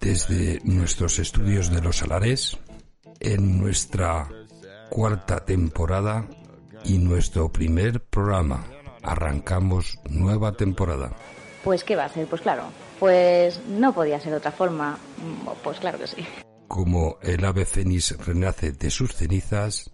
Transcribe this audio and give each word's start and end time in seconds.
Desde 0.00 0.60
nuestros 0.64 1.18
estudios 1.18 1.70
de 1.70 1.82
los 1.82 1.98
salares, 1.98 2.58
en 3.20 3.58
nuestra 3.58 4.28
cuarta 4.90 5.44
temporada 5.44 6.26
y 6.84 6.98
nuestro 6.98 7.50
primer 7.50 8.00
programa. 8.00 8.64
Arrancamos 9.02 9.98
nueva 10.08 10.52
temporada. 10.52 11.12
Pues 11.62 11.84
¿qué 11.84 11.96
va 11.96 12.04
a 12.04 12.08
ser? 12.08 12.26
Pues 12.26 12.42
claro, 12.42 12.64
pues 12.98 13.60
no 13.68 13.92
podía 13.92 14.20
ser 14.20 14.32
de 14.32 14.38
otra 14.38 14.52
forma. 14.52 14.98
Pues 15.62 15.78
claro 15.78 15.98
que 15.98 16.06
sí. 16.06 16.26
Como 16.68 17.18
el 17.22 17.44
ave 17.44 17.64
fénix 17.64 18.16
renace 18.24 18.72
de 18.72 18.90
sus 18.90 19.14
cenizas, 19.14 19.90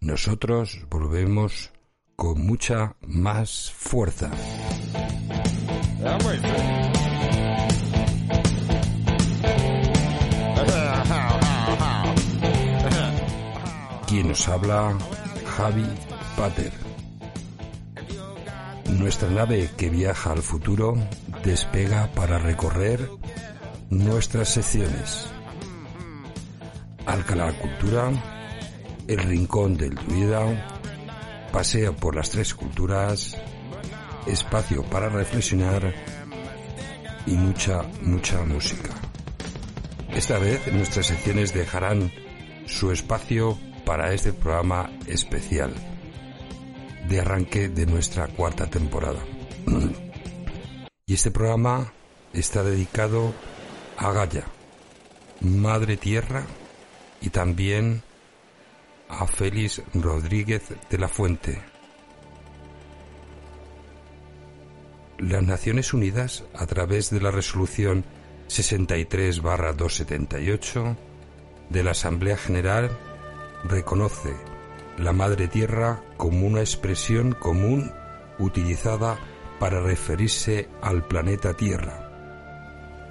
nosotros 0.00 0.86
volvemos 0.88 1.70
con 2.16 2.46
mucha 2.46 2.96
más 3.00 3.72
fuerza. 3.72 4.30
Quien 14.10 14.26
nos 14.26 14.48
habla, 14.48 14.98
Javi 15.56 15.86
Pater. 16.36 16.72
Nuestra 18.98 19.30
nave 19.30 19.70
que 19.76 19.88
viaja 19.88 20.32
al 20.32 20.42
futuro 20.42 20.96
despega 21.44 22.10
para 22.12 22.40
recorrer 22.40 23.08
nuestras 23.88 24.48
secciones. 24.48 25.28
Alcalá 27.06 27.52
Cultura, 27.52 28.10
El 29.06 29.18
Rincón 29.18 29.76
del 29.76 29.94
Druida, 29.94 30.42
Paseo 31.52 31.94
por 31.94 32.16
las 32.16 32.30
Tres 32.30 32.52
Culturas, 32.52 33.36
Espacio 34.26 34.82
para 34.82 35.08
Reflexionar 35.08 35.94
y 37.26 37.34
mucha, 37.34 37.82
mucha 38.02 38.42
música. 38.42 38.90
Esta 40.12 40.36
vez 40.40 40.66
nuestras 40.72 41.06
secciones 41.06 41.54
dejarán 41.54 42.10
su 42.66 42.90
espacio 42.90 43.56
para 43.90 44.14
este 44.14 44.32
programa 44.32 44.88
especial 45.08 45.74
de 47.08 47.18
arranque 47.18 47.68
de 47.68 47.86
nuestra 47.86 48.28
cuarta 48.28 48.70
temporada. 48.70 49.18
Y 51.06 51.14
este 51.14 51.32
programa 51.32 51.92
está 52.32 52.62
dedicado 52.62 53.34
a 53.96 54.12
Gaia, 54.12 54.44
Madre 55.40 55.96
Tierra, 55.96 56.46
y 57.20 57.30
también 57.30 58.04
a 59.08 59.26
Félix 59.26 59.82
Rodríguez 59.92 60.62
de 60.88 60.98
la 60.98 61.08
Fuente. 61.08 61.60
Las 65.18 65.42
Naciones 65.42 65.92
Unidas, 65.92 66.44
a 66.54 66.64
través 66.66 67.10
de 67.10 67.20
la 67.20 67.32
resolución 67.32 68.04
63-278 68.46 70.96
de 71.70 71.82
la 71.82 71.90
Asamblea 71.90 72.36
General, 72.36 72.96
reconoce 73.64 74.34
la 74.98 75.12
Madre 75.12 75.48
Tierra 75.48 76.00
como 76.16 76.46
una 76.46 76.60
expresión 76.60 77.32
común 77.32 77.92
utilizada 78.38 79.18
para 79.58 79.80
referirse 79.80 80.68
al 80.82 81.04
planeta 81.06 81.54
Tierra 81.54 82.10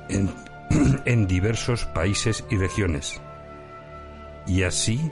en, 0.09 0.33
en 1.05 1.27
diversos 1.27 1.85
países 1.85 2.43
y 2.49 2.57
regiones. 2.57 3.21
Y 4.47 4.63
así 4.63 5.11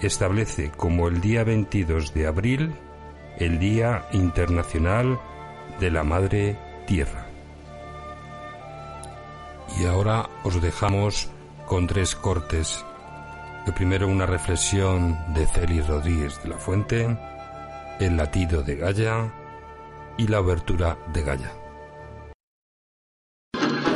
establece 0.00 0.70
como 0.70 1.08
el 1.08 1.20
día 1.20 1.44
22 1.44 2.14
de 2.14 2.26
abril 2.26 2.74
el 3.40 3.58
Día 3.58 4.06
Internacional 4.12 5.18
de 5.80 5.90
la 5.90 6.04
Madre 6.04 6.58
Tierra. 6.86 7.26
Y 9.80 9.86
ahora 9.86 10.28
os 10.44 10.60
dejamos 10.60 11.30
con 11.66 11.86
tres 11.86 12.14
cortes. 12.14 12.84
Primero 13.74 14.08
una 14.08 14.26
reflexión 14.26 15.18
de 15.32 15.46
Félix 15.46 15.86
Rodríguez 15.86 16.42
de 16.42 16.50
la 16.50 16.58
Fuente, 16.58 17.18
el 17.98 18.16
latido 18.16 18.62
de 18.62 18.76
Gaia 18.76 19.32
y 20.18 20.26
la 20.26 20.40
obertura 20.40 20.98
de 21.12 21.22
Gaia. 21.22 21.52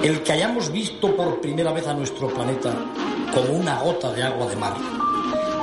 El 0.02 0.22
que 0.22 0.32
hayamos 0.32 0.72
visto 0.72 1.14
por 1.14 1.40
primera 1.40 1.72
vez 1.72 1.86
a 1.86 1.92
nuestro 1.92 2.28
planeta 2.28 2.74
como 3.34 3.58
una 3.58 3.80
gota 3.80 4.10
de 4.12 4.22
agua 4.22 4.48
de 4.48 4.56
mar. 4.56 4.74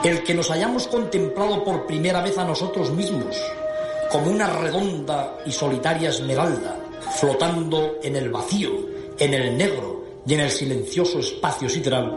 El 0.04 0.22
que 0.24 0.36
nos 0.36 0.52
hayamos 0.52 0.88
contemplado 0.88 1.64
por 1.64 1.88
primera 1.88 2.22
vez 2.22 2.38
a 2.38 2.46
nosotros 2.46 2.92
mismos 2.92 3.36
como 4.12 4.30
una 4.30 4.48
redonda 4.48 5.38
y 5.46 5.52
solitaria 5.52 6.10
esmeralda 6.10 6.78
flotando 7.16 7.98
en 8.04 8.16
el 8.16 8.30
vacío, 8.30 8.72
en 9.18 9.34
el 9.34 9.58
negro 9.58 10.06
y 10.28 10.36
en 10.36 10.42
el 10.42 10.52
silencioso 10.52 11.20
espacio 11.20 11.68
sideral, 11.68 12.16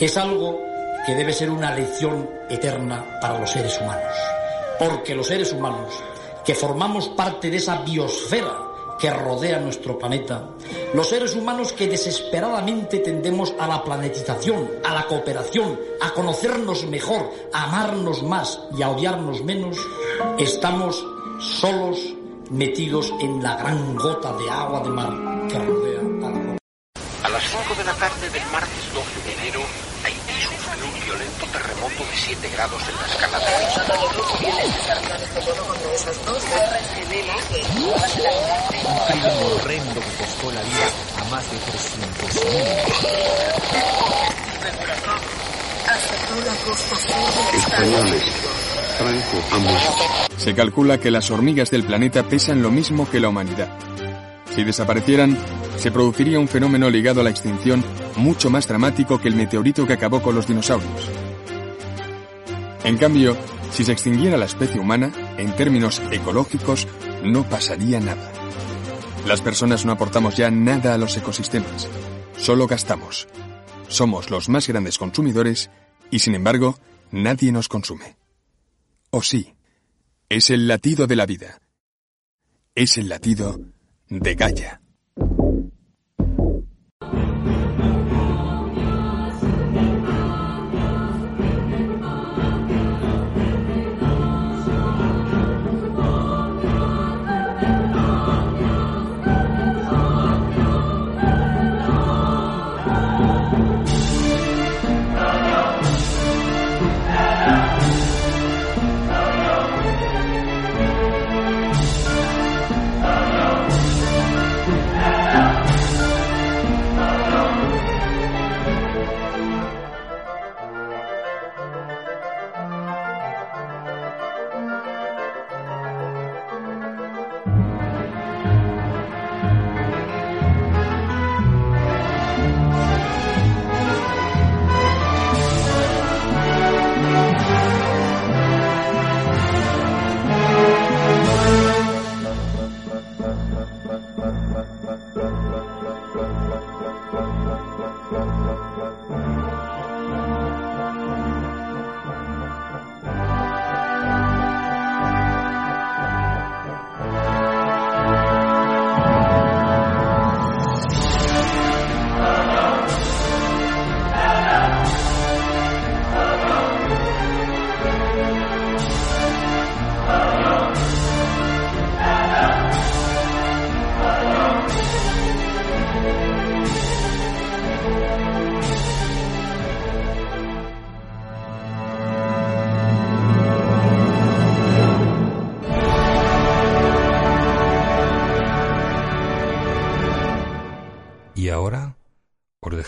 es 0.00 0.16
algo 0.16 0.73
que 1.06 1.14
debe 1.14 1.32
ser 1.32 1.50
una 1.50 1.74
lección 1.74 2.28
eterna 2.48 3.18
para 3.20 3.38
los 3.38 3.50
seres 3.50 3.80
humanos. 3.80 4.12
Porque 4.78 5.14
los 5.14 5.26
seres 5.26 5.52
humanos, 5.52 5.94
que 6.44 6.54
formamos 6.54 7.08
parte 7.10 7.50
de 7.50 7.58
esa 7.58 7.82
biosfera 7.82 8.64
que 8.98 9.10
rodea 9.10 9.58
nuestro 9.58 9.98
planeta, 9.98 10.50
los 10.94 11.08
seres 11.08 11.34
humanos 11.34 11.72
que 11.72 11.88
desesperadamente 11.88 12.98
tendemos 13.00 13.52
a 13.58 13.66
la 13.66 13.82
planetización, 13.82 14.70
a 14.84 14.94
la 14.94 15.06
cooperación, 15.06 15.78
a 16.00 16.12
conocernos 16.12 16.86
mejor, 16.86 17.30
a 17.52 17.64
amarnos 17.64 18.22
más 18.22 18.60
y 18.76 18.82
a 18.82 18.90
odiarnos 18.90 19.42
menos, 19.42 19.76
estamos 20.38 21.04
solos 21.40 22.14
metidos 22.50 23.12
en 23.20 23.42
la 23.42 23.56
gran 23.56 23.96
gota 23.96 24.32
de 24.36 24.50
agua 24.50 24.80
de 24.80 24.90
mar 24.90 25.48
que 25.48 25.58
rodea 25.58 26.00
a 26.00 26.30
la 26.30 26.56
A 27.24 27.28
las 27.28 27.42
5 27.42 27.74
de 27.76 27.84
la 27.84 27.92
del 27.92 28.50
martes 28.52 28.94
12 28.94 29.22
de 29.26 29.32
enero, 29.32 29.60
Haití 30.04 30.32
sufrió 30.40 30.84
un 30.84 31.04
violento 31.04 31.43
terremoto 31.54 32.02
de 32.02 32.16
7 32.16 32.50
grados 32.50 32.82
en 32.88 32.96
la 32.96 33.06
escala 33.06 33.38
de 33.38 33.46
Richter. 33.46 33.86
Un 38.84 38.98
crimen 39.06 39.36
horrendo 39.52 40.00
que 40.00 40.12
costó 40.18 40.50
la 40.50 40.62
vida 40.62 40.88
a 41.20 41.24
más 41.30 41.44
de 41.50 41.56
300.000. 41.58 41.94
Españoles, 47.54 48.22
Franco 48.98 49.38
ha 49.52 49.58
muerto. 49.58 49.92
Se 50.36 50.54
calcula 50.54 50.98
que 50.98 51.12
las 51.12 51.30
hormigas 51.30 51.70
del 51.70 51.84
planeta 51.84 52.24
pesan 52.24 52.62
lo 52.62 52.72
mismo 52.72 53.08
que 53.08 53.20
la 53.20 53.28
humanidad. 53.28 53.68
Si 54.54 54.64
desaparecieran, 54.64 55.38
se 55.76 55.92
produciría 55.92 56.40
un 56.40 56.48
fenómeno 56.48 56.90
ligado 56.90 57.20
a 57.20 57.24
la 57.24 57.30
extinción 57.30 57.84
mucho 58.16 58.50
más 58.50 58.66
dramático 58.66 59.20
que 59.20 59.28
el 59.28 59.36
meteorito 59.36 59.86
que 59.86 59.92
acabó 59.92 60.20
con 60.20 60.34
los 60.34 60.48
dinosaurios. 60.48 61.23
En 62.84 62.98
cambio, 62.98 63.34
si 63.70 63.82
se 63.82 63.92
extinguiera 63.92 64.36
la 64.36 64.44
especie 64.44 64.78
humana, 64.78 65.10
en 65.38 65.56
términos 65.56 66.02
ecológicos, 66.12 66.86
no 67.24 67.48
pasaría 67.48 67.98
nada. 67.98 68.30
Las 69.26 69.40
personas 69.40 69.86
no 69.86 69.92
aportamos 69.92 70.36
ya 70.36 70.50
nada 70.50 70.92
a 70.92 70.98
los 70.98 71.16
ecosistemas, 71.16 71.88
solo 72.36 72.66
gastamos. 72.66 73.26
Somos 73.88 74.30
los 74.30 74.50
más 74.50 74.68
grandes 74.68 74.98
consumidores 74.98 75.70
y, 76.10 76.18
sin 76.18 76.34
embargo, 76.34 76.78
nadie 77.10 77.52
nos 77.52 77.68
consume. 77.68 78.16
¿O 79.10 79.22
sí? 79.22 79.54
Es 80.28 80.50
el 80.50 80.68
latido 80.68 81.06
de 81.06 81.16
la 81.16 81.24
vida. 81.24 81.62
Es 82.74 82.98
el 82.98 83.08
latido 83.08 83.60
de 84.10 84.34
Gaia. 84.34 84.83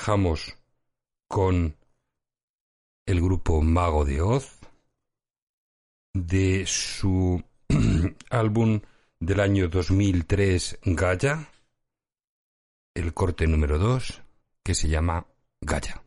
dejamos 0.07 0.57
con 1.27 1.75
el 3.07 3.21
grupo 3.21 3.61
Mago 3.61 4.05
de 4.05 4.21
Oz 4.21 4.61
de 6.15 6.65
su 6.65 7.43
álbum 8.31 8.83
del 9.19 9.41
año 9.41 9.67
2003 9.67 10.79
Gaia, 10.85 11.49
el 12.95 13.15
corte 13.15 13.49
número 13.49 13.81
2 13.81 14.23
que 14.63 14.77
se 14.77 14.89
llama 14.89 15.27
Gaia. 15.61 16.01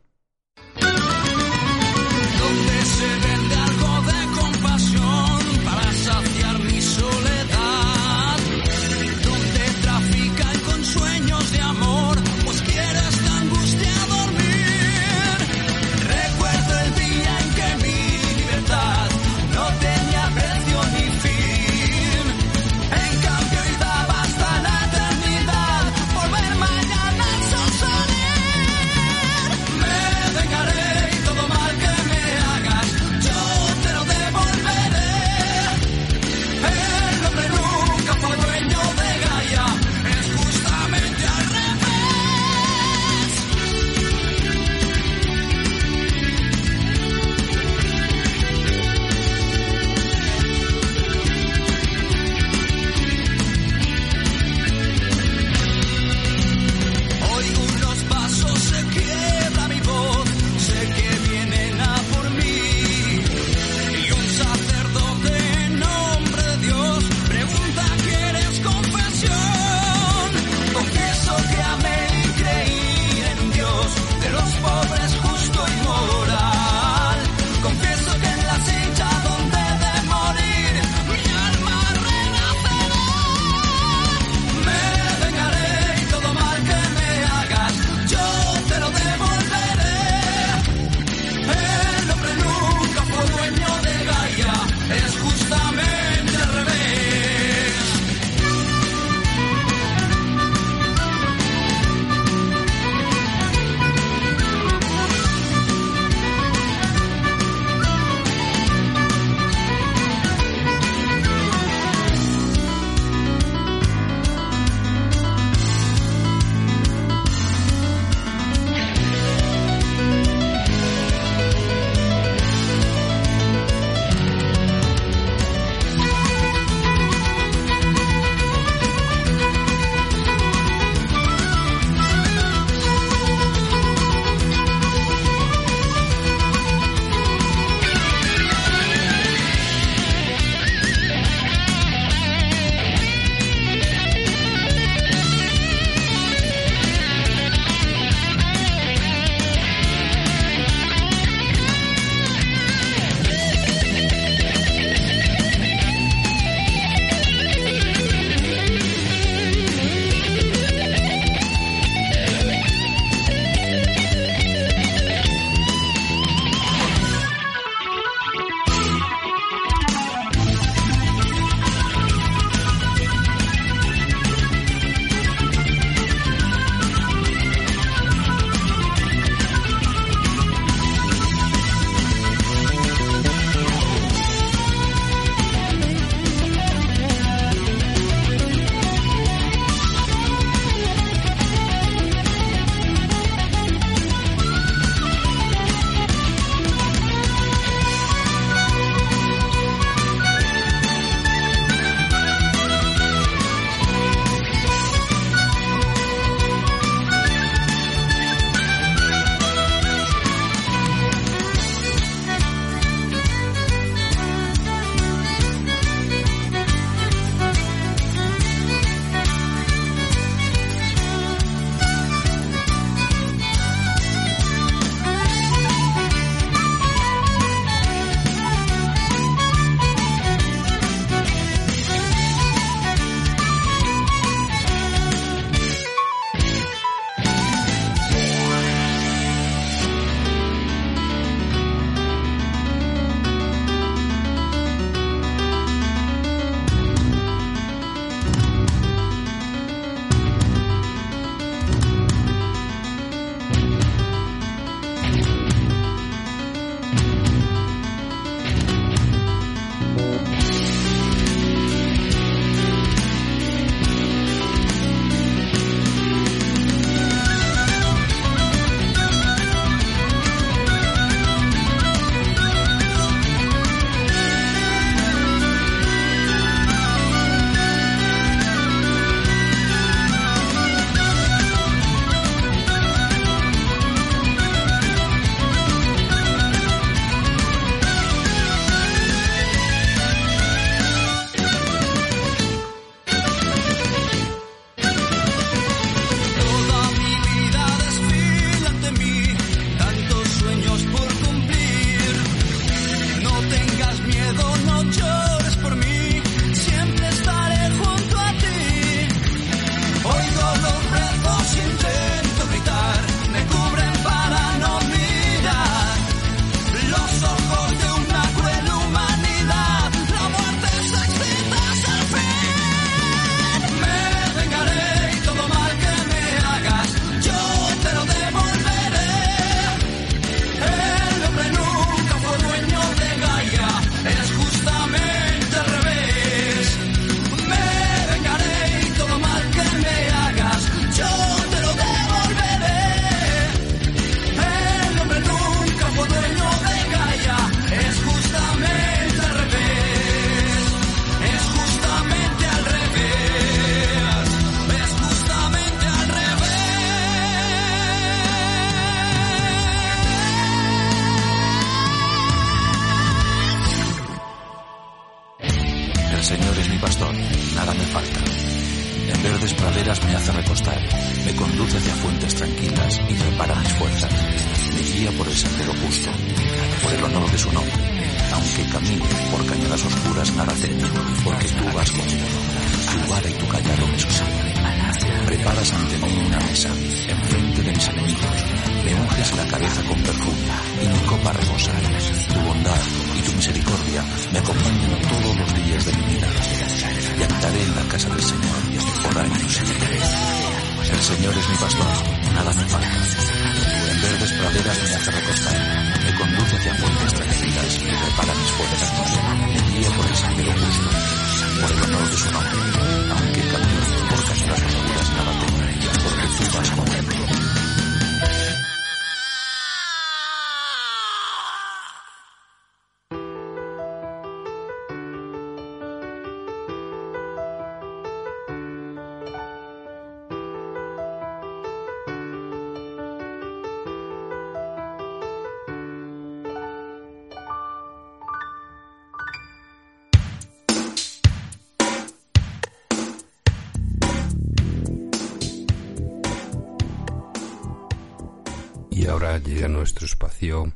Ahora 449.20 449.36
llega 449.36 449.68
nuestro 449.68 450.06
espacio 450.06 450.72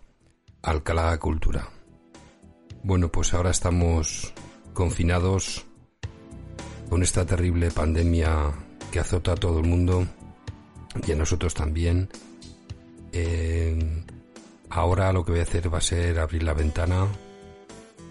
Alcalá 0.60 1.16
Cultura. 1.16 1.66
Bueno, 2.82 3.10
pues 3.10 3.32
ahora 3.32 3.50
estamos 3.50 4.34
confinados 4.74 5.64
con 6.90 7.02
esta 7.02 7.24
terrible 7.24 7.70
pandemia 7.70 8.52
que 8.92 9.00
azota 9.00 9.32
a 9.32 9.36
todo 9.36 9.60
el 9.60 9.66
mundo 9.66 10.06
y 11.06 11.12
a 11.12 11.16
nosotros 11.16 11.54
también. 11.54 12.10
Eh, 13.12 14.04
ahora 14.68 15.10
lo 15.14 15.24
que 15.24 15.32
voy 15.32 15.40
a 15.40 15.44
hacer 15.44 15.72
va 15.72 15.78
a 15.78 15.80
ser 15.80 16.18
abrir 16.18 16.42
la 16.42 16.52
ventana 16.52 17.06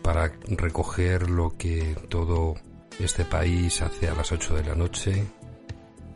para 0.02 0.34
recoger 0.48 1.30
lo 1.30 1.56
que 1.60 1.96
todo 2.10 2.56
este 3.00 3.24
país 3.24 3.84
hace 3.84 4.08
a 4.08 4.16
las 4.16 4.32
8 4.32 4.56
de 4.56 4.64
la 4.64 4.74
noche, 4.74 5.28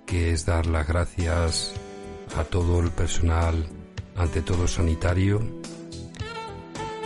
que 0.08 0.32
es 0.32 0.48
dar 0.48 0.66
las 0.66 0.88
gracias 0.88 1.74
a 2.36 2.44
todo 2.46 2.80
el 2.80 2.90
personal, 2.90 3.77
ante 4.18 4.42
todo 4.42 4.68
sanitario, 4.68 5.40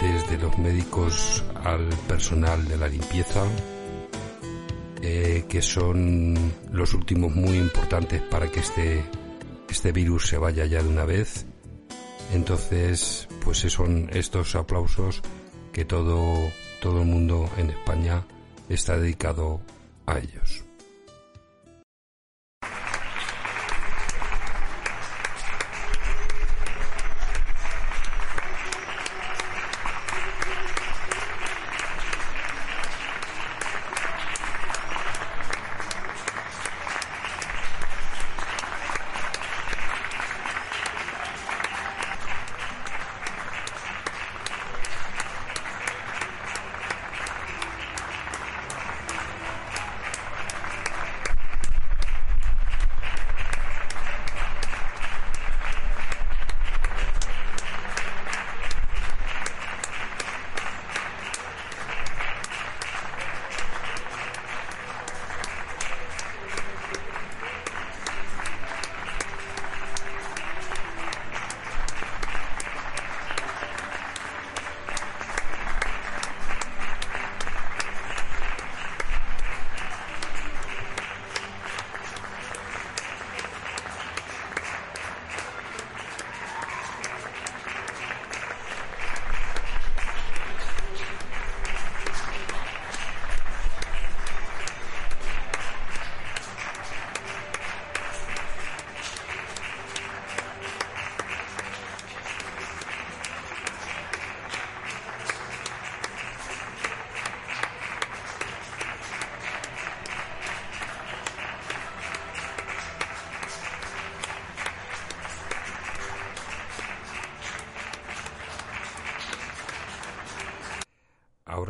desde 0.02 0.38
los 0.38 0.58
médicos 0.58 1.44
al 1.64 1.88
personal 2.08 2.68
de 2.68 2.78
la 2.78 2.88
limpieza, 2.88 3.46
eh, 5.02 5.46
que 5.48 5.62
son 5.62 6.36
los 6.72 6.94
últimos 6.94 7.36
muy 7.36 7.58
importantes 7.58 8.22
para 8.22 8.50
que 8.50 8.62
este, 8.62 9.04
este 9.70 9.92
virus 9.92 10.28
se 10.28 10.38
vaya 10.38 10.66
ya 10.66 10.82
de 10.82 10.90
una 10.90 11.06
vez. 11.06 11.46
Entonces, 12.34 13.28
pues 13.44 13.60
son 13.60 14.10
estos 14.14 14.56
aplausos 14.56 15.22
que 15.74 15.86
todo, 15.86 16.52
todo 16.82 17.02
el 17.02 17.08
mundo 17.08 17.50
en 17.58 17.72
España 17.72 18.24
está 18.70 18.98
dedicado 18.98 19.62
a 20.06 20.18
ellos. 20.18 20.64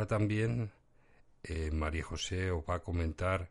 También 0.08 0.72
eh, 1.44 1.72
María 1.72 2.04
José 2.04 2.52
os 2.52 2.64
va 2.64 2.76
a 2.76 2.80
comentar 2.80 3.50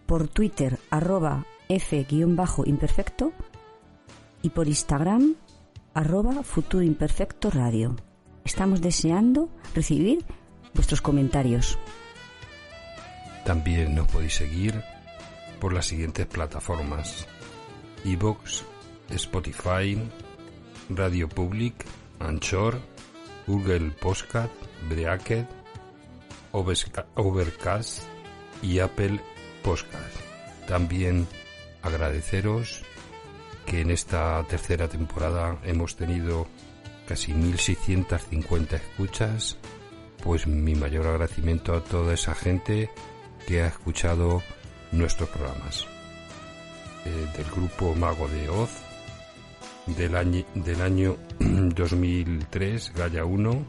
por 0.05 0.27
Twitter 0.27 0.77
arroba 0.89 1.45
f-imperfecto 1.69 3.31
y 4.41 4.49
por 4.49 4.67
Instagram 4.67 5.35
arroba 5.93 6.43
futuroimperfectoradio. 6.43 7.95
Estamos 8.43 8.81
deseando 8.81 9.47
recibir 9.73 10.25
vuestros 10.73 11.01
comentarios. 11.01 11.79
También 13.45 13.95
nos 13.95 14.05
podéis 14.07 14.35
seguir 14.35 14.83
por 15.59 15.73
las 15.73 15.87
siguientes 15.87 16.25
plataformas: 16.25 17.27
Evox, 18.05 18.63
Spotify, 19.09 19.97
Radio 20.89 21.27
Public, 21.29 21.85
Anchor, 22.19 22.79
Google 23.47 23.91
Podcast, 23.91 24.51
Breaket, 24.89 25.47
Overcast 26.51 28.03
y 28.61 28.79
Apple 28.79 29.19
Podcast. 29.63 30.15
También 30.67 31.27
agradeceros 31.81 32.83
que 33.65 33.81
en 33.81 33.91
esta 33.91 34.43
tercera 34.47 34.87
temporada 34.87 35.59
hemos 35.63 35.95
tenido 35.95 36.47
casi 37.07 37.33
1.650 37.33 38.73
escuchas, 38.73 39.57
pues 40.23 40.47
mi 40.47 40.75
mayor 40.75 41.07
agradecimiento 41.07 41.75
a 41.75 41.83
toda 41.83 42.13
esa 42.13 42.35
gente 42.35 42.89
que 43.47 43.61
ha 43.61 43.67
escuchado 43.67 44.43
nuestros 44.91 45.29
programas. 45.29 45.85
Eh, 47.05 47.27
del 47.37 47.45
grupo 47.51 47.95
Mago 47.95 48.27
de 48.27 48.49
Oz, 48.49 48.69
del 49.85 50.15
año, 50.15 50.43
del 50.53 50.81
año 50.81 51.17
2003, 51.39 52.93
Gaia 52.95 53.25
1, 53.25 53.65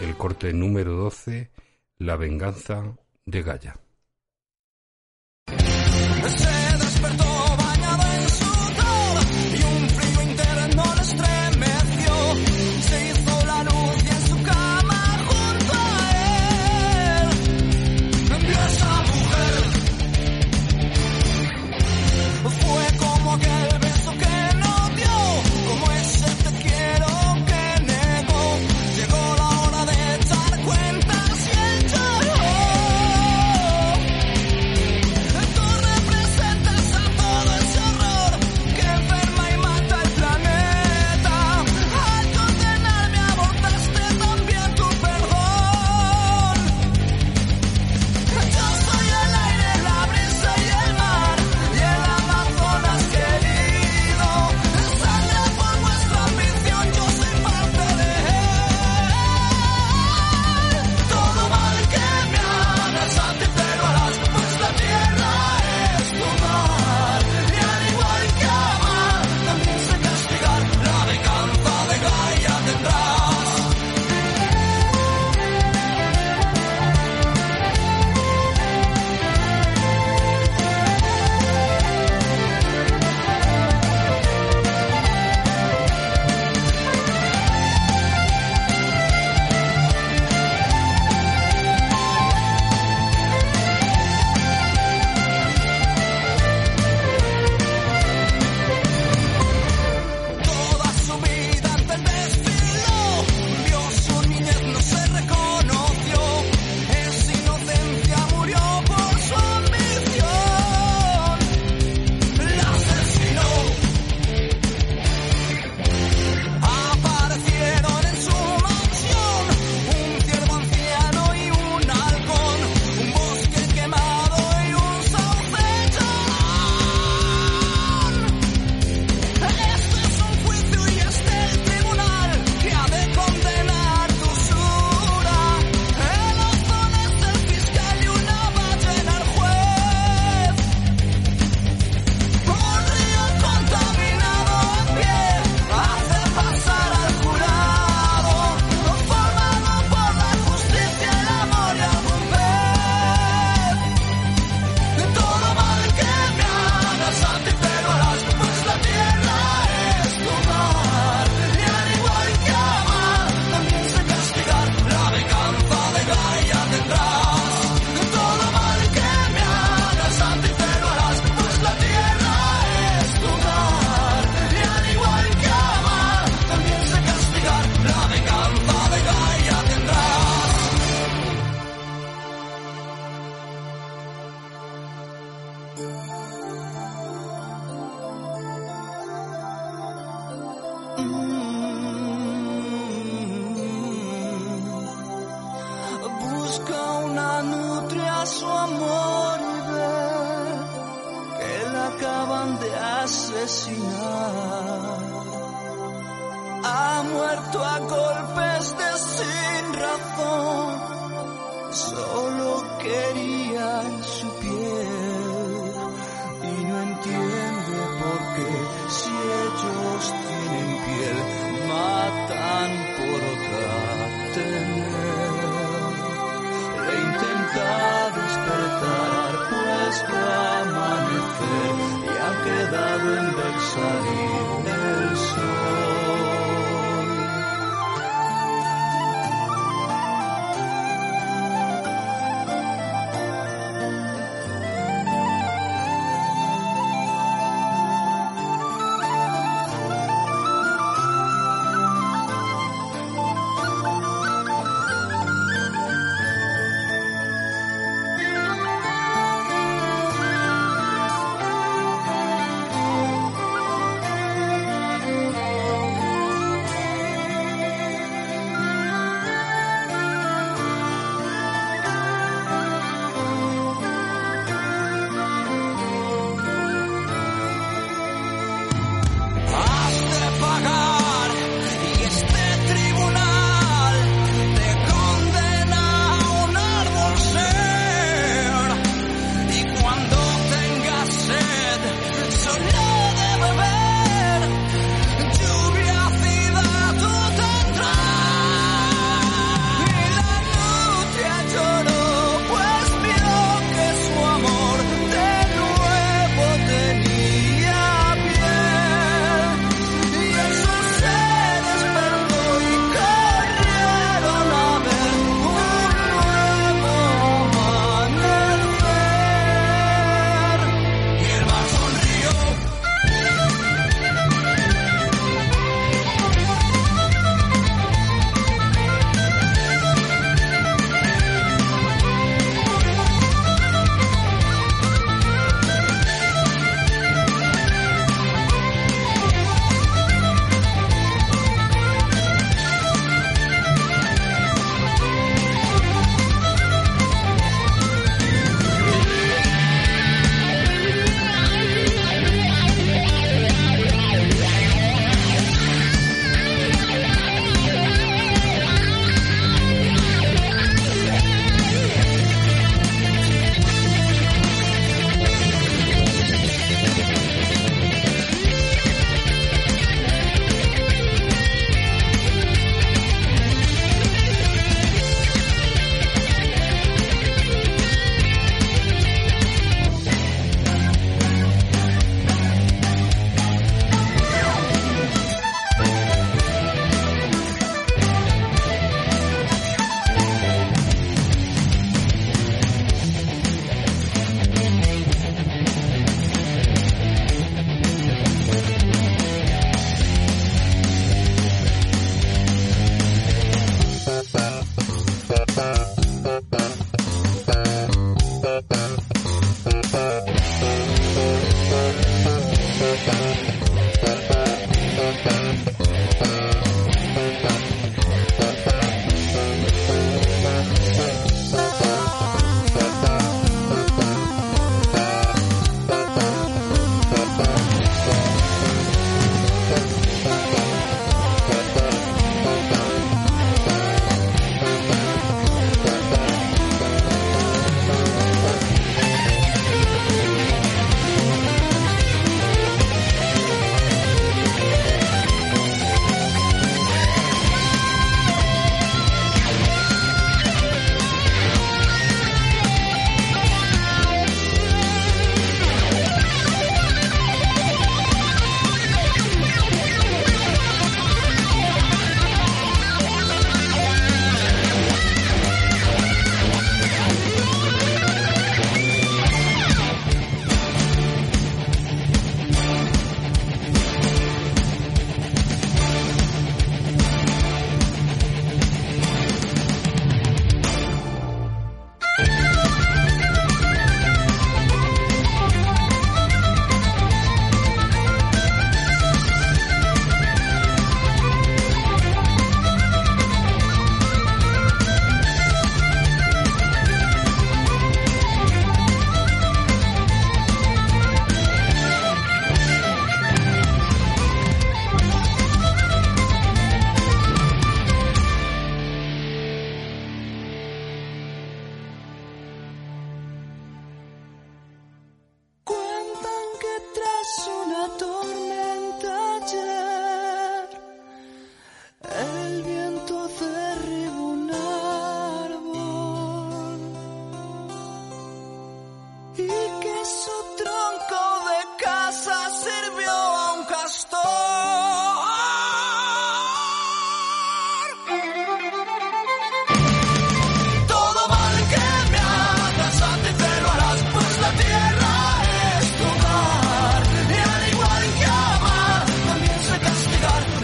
el 0.00 0.16
corte 0.16 0.52
número 0.52 0.94
12, 0.94 1.50
La 1.98 2.16
venganza 2.16 2.82
de 3.24 3.42
Gaia. 3.42 3.76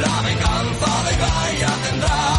La 0.02 0.20
venganza 0.22 1.02
de 1.06 1.16
Gaia 1.16 1.70
tendrás. 1.82 2.31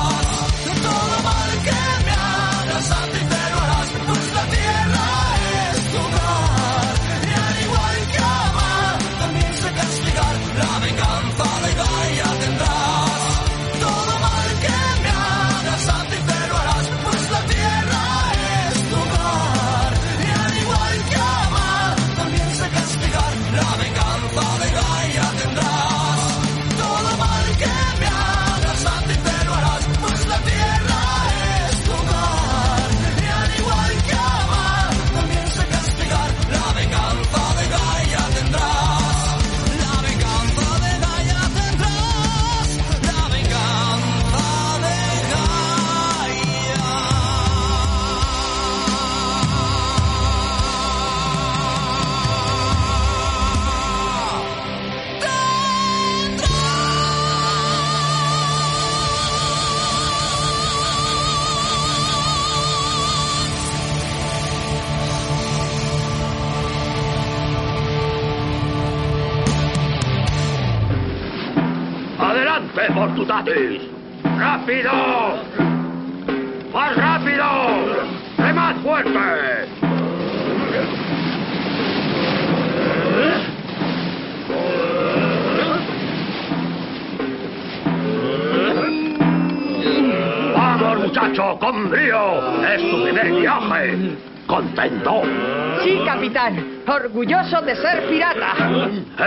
Sí, 95.83 96.01
capitán. 96.05 96.81
Orgulloso 96.87 97.61
de 97.61 97.75
ser 97.75 98.07
pirata. 98.09 98.53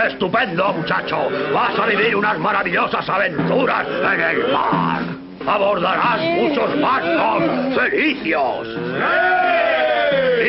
¡Estupendo, 0.07 0.73
muchacho! 0.73 1.29
¡Vas 1.53 1.77
a 1.79 1.85
vivir 1.87 2.15
unas 2.15 2.37
maravillosas 2.37 3.07
aventuras 3.09 3.87
en 3.87 4.21
el 4.21 4.51
mar! 4.51 5.01
¡Abordarás 5.47 6.21
muchos 6.21 6.81
barcos 6.81 7.43
felicios! 7.75 8.67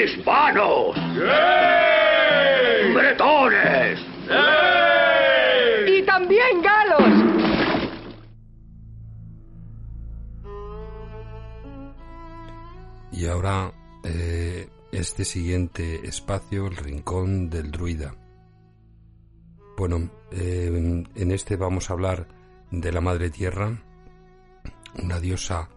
¡Hispanos! 0.04 0.96
¡Bretones! 2.94 4.00
Y 5.86 6.02
también 6.02 6.62
galos. 6.62 7.28
Y 13.12 13.26
ahora 13.26 13.72
este 14.98 15.24
siguiente 15.24 16.06
espacio, 16.06 16.66
el 16.66 16.76
rincón 16.76 17.48
del 17.50 17.70
druida. 17.70 18.14
Bueno, 19.76 20.10
eh, 20.32 21.04
en 21.14 21.30
este 21.30 21.56
vamos 21.56 21.88
a 21.88 21.92
hablar 21.92 22.26
de 22.70 22.92
la 22.92 23.00
Madre 23.00 23.30
Tierra. 23.30 23.80
Una 25.02 25.20
diosa 25.20 25.68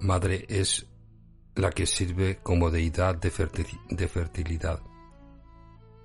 madre 0.00 0.46
es 0.48 0.86
la 1.54 1.70
que 1.70 1.86
sirve 1.86 2.38
como 2.42 2.70
deidad 2.70 3.16
de, 3.16 3.30
ferti- 3.30 3.80
de 3.88 4.08
fertilidad. 4.08 4.80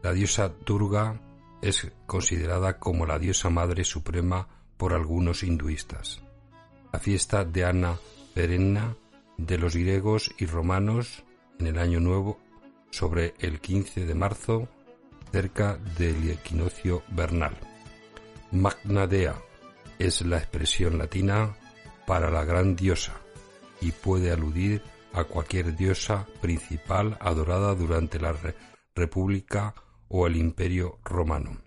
La 0.01 0.11
diosa 0.11 0.49
Durga 0.65 1.21
es 1.61 1.91
considerada 2.05 2.79
como 2.79 3.05
la 3.05 3.19
diosa 3.19 3.49
madre 3.49 3.85
suprema 3.85 4.47
por 4.75 4.93
algunos 4.93 5.43
hinduistas. 5.43 6.21
La 6.91 6.99
fiesta 6.99 7.45
de 7.45 7.63
Ana 7.63 7.97
Perenna 8.33 8.97
de 9.37 9.57
los 9.57 9.75
griegos 9.75 10.31
y 10.37 10.45
romanos 10.45 11.23
en 11.63 11.67
el 11.67 11.79
año 11.79 12.01
nuevo 12.01 12.39
sobre 12.91 13.33
el 13.39 13.61
15 13.61 14.05
de 14.05 14.13
marzo 14.15 14.67
cerca 15.31 15.77
del 15.97 16.29
equinoccio 16.31 17.03
vernal. 17.09 17.57
Magna 18.51 19.07
Dea 19.07 19.35
es 19.97 20.21
la 20.25 20.39
expresión 20.39 20.97
latina 20.97 21.55
para 22.05 22.29
la 22.29 22.43
gran 22.43 22.75
diosa 22.75 23.13
y 23.79 23.91
puede 23.91 24.31
aludir 24.31 24.81
a 25.13 25.23
cualquier 25.23 25.73
diosa 25.75 26.27
principal 26.41 27.17
adorada 27.21 27.73
durante 27.75 28.19
la 28.19 28.33
re- 28.33 28.55
República 28.93 29.73
o 30.09 30.27
el 30.27 30.35
Imperio 30.35 30.99
Romano. 31.05 31.57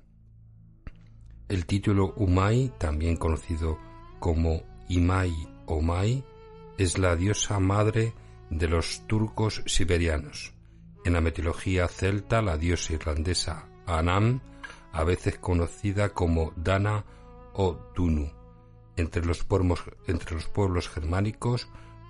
El 1.48 1.64
título 1.64 2.12
Umay, 2.16 2.70
también 2.78 3.16
conocido 3.16 3.78
como 4.20 4.62
Imai 4.88 5.32
o 5.66 5.80
Mai, 5.80 6.22
es 6.76 6.98
la 6.98 7.16
diosa 7.16 7.58
madre 7.60 8.12
de 8.50 8.68
los 8.68 9.06
turcos 9.06 9.62
siberianos. 9.66 10.54
En 11.04 11.12
la 11.12 11.20
mitología 11.20 11.88
celta, 11.88 12.42
la 12.42 12.56
diosa 12.56 12.94
irlandesa 12.94 13.68
Anam, 13.86 14.40
a 14.92 15.04
veces 15.04 15.38
conocida 15.38 16.10
como 16.10 16.52
Dana 16.56 17.04
o 17.52 17.78
Dunu. 17.94 18.30
Entre 18.96 19.24
los, 19.24 19.44
pueblos, 19.44 19.84
entre 20.06 20.34
los 20.34 20.46
pueblos 20.46 20.88
germánicos, 20.88 21.68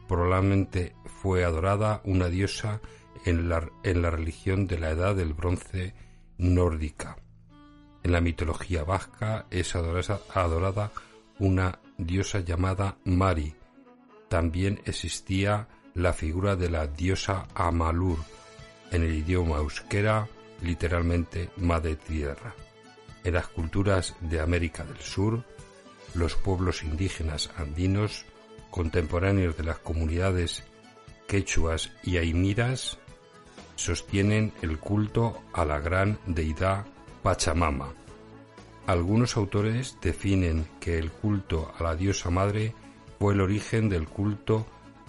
probablemente 0.09 0.95
fue 1.21 1.45
adorada 1.45 2.01
una 2.05 2.29
diosa 2.29 2.81
en 3.25 3.49
la, 3.49 3.69
en 3.83 4.03
la 4.03 4.11
religión 4.11 4.67
de 4.67 4.79
la 4.79 4.91
Edad 4.91 5.17
del 5.17 5.35
Bronce 5.35 5.95
nórdica. 6.39 7.17
En 8.03 8.13
la 8.13 8.21
mitología 8.21 8.85
vasca 8.85 9.47
es 9.51 9.75
adorada, 9.75 10.21
adorada 10.33 10.93
una 11.39 11.81
diosa 11.99 12.41
llamada 12.41 12.99
Mari. 13.05 13.55
También 14.29 14.81
existía 14.85 15.69
la 15.97 16.13
figura 16.13 16.57
de 16.57 16.69
la 16.69 16.87
diosa 16.87 17.49
Amalur, 17.55 18.19
en 18.91 19.03
el 19.03 19.15
idioma 19.15 19.57
euskera 19.57 20.29
literalmente 20.61 21.51
Madre 21.57 21.97
Tierra. 21.97 22.55
En 23.25 23.35
las 23.35 23.49
culturas 23.49 24.15
de 24.21 24.41
América 24.41 24.85
del 24.85 24.99
Sur, 24.99 25.43
los 26.15 26.35
pueblos 26.35 26.83
indígenas 26.83 27.51
andinos, 27.57 28.27
contemporáneos 28.71 29.57
de 29.57 29.65
las 29.65 29.79
comunidades 29.79 30.63
quechuas 31.27 31.91
y 32.05 32.19
aimiras, 32.19 32.99
sostienen 33.75 34.53
el 34.63 34.79
culto 34.79 35.43
a 35.53 35.65
la 35.65 35.81
gran 35.81 36.19
deidad 36.27 36.87
Pachamama. 37.23 37.93
Algunos 38.87 39.37
autores 39.37 39.97
definen 40.03 40.67
que 40.79 40.99
el 40.99 41.11
culto 41.11 41.73
a 41.77 41.83
la 41.83 41.97
diosa 41.97 42.31
madre 42.31 42.75
fue 43.19 43.33
el 43.35 43.41
origen 43.41 43.89
del 43.89 44.07
culto 44.07 44.67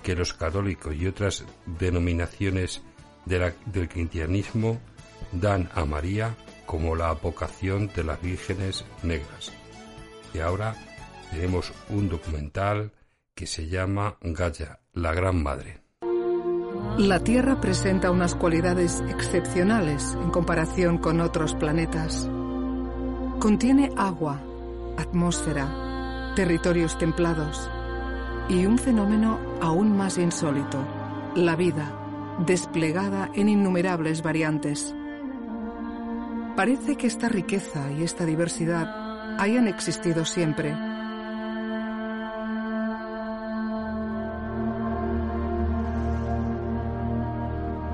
que 0.07 0.15
los 0.15 0.33
católicos 0.33 0.95
y 0.95 1.05
otras 1.05 1.43
denominaciones 1.65 2.81
del 3.25 3.89
cristianismo 3.89 4.79
dan 5.33 5.69
a 5.75 5.83
María 5.83 6.33
como 6.65 6.95
la 6.95 7.11
vocación 7.11 7.91
de 7.93 8.05
las 8.05 8.21
vírgenes 8.21 8.85
negras. 9.03 9.51
Y 10.33 10.39
ahora 10.39 10.77
tenemos 11.29 11.73
un 11.89 12.07
documental 12.07 12.93
que 13.35 13.47
se 13.47 13.67
llama 13.67 14.15
Gaia, 14.21 14.79
la 14.93 15.13
Gran 15.13 15.43
Madre. 15.43 15.81
La 16.97 17.19
Tierra 17.19 17.59
presenta 17.59 18.09
unas 18.09 18.33
cualidades 18.33 19.03
excepcionales 19.09 20.13
en 20.13 20.31
comparación 20.31 20.99
con 20.99 21.19
otros 21.19 21.53
planetas. 21.53 22.29
Contiene 23.41 23.91
agua, 23.97 24.41
atmósfera, 24.97 26.31
territorios 26.33 26.97
templados 26.97 27.69
y 28.49 28.65
un 28.65 28.77
fenómeno 28.77 29.39
aún 29.61 29.95
más 29.95 30.17
insólito, 30.17 30.77
la 31.35 31.55
vida, 31.55 31.91
desplegada 32.45 33.29
en 33.33 33.49
innumerables 33.49 34.21
variantes. 34.21 34.95
Parece 36.55 36.95
que 36.95 37.07
esta 37.07 37.29
riqueza 37.29 37.91
y 37.91 38.03
esta 38.03 38.25
diversidad 38.25 39.39
hayan 39.39 39.67
existido 39.67 40.25
siempre. 40.25 40.75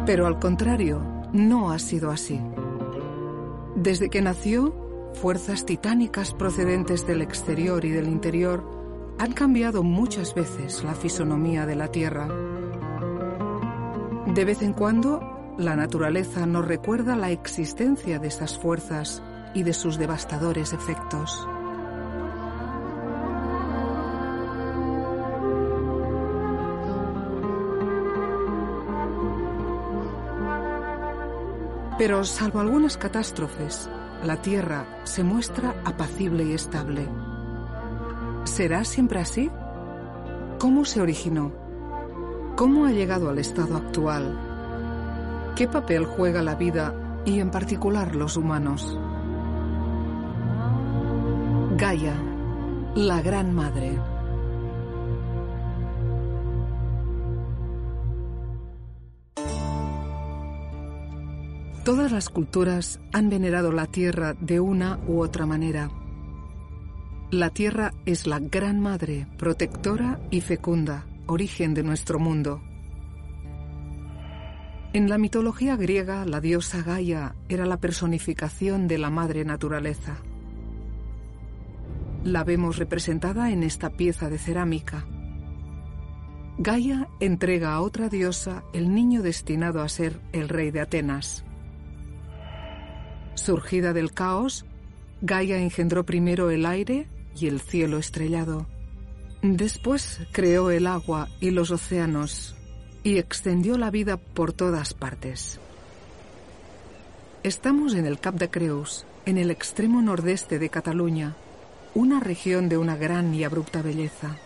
Pero 0.05 0.27
al 0.27 0.37
contrario, 0.37 1.01
no 1.31 1.71
ha 1.71 1.79
sido 1.79 2.11
así. 2.11 2.39
Desde 3.75 4.09
que 4.09 4.21
nació, 4.21 5.11
fuerzas 5.13 5.65
titánicas 5.65 6.33
procedentes 6.33 7.07
del 7.07 7.21
exterior 7.21 7.83
y 7.85 7.89
del 7.89 8.07
interior 8.07 8.82
han 9.19 9.33
cambiado 9.33 9.83
muchas 9.83 10.33
veces 10.33 10.83
la 10.83 10.95
fisonomía 10.95 11.65
de 11.65 11.75
la 11.75 11.89
Tierra. 11.89 12.27
De 14.27 14.45
vez 14.45 14.61
en 14.61 14.73
cuando, 14.73 15.55
la 15.57 15.75
naturaleza 15.75 16.45
nos 16.45 16.67
recuerda 16.67 17.15
la 17.15 17.31
existencia 17.31 18.19
de 18.19 18.27
estas 18.27 18.57
fuerzas 18.57 19.21
y 19.53 19.63
de 19.63 19.73
sus 19.73 19.97
devastadores 19.97 20.73
efectos. 20.73 21.47
Pero 31.97 32.23
salvo 32.23 32.59
algunas 32.59 32.97
catástrofes, 32.97 33.89
la 34.23 34.41
Tierra 34.41 34.85
se 35.03 35.23
muestra 35.23 35.75
apacible 35.85 36.43
y 36.43 36.53
estable. 36.53 37.07
¿Será 38.53 38.85
siempre 38.85 39.19
así? 39.19 39.49
¿Cómo 40.59 40.85
se 40.85 41.01
originó? 41.01 41.51
¿Cómo 42.55 42.85
ha 42.85 42.91
llegado 42.91 43.31
al 43.31 43.39
estado 43.39 43.75
actual? 43.75 44.37
¿Qué 45.55 45.67
papel 45.67 46.05
juega 46.05 46.43
la 46.43 46.53
vida 46.53 46.93
y 47.25 47.39
en 47.39 47.49
particular 47.49 48.15
los 48.15 48.37
humanos? 48.37 48.95
Gaia, 51.77 52.13
la 52.93 53.23
Gran 53.23 53.55
Madre. 53.55 53.99
Todas 61.83 62.11
las 62.11 62.29
culturas 62.29 62.99
han 63.13 63.31
venerado 63.31 63.71
la 63.71 63.87
tierra 63.87 64.35
de 64.39 64.59
una 64.59 64.99
u 65.07 65.23
otra 65.23 65.47
manera. 65.47 65.89
La 67.33 67.49
tierra 67.49 67.95
es 68.05 68.27
la 68.27 68.37
gran 68.37 68.79
madre, 68.79 69.25
protectora 69.39 70.19
y 70.29 70.41
fecunda, 70.41 71.07
origen 71.25 71.73
de 71.73 71.81
nuestro 71.81 72.19
mundo. 72.19 72.61
En 74.93 75.09
la 75.09 75.17
mitología 75.17 75.75
griega, 75.75 76.25
la 76.25 76.39
diosa 76.39 76.83
Gaia 76.83 77.33
era 77.49 77.65
la 77.65 77.77
personificación 77.77 78.87
de 78.87 78.99
la 78.99 79.09
madre 79.09 79.45
naturaleza. 79.45 80.17
La 82.23 82.43
vemos 82.43 82.77
representada 82.77 83.49
en 83.49 83.63
esta 83.63 83.89
pieza 83.89 84.29
de 84.29 84.37
cerámica. 84.37 85.03
Gaia 86.59 87.07
entrega 87.19 87.73
a 87.73 87.81
otra 87.81 88.09
diosa 88.09 88.63
el 88.73 88.93
niño 88.93 89.23
destinado 89.23 89.81
a 89.81 89.89
ser 89.89 90.21
el 90.33 90.49
rey 90.49 90.69
de 90.69 90.81
Atenas. 90.81 91.43
Surgida 93.33 93.91
del 93.91 94.13
caos, 94.13 94.67
Gaia 95.23 95.57
engendró 95.57 96.05
primero 96.05 96.51
el 96.51 96.67
aire 96.67 97.07
y 97.39 97.47
el 97.47 97.61
cielo 97.61 97.97
estrellado. 97.97 98.67
Después 99.41 100.21
creó 100.31 100.71
el 100.71 100.87
agua 100.87 101.27
y 101.39 101.51
los 101.51 101.71
océanos 101.71 102.55
y 103.03 103.17
extendió 103.17 103.77
la 103.77 103.91
vida 103.91 104.17
por 104.17 104.53
todas 104.53 104.93
partes. 104.93 105.59
Estamos 107.43 107.93
en 107.93 108.05
el 108.05 108.19
Cap 108.19 108.35
de 108.35 108.49
Creus, 108.49 109.05
en 109.25 109.37
el 109.37 109.51
extremo 109.51 110.01
nordeste 110.01 110.59
de 110.59 110.69
Cataluña, 110.69 111.35
una 111.93 112.21
región 112.21 112.69
de 112.69 112.77
una 112.77 112.95
gran 112.95 113.33
y 113.35 113.43
abrupta 113.43 113.81
belleza. 113.81 114.37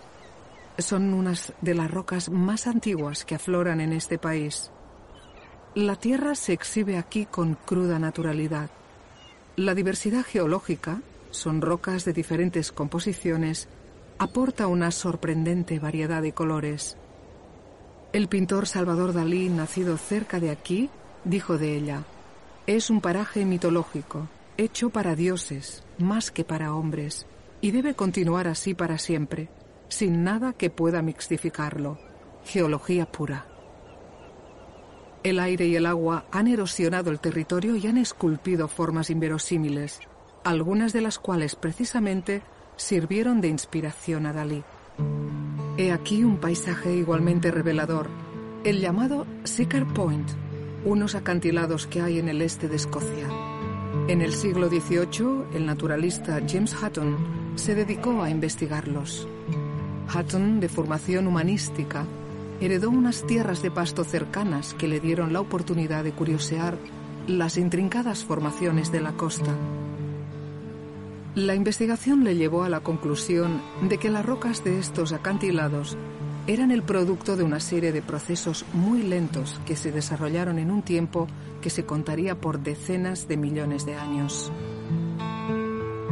Son 0.80 1.14
unas 1.14 1.54
de 1.62 1.76
las 1.76 1.92
rocas 1.92 2.30
más 2.30 2.66
antiguas 2.66 3.24
que 3.24 3.36
afloran 3.36 3.82
en 3.82 3.94
este 3.94 4.18
país. 4.18 4.72
La 5.76 5.96
tierra 5.96 6.34
se 6.34 6.54
exhibe 6.54 6.98
aquí 6.98 7.28
con 7.28 7.54
cruda 7.54 8.00
naturalidad. 8.00 8.72
La 9.56 9.76
diversidad 9.76 10.24
geológica, 10.24 11.02
son 11.32 11.62
rocas 11.62 12.06
de 12.06 12.14
diferentes 12.14 12.72
composiciones, 12.72 13.68
aporta 14.18 14.68
una 14.68 14.92
sorprendente 14.92 15.80
variedad 15.80 16.22
de 16.22 16.34
colores. 16.34 16.98
El 18.14 18.28
pintor 18.28 18.68
Salvador 18.68 19.14
Dalí, 19.14 19.50
nacido 19.50 19.98
cerca 19.98 20.40
de 20.40 20.50
aquí, 20.50 20.90
dijo 21.24 21.58
de 21.58 21.76
ella, 21.76 22.04
es 22.66 22.90
un 22.90 23.02
paraje 23.02 23.46
mitológico, 23.46 24.28
hecho 24.58 24.90
para 24.90 25.16
dioses, 25.16 25.84
más 25.98 26.32
que 26.32 26.44
para 26.44 26.74
hombres, 26.74 27.28
y 27.62 27.72
debe 27.72 27.96
continuar 27.96 28.48
así 28.48 28.74
para 28.74 28.98
siempre, 28.98 29.50
sin 29.90 30.24
nada 30.24 30.54
que 30.54 30.70
pueda 30.70 31.02
mixtificarlo. 31.02 31.98
Geología 32.46 33.06
pura. 33.06 33.46
El 35.24 35.40
aire 35.40 35.68
y 35.68 35.76
el 35.76 35.86
agua 35.86 36.26
han 36.32 36.48
erosionado 36.48 37.12
el 37.12 37.20
territorio 37.20 37.76
y 37.76 37.88
han 37.88 37.98
esculpido 37.98 38.68
formas 38.68 39.10
inverosímiles, 39.10 40.00
algunas 40.48 40.94
de 40.94 41.02
las 41.02 41.20
cuales 41.20 41.58
precisamente 41.58 42.42
sirvieron 42.78 43.42
de 43.42 43.50
inspiración 43.50 44.26
a 44.26 44.32
Dalí. 44.32 44.64
He 45.78 45.92
aquí 45.92 46.24
un 46.24 46.38
paisaje 46.38 46.96
igualmente 46.96 47.52
revelador, 47.52 48.08
el 48.64 48.80
llamado 48.80 49.28
Seeker 49.44 49.86
Point, 49.88 50.30
unos 50.86 51.16
acantilados 51.16 51.86
que 51.86 52.02
hay 52.02 52.18
en 52.18 52.30
el 52.30 52.42
este 52.42 52.70
de 52.70 52.78
Escocia. 52.78 53.28
En 54.08 54.22
el 54.22 54.34
siglo 54.34 54.70
XVIII, 54.70 55.54
el 55.54 55.66
naturalista 55.66 56.40
James 56.48 56.74
Hutton 56.82 57.18
se 57.56 57.76
dedicó 57.76 58.24
a 58.24 58.30
investigarlos. 58.30 59.28
Hutton, 60.16 60.62
de 60.62 60.70
formación 60.70 61.28
humanística, 61.28 62.06
heredó 62.62 62.90
unas 62.90 63.28
tierras 63.28 63.62
de 63.62 63.70
pasto 63.70 64.06
cercanas 64.06 64.74
que 64.76 64.88
le 64.88 65.02
dieron 65.02 65.34
la 65.34 65.42
oportunidad 65.42 66.06
de 66.06 66.14
curiosear 66.14 66.78
las 67.28 67.58
intrincadas 67.58 68.24
formaciones 68.24 68.94
de 68.94 69.02
la 69.02 69.12
costa. 69.12 69.54
La 71.38 71.54
investigación 71.54 72.24
le 72.24 72.36
llevó 72.36 72.64
a 72.64 72.70
la 72.70 72.80
conclusión 72.80 73.62
de 73.88 74.00
que 74.00 74.10
las 74.10 74.26
rocas 74.26 74.64
de 74.64 74.80
estos 74.80 75.14
acantilados 75.14 75.96
eran 76.48 76.72
el 76.72 76.82
producto 76.82 77.38
de 77.38 77.44
una 77.44 77.60
serie 77.60 77.92
de 77.92 78.02
procesos 78.02 78.66
muy 78.74 79.04
lentos 79.04 79.62
que 79.68 79.76
se 79.76 79.92
desarrollaron 79.92 80.58
en 80.58 80.72
un 80.72 80.82
tiempo 80.82 81.28
que 81.62 81.70
se 81.70 81.86
contaría 81.86 82.42
por 82.42 82.62
decenas 82.62 83.28
de 83.28 83.38
millones 83.38 83.86
de 83.86 83.94
años. 83.94 84.52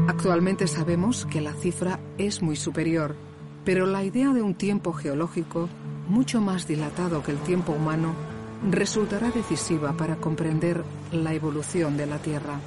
Actualmente 0.08 0.68
sabemos 0.68 1.26
que 1.26 1.42
la 1.42 1.54
cifra 1.54 2.00
es 2.20 2.44
muy 2.44 2.56
superior, 2.56 3.16
pero 3.64 3.88
la 3.88 4.04
idea 4.04 4.32
de 4.32 4.44
un 4.44 4.54
tiempo 4.54 4.94
geológico 4.94 5.70
mucho 6.08 6.40
más 6.40 6.68
dilatado 6.68 7.24
que 7.24 7.32
el 7.32 7.40
tiempo 7.40 7.72
humano 7.72 8.14
resultará 8.70 9.32
decisiva 9.32 9.94
para 9.94 10.18
comprender 10.18 10.84
la 11.12 11.34
evolución 11.34 11.98
de 11.98 12.06
la 12.06 12.20
Tierra. 12.20 12.60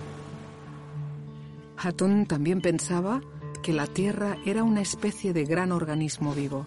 Hatton 1.81 2.26
también 2.26 2.61
pensaba 2.61 3.20
que 3.62 3.72
la 3.72 3.87
Tierra 3.87 4.37
era 4.45 4.64
una 4.64 4.81
especie 4.81 5.33
de 5.33 5.45
gran 5.45 5.72
organismo 5.72 6.35
vivo. 6.35 6.66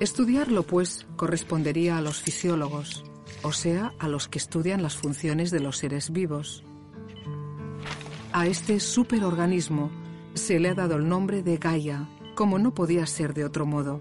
Estudiarlo, 0.00 0.62
pues, 0.62 1.06
correspondería 1.16 1.98
a 1.98 2.00
los 2.00 2.20
fisiólogos, 2.20 3.04
o 3.42 3.52
sea, 3.52 3.92
a 3.98 4.08
los 4.08 4.28
que 4.28 4.38
estudian 4.38 4.82
las 4.82 4.96
funciones 4.96 5.50
de 5.50 5.60
los 5.60 5.78
seres 5.78 6.10
vivos. 6.10 6.64
A 8.32 8.46
este 8.46 8.80
superorganismo 8.80 9.90
se 10.34 10.60
le 10.60 10.68
ha 10.68 10.74
dado 10.74 10.96
el 10.96 11.08
nombre 11.08 11.42
de 11.42 11.56
Gaia, 11.56 12.08
como 12.34 12.58
no 12.58 12.74
podía 12.74 13.06
ser 13.06 13.34
de 13.34 13.44
otro 13.44 13.66
modo. 13.66 14.00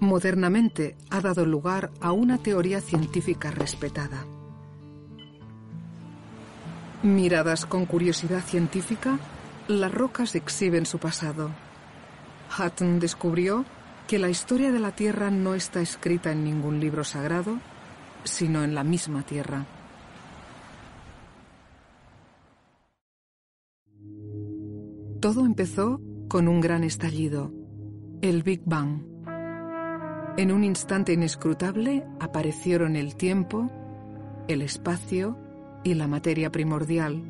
Modernamente 0.00 0.96
ha 1.10 1.20
dado 1.20 1.46
lugar 1.46 1.92
a 2.00 2.12
una 2.12 2.38
teoría 2.38 2.80
científica 2.80 3.50
respetada. 3.50 4.26
Miradas 7.04 7.66
con 7.66 7.84
curiosidad 7.84 8.40
científica, 8.40 9.18
las 9.68 9.92
rocas 9.92 10.34
exhiben 10.36 10.86
su 10.86 10.98
pasado. 10.98 11.50
Hutton 12.58 12.98
descubrió 12.98 13.66
que 14.08 14.18
la 14.18 14.30
historia 14.30 14.72
de 14.72 14.80
la 14.80 14.92
Tierra 14.92 15.30
no 15.30 15.54
está 15.54 15.82
escrita 15.82 16.32
en 16.32 16.44
ningún 16.44 16.80
libro 16.80 17.04
sagrado, 17.04 17.58
sino 18.24 18.64
en 18.64 18.74
la 18.74 18.84
misma 18.84 19.22
Tierra. 19.22 19.66
Todo 25.20 25.44
empezó 25.44 26.00
con 26.26 26.48
un 26.48 26.62
gran 26.62 26.84
estallido, 26.84 27.52
el 28.22 28.42
Big 28.42 28.62
Bang. 28.64 29.02
En 30.38 30.50
un 30.50 30.64
instante 30.64 31.12
inescrutable 31.12 32.06
aparecieron 32.18 32.96
el 32.96 33.14
tiempo, 33.14 33.70
el 34.48 34.62
espacio 34.62 35.43
y 35.84 35.94
la 35.94 36.08
materia 36.08 36.50
primordial. 36.50 37.22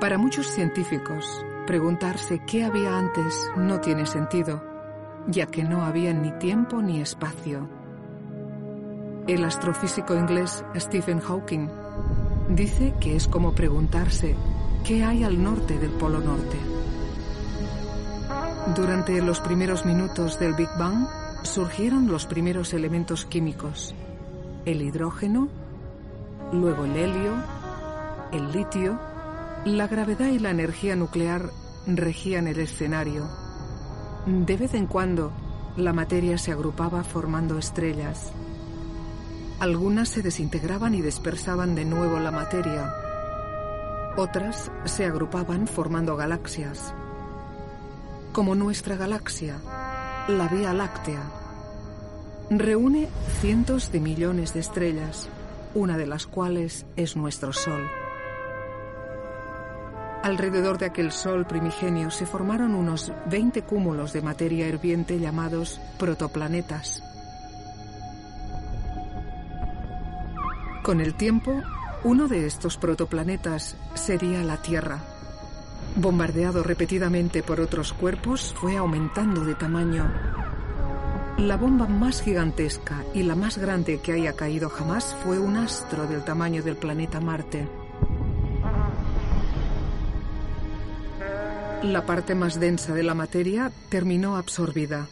Para 0.00 0.18
muchos 0.18 0.46
científicos, 0.48 1.44
preguntarse 1.66 2.42
qué 2.46 2.64
había 2.64 2.98
antes 2.98 3.50
no 3.56 3.80
tiene 3.80 4.04
sentido, 4.04 4.62
ya 5.28 5.46
que 5.46 5.64
no 5.64 5.82
había 5.84 6.12
ni 6.12 6.32
tiempo 6.32 6.82
ni 6.82 7.00
espacio. 7.00 7.68
El 9.26 9.44
astrofísico 9.44 10.14
inglés 10.14 10.64
Stephen 10.76 11.20
Hawking 11.20 11.68
Dice 12.50 12.92
que 13.00 13.14
es 13.14 13.28
como 13.28 13.52
preguntarse 13.52 14.34
qué 14.84 15.04
hay 15.04 15.22
al 15.22 15.40
norte 15.40 15.78
del 15.78 15.90
Polo 15.92 16.18
Norte. 16.18 16.58
Durante 18.74 19.22
los 19.22 19.38
primeros 19.38 19.86
minutos 19.86 20.40
del 20.40 20.54
Big 20.54 20.68
Bang 20.76 21.06
surgieron 21.44 22.08
los 22.08 22.26
primeros 22.26 22.74
elementos 22.74 23.24
químicos. 23.24 23.94
El 24.64 24.82
hidrógeno, 24.82 25.48
luego 26.52 26.84
el 26.84 26.96
helio, 26.96 27.34
el 28.32 28.52
litio, 28.52 28.98
la 29.64 29.86
gravedad 29.86 30.28
y 30.28 30.38
la 30.38 30.50
energía 30.50 30.96
nuclear 30.96 31.50
regían 31.86 32.46
el 32.46 32.58
escenario. 32.60 33.28
De 34.26 34.56
vez 34.56 34.74
en 34.74 34.86
cuando, 34.86 35.32
la 35.76 35.92
materia 35.92 36.38
se 36.38 36.52
agrupaba 36.52 37.04
formando 37.04 37.58
estrellas. 37.58 38.32
Algunas 39.60 40.08
se 40.08 40.22
desintegraban 40.22 40.94
y 40.94 41.02
dispersaban 41.02 41.74
de 41.74 41.84
nuevo 41.84 42.18
la 42.18 42.30
materia. 42.30 42.92
Otras 44.16 44.70
se 44.84 45.04
agrupaban 45.04 45.66
formando 45.66 46.16
galaxias. 46.16 46.94
Como 48.32 48.54
nuestra 48.54 48.96
galaxia, 48.96 49.58
la 50.28 50.48
Vía 50.48 50.72
Láctea. 50.72 51.22
Reúne 52.50 53.08
cientos 53.40 53.92
de 53.92 54.00
millones 54.00 54.54
de 54.54 54.60
estrellas, 54.60 55.28
una 55.74 55.96
de 55.96 56.06
las 56.06 56.26
cuales 56.26 56.86
es 56.96 57.16
nuestro 57.16 57.52
Sol. 57.52 57.88
Alrededor 60.22 60.76
de 60.76 60.86
aquel 60.86 61.12
Sol 61.12 61.46
primigenio 61.46 62.10
se 62.10 62.26
formaron 62.26 62.74
unos 62.74 63.12
20 63.26 63.62
cúmulos 63.62 64.12
de 64.12 64.20
materia 64.20 64.68
hirviente 64.68 65.18
llamados 65.18 65.80
protoplanetas. 65.98 67.02
Con 70.82 71.00
el 71.00 71.14
tiempo, 71.14 71.62
uno 72.04 72.28
de 72.28 72.46
estos 72.46 72.76
protoplanetas 72.76 73.76
sería 73.94 74.42
la 74.42 74.56
Tierra. 74.58 74.98
Bombardeado 75.96 76.62
repetidamente 76.62 77.42
por 77.42 77.60
otros 77.60 77.92
cuerpos, 77.92 78.54
fue 78.58 78.76
aumentando 78.76 79.44
de 79.44 79.54
tamaño. 79.54 80.39
La 81.40 81.56
bomba 81.56 81.86
más 81.86 82.20
gigantesca 82.20 83.02
y 83.14 83.22
la 83.22 83.34
más 83.34 83.56
grande 83.56 83.98
que 84.00 84.12
haya 84.12 84.34
caído 84.34 84.68
jamás 84.68 85.16
fue 85.24 85.38
un 85.38 85.56
astro 85.56 86.06
del 86.06 86.22
tamaño 86.22 86.62
del 86.62 86.76
planeta 86.76 87.18
Marte. 87.18 87.66
La 91.82 92.04
parte 92.04 92.34
más 92.34 92.60
densa 92.60 92.92
de 92.92 93.02
la 93.02 93.14
materia 93.14 93.72
terminó 93.88 94.36
absorbida. 94.36 95.08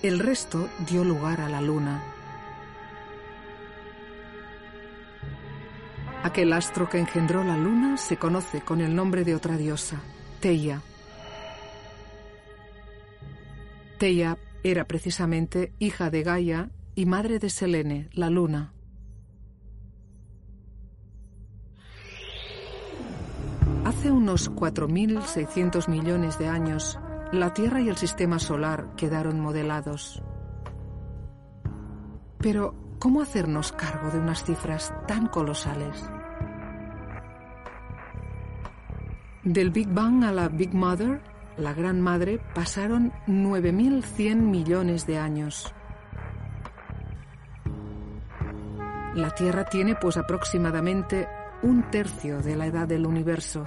El 0.00 0.20
resto 0.20 0.68
dio 0.88 1.02
lugar 1.02 1.40
a 1.40 1.48
la 1.48 1.60
Luna. 1.60 2.04
Aquel 6.22 6.52
astro 6.52 6.88
que 6.88 7.00
engendró 7.00 7.42
la 7.42 7.56
Luna 7.56 7.96
se 7.96 8.16
conoce 8.16 8.60
con 8.60 8.80
el 8.80 8.94
nombre 8.94 9.24
de 9.24 9.34
otra 9.34 9.56
diosa, 9.56 9.96
Teia. 10.38 10.80
Teia 13.98 14.38
era 14.64 14.86
precisamente 14.86 15.74
hija 15.78 16.10
de 16.10 16.22
Gaia 16.22 16.70
y 16.94 17.04
madre 17.04 17.38
de 17.38 17.50
Selene, 17.50 18.08
la 18.12 18.30
Luna. 18.30 18.72
Hace 23.84 24.10
unos 24.10 24.50
4.600 24.50 25.88
millones 25.88 26.38
de 26.38 26.48
años, 26.48 26.98
la 27.30 27.52
Tierra 27.52 27.82
y 27.82 27.90
el 27.90 27.98
Sistema 27.98 28.38
Solar 28.38 28.94
quedaron 28.96 29.38
modelados. 29.38 30.22
Pero, 32.38 32.74
¿cómo 32.98 33.20
hacernos 33.20 33.72
cargo 33.72 34.10
de 34.10 34.18
unas 34.18 34.44
cifras 34.44 34.94
tan 35.06 35.26
colosales? 35.26 36.08
Del 39.42 39.70
Big 39.70 39.88
Bang 39.92 40.24
a 40.24 40.32
la 40.32 40.48
Big 40.48 40.72
Mother, 40.72 41.33
la 41.56 41.72
Gran 41.72 42.00
Madre, 42.00 42.40
pasaron 42.54 43.12
9.100 43.26 44.36
millones 44.36 45.06
de 45.06 45.18
años. 45.18 45.72
La 49.14 49.30
Tierra 49.30 49.64
tiene 49.64 49.94
pues 49.94 50.16
aproximadamente 50.16 51.28
un 51.62 51.90
tercio 51.90 52.40
de 52.40 52.56
la 52.56 52.66
edad 52.66 52.88
del 52.88 53.06
universo. 53.06 53.62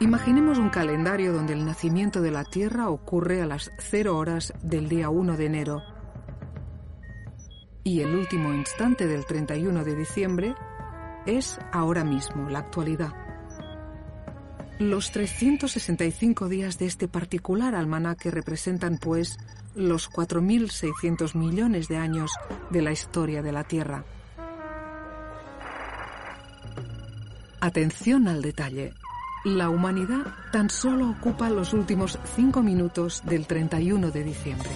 Imaginemos 0.00 0.58
un 0.58 0.68
calendario 0.68 1.32
donde 1.32 1.54
el 1.54 1.64
nacimiento 1.64 2.20
de 2.20 2.30
la 2.30 2.44
Tierra 2.44 2.90
ocurre 2.90 3.40
a 3.40 3.46
las 3.46 3.72
0 3.78 4.16
horas 4.16 4.52
del 4.62 4.88
día 4.88 5.08
1 5.08 5.36
de 5.36 5.46
enero 5.46 5.82
y 7.86 8.00
el 8.00 8.16
último 8.16 8.52
instante 8.52 9.06
del 9.06 9.24
31 9.24 9.84
de 9.84 9.94
diciembre 9.94 10.54
es 11.24 11.56
ahora 11.72 12.02
mismo, 12.02 12.50
la 12.50 12.58
actualidad. 12.58 13.25
Los 14.78 15.10
365 15.10 16.48
días 16.50 16.78
de 16.78 16.84
este 16.84 17.08
particular 17.08 17.74
almanaque 17.74 18.30
representan, 18.30 18.98
pues, 18.98 19.38
los 19.74 20.10
4.600 20.10 21.34
millones 21.34 21.88
de 21.88 21.96
años 21.96 22.30
de 22.68 22.82
la 22.82 22.92
historia 22.92 23.40
de 23.40 23.52
la 23.52 23.64
Tierra. 23.64 24.04
Atención 27.60 28.28
al 28.28 28.42
detalle. 28.42 28.92
La 29.46 29.70
humanidad 29.70 30.26
tan 30.52 30.68
solo 30.68 31.08
ocupa 31.08 31.48
los 31.48 31.72
últimos 31.72 32.18
cinco 32.34 32.62
minutos 32.62 33.22
del 33.24 33.46
31 33.46 34.10
de 34.10 34.24
diciembre. 34.24 34.68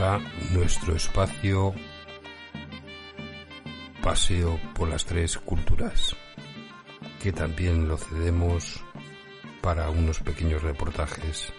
Nuestro 0.00 0.96
espacio 0.96 1.74
Paseo 4.02 4.58
por 4.74 4.88
las 4.88 5.04
tres 5.04 5.36
culturas, 5.36 6.16
que 7.22 7.32
también 7.32 7.86
lo 7.86 7.98
cedemos 7.98 8.82
para 9.60 9.90
unos 9.90 10.20
pequeños 10.20 10.62
reportajes. 10.62 11.52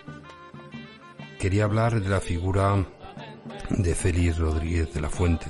Quería 1.37 1.65
hablar 1.65 2.01
de 2.01 2.09
la 2.09 2.19
figura 2.19 2.83
de 3.69 3.93
Félix 3.93 4.39
Rodríguez 4.39 4.91
de 4.91 5.01
la 5.01 5.09
Fuente, 5.09 5.45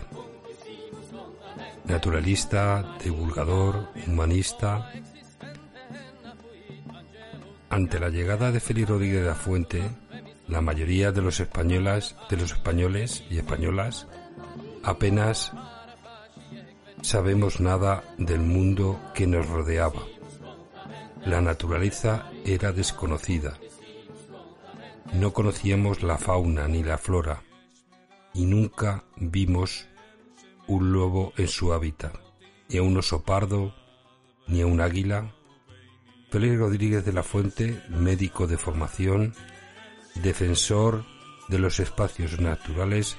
naturalista, 1.86 2.98
divulgador, 3.02 3.88
humanista. 4.06 4.92
Ante 7.70 8.00
la 8.02 8.10
llegada 8.10 8.52
de 8.52 8.60
Félix 8.60 8.89
Rodríguez 8.89 9.22
de 9.22 9.28
la 9.28 9.36
Fuente, 9.36 9.82
la 10.52 10.60
mayoría 10.60 11.14
de 11.14 11.22
los 11.22 11.39
españolas, 11.39 12.18
de 12.30 12.36
los 12.36 12.52
españoles 12.52 13.24
y 13.30 13.38
españolas 13.38 14.06
apenas 14.84 15.54
sabemos 17.02 17.62
nada 17.62 18.04
del 18.18 18.41
mundo 18.41 18.99
que 19.16 19.28
nos 19.28 19.47
rodeaba. 19.47 20.04
La 21.26 21.39
naturaleza 21.39 22.30
era 22.43 22.74
desconocida. 22.74 23.58
No 25.14 25.32
conocíamos 25.32 26.04
la 26.04 26.18
fauna 26.18 26.68
ni 26.68 26.84
la 26.84 26.97
flora 26.97 27.43
y 28.34 28.45
nunca 28.45 29.06
vimos 29.16 29.88
un 30.68 30.91
lobo 30.91 31.32
en 31.38 31.47
su 31.47 31.72
hábitat, 31.72 32.14
ni 32.68 32.78
a 32.78 32.84
un 32.84 32.97
oso 32.97 33.24
pardo, 33.24 33.74
ni 34.47 34.62
a 34.62 34.68
un 34.68 34.82
águila. 34.82 35.34
Félix 36.30 36.60
Rodríguez 36.60 37.06
de 37.06 37.14
la 37.14 37.24
Fuente, 37.24 37.82
médico 37.89 38.47
de 38.47 38.58
formación, 38.58 39.34
defensor 40.16 41.05
de 41.47 41.59
los 41.59 41.80
espacios 41.80 42.39
naturales, 42.39 43.18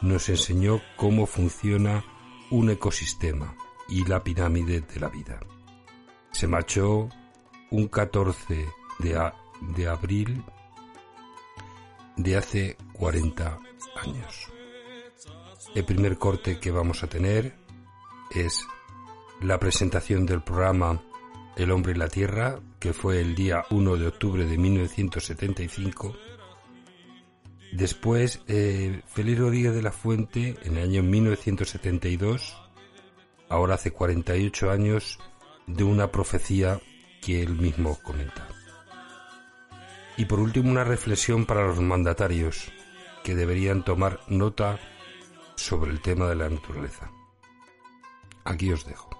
nos 0.00 0.28
enseñó 0.28 0.80
cómo 0.96 1.26
funciona 1.26 2.04
un 2.50 2.70
ecosistema 2.70 3.56
y 3.88 4.04
la 4.04 4.22
pirámide 4.22 4.80
de 4.80 5.00
la 5.00 5.08
vida. 5.08 5.40
Se 6.32 6.46
marchó 6.46 7.08
un 7.70 7.88
14 7.88 8.68
de, 8.98 9.86
abril 9.88 10.44
de 12.16 12.36
hace 12.36 12.76
40 12.92 13.58
años. 13.96 14.52
El 15.74 15.84
primer 15.84 16.18
corte 16.18 16.60
que 16.60 16.70
vamos 16.70 17.02
a 17.02 17.08
tener 17.08 17.56
es 18.30 18.66
la 19.40 19.58
presentación 19.58 20.26
del 20.26 20.42
programa 20.42 21.02
El 21.56 21.70
hombre 21.70 21.92
y 21.92 21.96
la 21.96 22.08
tierra, 22.08 22.60
que 22.78 22.92
fue 22.92 23.20
el 23.20 23.34
día 23.34 23.64
1 23.70 23.96
de 23.96 24.06
octubre 24.06 24.46
de 24.46 24.58
1975. 24.58 26.14
Después, 27.74 28.40
eh, 28.46 29.02
Rodríguez 29.16 29.74
de 29.74 29.82
la 29.82 29.90
Fuente, 29.90 30.56
en 30.62 30.76
el 30.76 30.84
año 30.84 31.02
1972, 31.02 32.56
ahora 33.48 33.74
hace 33.74 33.90
48 33.90 34.70
años, 34.70 35.18
de 35.66 35.82
una 35.82 36.12
profecía 36.12 36.80
que 37.20 37.42
él 37.42 37.56
mismo 37.56 37.98
comenta. 38.00 38.46
Y 40.16 40.26
por 40.26 40.38
último, 40.38 40.70
una 40.70 40.84
reflexión 40.84 41.46
para 41.46 41.66
los 41.66 41.80
mandatarios, 41.80 42.70
que 43.24 43.34
deberían 43.34 43.84
tomar 43.84 44.20
nota 44.28 44.78
sobre 45.56 45.90
el 45.90 46.00
tema 46.00 46.28
de 46.28 46.36
la 46.36 46.48
naturaleza. 46.48 47.10
aquí 48.44 48.70
os 48.70 48.86
dejo. 48.86 49.13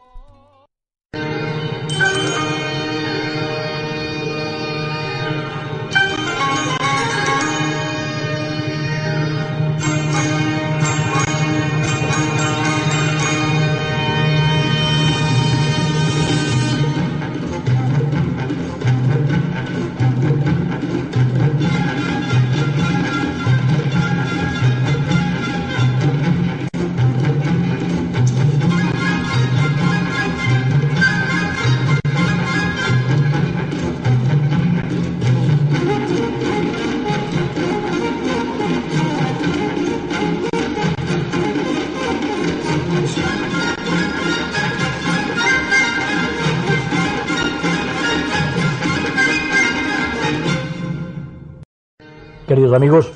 Amigos, 52.76 53.12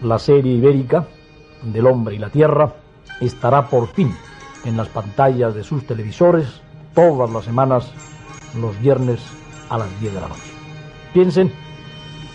la 0.00 0.18
serie 0.18 0.52
ibérica 0.52 1.06
del 1.62 1.86
hombre 1.86 2.14
y 2.14 2.18
la 2.18 2.30
tierra 2.30 2.72
estará 3.20 3.68
por 3.68 3.88
fin 3.88 4.14
en 4.64 4.76
las 4.76 4.88
pantallas 4.88 5.54
de 5.54 5.64
sus 5.64 5.86
televisores 5.86 6.60
todas 6.94 7.30
las 7.30 7.44
semanas, 7.44 7.90
los 8.60 8.78
viernes 8.80 9.20
a 9.70 9.78
las 9.78 10.00
10 10.00 10.14
de 10.14 10.20
la 10.20 10.28
noche. 10.28 10.52
Piensen 11.12 11.52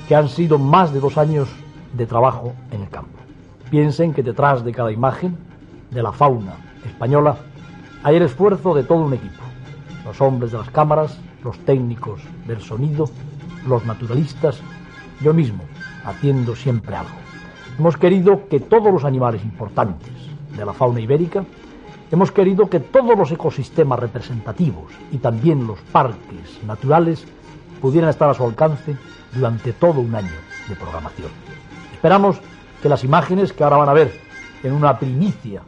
que 0.07 0.15
han 0.15 0.30
sido 0.30 0.57
más 0.57 0.93
de 0.93 0.99
dos 0.99 1.18
años 1.18 1.47
de 1.93 2.05
trabajo 2.05 2.53
en 2.72 2.82
el 2.82 2.89
campo. 2.89 3.18
Piensen 3.70 4.13
que 4.13 4.24
detrás 4.24 4.63
de 4.63 4.72
cada 4.72 4.91
imagen 4.91 5.38
de 5.91 6.01
la 6.01 6.11
fauna 6.11 6.55
española 6.86 7.38
hay 8.03 8.15
el 8.15 8.24
esfuerzo 8.24 8.74
de 8.74 8.84
todo 8.84 8.99
un 8.99 9.13
equipo. 9.13 9.43
Los 10.05 10.22
hombres 10.22 10.51
de 10.51 10.57
las 10.57 10.70
cámaras, 10.70 11.20
los 11.43 11.57
técnicos 11.59 12.22
del 12.45 12.61
sonido, 12.61 13.09
los 13.68 13.86
naturalistas, 13.86 14.59
yo 15.22 15.34
mismo, 15.34 15.63
haciendo 16.08 16.55
siempre 16.55 16.95
algo. 16.95 17.18
Hemos 17.78 17.97
querido 17.97 18.47
que 18.47 18.60
todos 18.60 18.91
los 18.91 19.03
animales 19.03 19.43
importantes 19.43 20.14
de 20.55 20.66
la 20.66 20.74
fauna 20.74 21.01
ibérica, 21.01 21.43
hemos 22.10 22.32
querido 22.32 22.70
que 22.70 22.80
todos 22.80 23.18
los 23.18 23.32
ecosistemas 23.32 23.99
representativos 23.99 24.91
y 25.12 25.18
también 25.18 25.68
los 25.68 25.80
parques 25.91 26.64
naturales 26.66 27.26
pudieran 27.82 28.10
estar 28.10 28.30
a 28.30 28.34
su 28.34 28.43
alcance 28.43 28.95
durante 29.34 29.74
todo 29.74 29.99
un 29.99 30.16
año 30.16 30.32
de 30.68 30.76
programación. 30.76 31.30
Esperamos 31.93 32.39
que 32.82 32.89
las 32.89 33.03
imágenes 33.03 33.51
que 33.51 33.64
ahora 33.64 33.78
van 33.78 33.89
a 33.89 33.93
ver 33.93 34.20
en 34.64 34.72
una 34.72 34.97
primicia, 34.97 35.62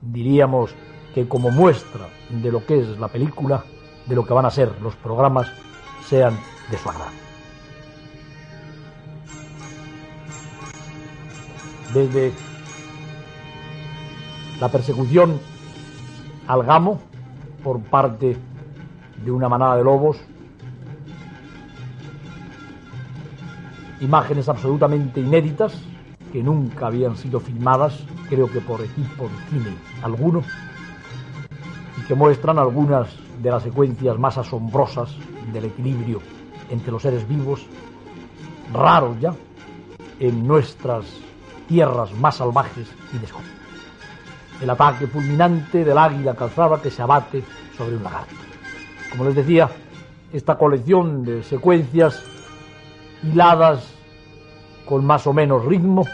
diríamos 0.00 0.74
que 1.14 1.28
como 1.28 1.50
muestra 1.50 2.08
de 2.30 2.50
lo 2.50 2.64
que 2.64 2.80
es 2.80 2.98
la 2.98 3.08
película, 3.08 3.62
de 4.06 4.14
lo 4.14 4.24
que 4.24 4.32
van 4.32 4.46
a 4.46 4.50
ser 4.50 4.72
los 4.82 4.96
programas, 4.96 5.48
sean 6.08 6.36
de 6.70 6.78
su 6.78 6.88
agrado. 6.88 7.31
Desde 11.92 12.32
la 14.60 14.68
persecución 14.68 15.40
al 16.46 16.62
gamo 16.62 17.00
por 17.62 17.80
parte 17.80 18.36
de 19.24 19.30
una 19.30 19.48
manada 19.48 19.76
de 19.76 19.84
lobos, 19.84 20.16
imágenes 24.00 24.48
absolutamente 24.48 25.20
inéditas 25.20 25.74
que 26.32 26.42
nunca 26.42 26.86
habían 26.86 27.16
sido 27.16 27.40
filmadas, 27.40 28.04
creo 28.28 28.50
que 28.50 28.60
por 28.60 28.80
equipo 28.80 29.24
de 29.24 29.36
cine 29.50 29.76
alguno, 30.02 30.42
y 31.98 32.06
que 32.06 32.14
muestran 32.14 32.58
algunas 32.58 33.08
de 33.42 33.50
las 33.50 33.62
secuencias 33.62 34.18
más 34.18 34.38
asombrosas 34.38 35.14
del 35.52 35.66
equilibrio 35.66 36.20
entre 36.70 36.90
los 36.90 37.02
seres 37.02 37.28
vivos, 37.28 37.66
raros 38.72 39.20
ya, 39.20 39.34
en 40.18 40.46
nuestras 40.46 41.04
tierras 41.72 42.12
más 42.12 42.36
salvajes 42.36 42.86
y 43.14 43.18
desconocidas. 43.18 43.56
El 44.60 44.68
ataque 44.68 45.06
fulminante 45.06 45.82
del 45.82 45.96
águila 45.96 46.34
calzada 46.34 46.82
que 46.82 46.90
se 46.90 47.00
abate 47.00 47.42
sobre 47.78 47.96
un 47.96 48.02
lagarto. 48.02 48.34
Como 49.10 49.24
les 49.24 49.34
decía, 49.34 49.70
esta 50.34 50.58
colección 50.58 51.24
de 51.24 51.42
secuencias 51.42 52.22
hiladas 53.22 53.88
con 54.84 55.06
más 55.06 55.26
o 55.26 55.32
menos 55.32 55.64
ritmo 55.64 56.04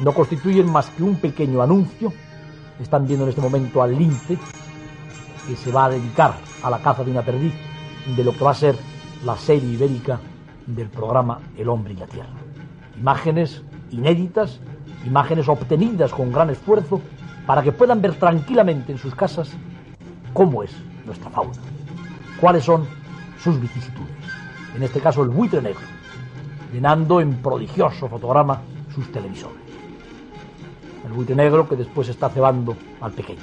no 0.00 0.12
constituyen 0.14 0.72
más 0.72 0.88
que 0.88 1.02
un 1.02 1.16
pequeño 1.16 1.60
anuncio. 1.60 2.10
Están 2.80 3.06
viendo 3.06 3.24
en 3.24 3.30
este 3.30 3.42
momento 3.42 3.82
al 3.82 3.94
lince 3.94 4.38
que 5.46 5.54
se 5.54 5.70
va 5.70 5.84
a 5.84 5.90
dedicar 5.90 6.34
a 6.62 6.70
la 6.70 6.78
caza 6.78 7.04
de 7.04 7.10
una 7.10 7.22
perdiz 7.22 7.52
de 8.16 8.24
lo 8.24 8.32
que 8.32 8.42
va 8.42 8.52
a 8.52 8.54
ser 8.54 8.74
la 9.22 9.36
serie 9.36 9.68
ibérica 9.68 10.18
del 10.66 10.88
programa 10.88 11.40
El 11.58 11.68
hombre 11.68 11.92
y 11.92 11.96
la 11.98 12.06
tierra. 12.06 12.38
Imágenes 12.98 13.62
inéditas, 13.90 14.60
imágenes 15.04 15.48
obtenidas 15.48 16.12
con 16.12 16.32
gran 16.32 16.50
esfuerzo 16.50 17.00
para 17.46 17.62
que 17.62 17.72
puedan 17.72 18.02
ver 18.02 18.14
tranquilamente 18.14 18.92
en 18.92 18.98
sus 18.98 19.14
casas 19.14 19.50
cómo 20.32 20.62
es 20.62 20.70
nuestra 21.06 21.30
fauna, 21.30 21.56
cuáles 22.40 22.64
son 22.64 22.86
sus 23.42 23.60
vicisitudes. 23.60 24.08
En 24.74 24.82
este 24.82 25.00
caso 25.00 25.22
el 25.22 25.30
buitre 25.30 25.62
negro, 25.62 25.80
llenando 26.72 27.20
en 27.20 27.34
prodigioso 27.36 28.08
fotograma 28.08 28.60
sus 28.94 29.10
televisores. 29.10 29.56
El 31.06 31.12
buitre 31.12 31.34
negro 31.34 31.68
que 31.68 31.76
después 31.76 32.08
está 32.08 32.28
cebando 32.28 32.76
al 33.00 33.12
pequeño. 33.12 33.40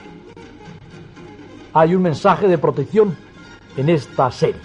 Hay 1.74 1.96
un 1.96 2.04
mensaje 2.04 2.48
de 2.48 2.58
protección 2.58 3.16
en 3.76 3.90
esta 3.90 4.32
serie, 4.32 4.62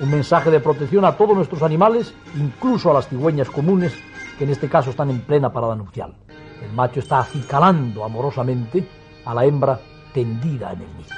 un 0.00 0.10
mensaje 0.10 0.50
de 0.50 0.60
protección 0.60 1.04
a 1.04 1.16
todos 1.16 1.34
nuestros 1.34 1.62
animales, 1.62 2.14
incluso 2.36 2.90
a 2.90 2.94
las 2.94 3.08
cigüeñas 3.08 3.48
comunes 3.50 3.94
que 4.38 4.44
en 4.44 4.50
este 4.50 4.68
caso 4.68 4.90
están 4.90 5.10
en 5.10 5.20
plena 5.20 5.52
parada 5.52 5.74
nupcial. 5.74 6.14
El 6.62 6.72
macho 6.72 7.00
está 7.00 7.20
acicalando 7.20 8.04
amorosamente 8.04 8.86
a 9.24 9.34
la 9.34 9.44
hembra 9.44 9.80
tendida 10.12 10.72
en 10.72 10.82
el 10.82 10.96
nido. 10.96 11.16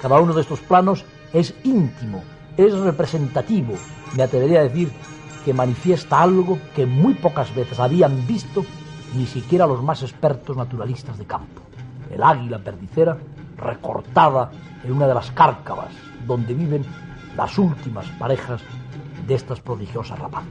Cada 0.00 0.20
uno 0.20 0.32
de 0.32 0.42
estos 0.42 0.60
planos 0.60 1.04
es 1.32 1.54
íntimo, 1.64 2.22
es 2.56 2.74
representativo, 2.74 3.74
me 4.16 4.22
atrevería 4.22 4.60
a 4.60 4.64
decir 4.64 4.90
que 5.44 5.54
manifiesta 5.54 6.20
algo 6.20 6.58
que 6.74 6.86
muy 6.86 7.14
pocas 7.14 7.54
veces 7.54 7.78
habían 7.80 8.26
visto 8.26 8.64
ni 9.14 9.26
siquiera 9.26 9.66
los 9.66 9.82
más 9.82 10.02
expertos 10.02 10.56
naturalistas 10.56 11.18
de 11.18 11.26
campo. 11.26 11.62
El 12.10 12.22
águila 12.22 12.58
perdicera 12.58 13.16
recortada 13.56 14.50
en 14.84 14.92
una 14.92 15.06
de 15.06 15.14
las 15.14 15.30
cárcavas 15.32 15.92
donde 16.26 16.54
viven 16.54 16.84
las 17.36 17.56
últimas 17.58 18.06
parejas 18.18 18.60
de 19.26 19.34
estas 19.34 19.60
prodigiosas 19.60 20.18
rapaces. 20.18 20.48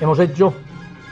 Hemos 0.00 0.18
hecho 0.18 0.54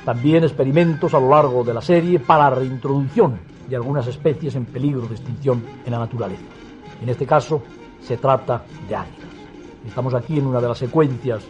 también 0.07 0.45
experimentos 0.45 1.13
a 1.15 1.21
lo 1.21 1.31
largo 1.31 1.65
de 1.65 1.75
la 1.75 1.83
serie 1.83 2.21
para 2.21 2.49
reintroducción 2.49 3.41
de 3.69 3.75
algunas 3.75 4.07
especies 4.07 4.55
en 4.55 4.65
peligro 4.65 5.01
de 5.01 5.17
extinción 5.17 5.65
en 5.85 5.91
la 5.91 5.99
naturaleza. 5.99 6.45
En 7.03 7.09
este 7.09 7.27
caso 7.27 7.61
se 8.01 8.17
trata 8.17 8.63
de 8.89 8.95
águilas. 8.95 9.29
Estamos 9.85 10.15
aquí 10.15 10.39
en 10.39 10.47
una 10.47 10.61
de 10.61 10.69
las 10.69 10.79
secuencias 10.79 11.43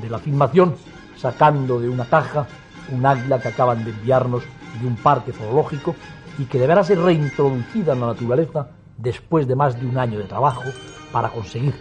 de 0.00 0.08
la 0.08 0.20
filmación 0.20 0.76
sacando 1.16 1.80
de 1.80 1.88
una 1.88 2.04
caja 2.04 2.46
un 2.92 3.04
águila 3.04 3.40
que 3.40 3.48
acaban 3.48 3.84
de 3.84 3.90
enviarnos 3.90 4.44
de 4.80 4.86
un 4.86 4.94
parque 4.94 5.32
zoológico 5.32 5.96
y 6.38 6.44
que 6.44 6.60
deberá 6.60 6.84
ser 6.84 7.00
reintroducida 7.00 7.94
en 7.94 8.00
la 8.00 8.06
naturaleza 8.06 8.68
después 8.96 9.48
de 9.48 9.56
más 9.56 9.78
de 9.78 9.86
un 9.86 9.98
año 9.98 10.20
de 10.20 10.24
trabajo 10.24 10.70
para 11.10 11.30
conseguir 11.30 11.74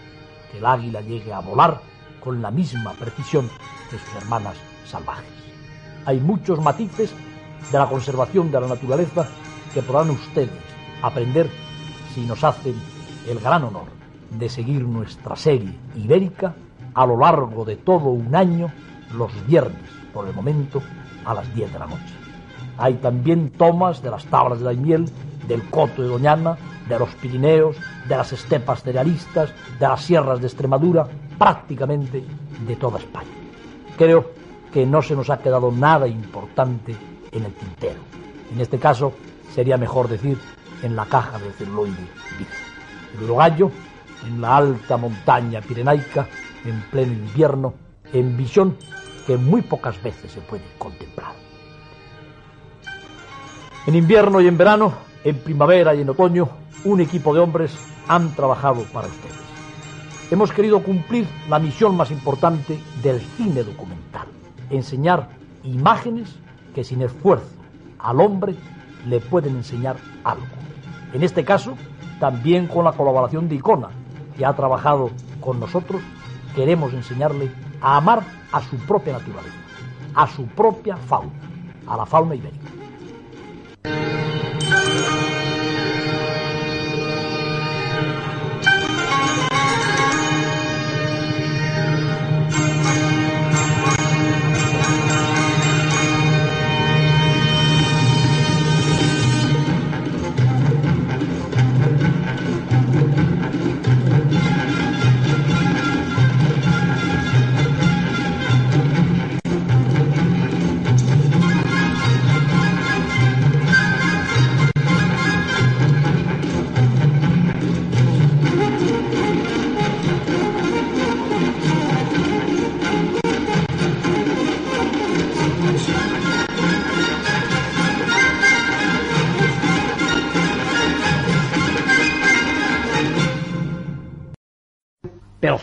que 0.52 0.58
el 0.58 0.66
águila 0.66 1.00
llegue 1.02 1.32
a 1.32 1.42
volar 1.42 1.80
con 2.20 2.42
la 2.42 2.50
misma 2.50 2.94
precisión 2.94 3.48
de 3.92 4.00
sus 4.00 4.16
hermanas 4.16 4.58
salvajes. 4.84 5.37
Hay 6.08 6.22
muchos 6.22 6.62
matices 6.62 7.14
de 7.70 7.78
la 7.78 7.86
conservación 7.86 8.50
de 8.50 8.62
la 8.62 8.68
naturaleza 8.68 9.28
que 9.74 9.82
podrán 9.82 10.10
ustedes 10.12 10.50
aprender 11.02 11.50
si 12.16 12.22
nos 12.22 12.46
hacen 12.46 12.76
el 13.28 13.40
gran 13.40 13.66
honor 13.66 13.88
de 14.32 14.48
seguir 14.48 14.84
nuestra 14.84 15.36
serie 15.36 15.78
ibérica 15.98 16.56
a 16.94 17.06
lo 17.06 17.20
largo 17.20 17.66
de 17.66 17.76
todo 17.76 18.06
un 18.06 18.34
año, 18.34 18.72
los 19.18 19.34
viernes, 19.48 19.84
por 20.14 20.26
el 20.26 20.34
momento, 20.34 20.82
a 21.26 21.34
las 21.34 21.54
10 21.54 21.74
de 21.74 21.80
la 21.80 21.88
noche. 21.88 22.16
Hay 22.78 22.94
también 22.94 23.50
tomas 23.50 24.02
de 24.02 24.10
las 24.10 24.24
tablas 24.28 24.60
de 24.60 24.66
la 24.66 24.82
miel, 24.82 25.12
del 25.46 25.70
coto 25.70 26.04
de 26.04 26.08
Doñana, 26.08 26.58
de 26.88 27.00
los 27.00 27.14
Pirineos, 27.16 27.76
de 28.08 28.16
las 28.16 28.32
estepas 28.32 28.82
cerealistas, 28.82 29.52
de 29.78 29.88
las 29.90 30.02
sierras 30.04 30.40
de 30.40 30.48
Extremadura, 30.48 31.06
prácticamente 31.38 32.24
de 32.66 32.76
toda 32.78 32.98
España. 33.00 33.28
Creo 33.98 34.47
que 34.72 34.86
no 34.86 35.02
se 35.02 35.16
nos 35.16 35.30
ha 35.30 35.40
quedado 35.40 35.72
nada 35.72 36.08
importante 36.08 36.96
en 37.32 37.46
el 37.46 37.54
tintero. 37.54 38.00
En 38.54 38.62
este 38.62 38.78
caso, 38.78 39.14
sería 39.54 39.78
mejor 39.78 40.08
decir 40.08 40.38
en 40.84 40.96
la 40.96 41.06
caja 41.06 41.40
del 41.40 41.54
celuloide. 41.54 42.08
El 43.18 43.24
urogallo 43.24 43.72
en 44.26 44.42
la 44.42 44.58
alta 44.58 44.98
montaña 44.98 45.62
pirenaica, 45.62 46.28
en 46.66 46.82
pleno 46.92 47.14
invierno, 47.14 47.74
en 48.14 48.36
visión 48.38 48.78
que 49.26 49.38
muy 49.38 49.62
pocas 49.62 50.02
veces 50.02 50.32
se 50.32 50.42
puede 50.42 50.64
contemplar. 50.78 51.34
En 53.86 53.96
invierno 53.96 54.42
y 54.42 54.48
en 54.48 54.58
verano, 54.58 54.94
en 55.24 55.38
primavera 55.40 55.96
y 55.96 56.02
en 56.02 56.10
otoño, 56.10 56.50
un 56.84 57.02
equipo 57.02 57.34
de 57.34 57.40
hombres 57.40 57.78
han 58.08 58.34
trabajado 58.36 58.84
para 58.94 59.08
ustedes. 59.08 59.36
Hemos 60.30 60.52
querido 60.52 60.84
cumplir 60.84 61.28
la 61.50 61.60
misión 61.60 61.96
más 61.96 62.12
importante 62.12 62.80
del 63.02 63.22
cine 63.38 63.64
documental, 63.64 64.28
enseñar 64.70 65.30
imágenes 65.64 66.36
que 66.74 66.84
sin 66.84 67.02
esfuerzo 67.02 67.48
al 68.00 68.20
hombre 68.22 68.56
le 69.06 69.20
pueden 69.20 69.56
enseñar 69.56 69.98
algo. 70.24 70.46
En 71.14 71.24
este 71.24 71.44
caso, 71.44 71.76
también 72.20 72.68
con 72.68 72.86
la 72.86 72.92
colaboración 72.92 73.48
de 73.48 73.56
Icona, 73.56 73.90
que 74.36 74.46
ha 74.46 74.54
trabajado 74.54 75.10
con 75.40 75.60
nosotros, 75.60 76.02
queremos 76.56 76.94
enseñarle 76.94 77.52
a 77.82 77.98
amar 77.98 78.24
a 78.52 78.62
su 78.62 78.78
propia 78.78 79.14
naturaleza, 79.14 79.56
a 80.16 80.28
su 80.28 80.46
propia 80.48 80.98
fauna, 80.98 81.32
a 81.88 81.98
la 81.98 82.06
fauna 82.06 82.36
ibérica. 82.36 82.68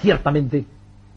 Ciertamente, 0.04 0.66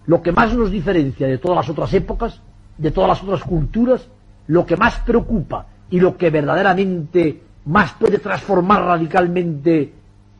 lo 0.05 0.21
que 0.21 0.31
más 0.31 0.53
nos 0.55 0.71
diferencia 0.71 1.27
de 1.27 1.37
todas 1.37 1.57
las 1.57 1.69
otras 1.69 1.93
épocas, 1.93 2.41
de 2.77 2.91
todas 2.91 3.09
las 3.09 3.21
otras 3.21 3.43
culturas, 3.43 4.07
lo 4.47 4.65
que 4.65 4.77
más 4.77 4.99
preocupa 4.99 5.65
y 5.89 5.99
lo 5.99 6.15
que 6.15 6.29
verdaderamente 6.29 7.41
más 7.65 7.91
puede 7.93 8.19
transformar 8.19 8.83
radicalmente 8.83 9.93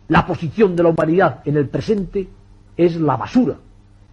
la 0.08 0.26
posición 0.26 0.78
de 0.78 0.84
la 0.84 0.90
humanidad 0.90 1.42
en 1.44 1.58
el 1.58 1.68
presente 1.68 2.30
es 2.78 2.96
la 2.96 3.18
basura. 3.18 3.56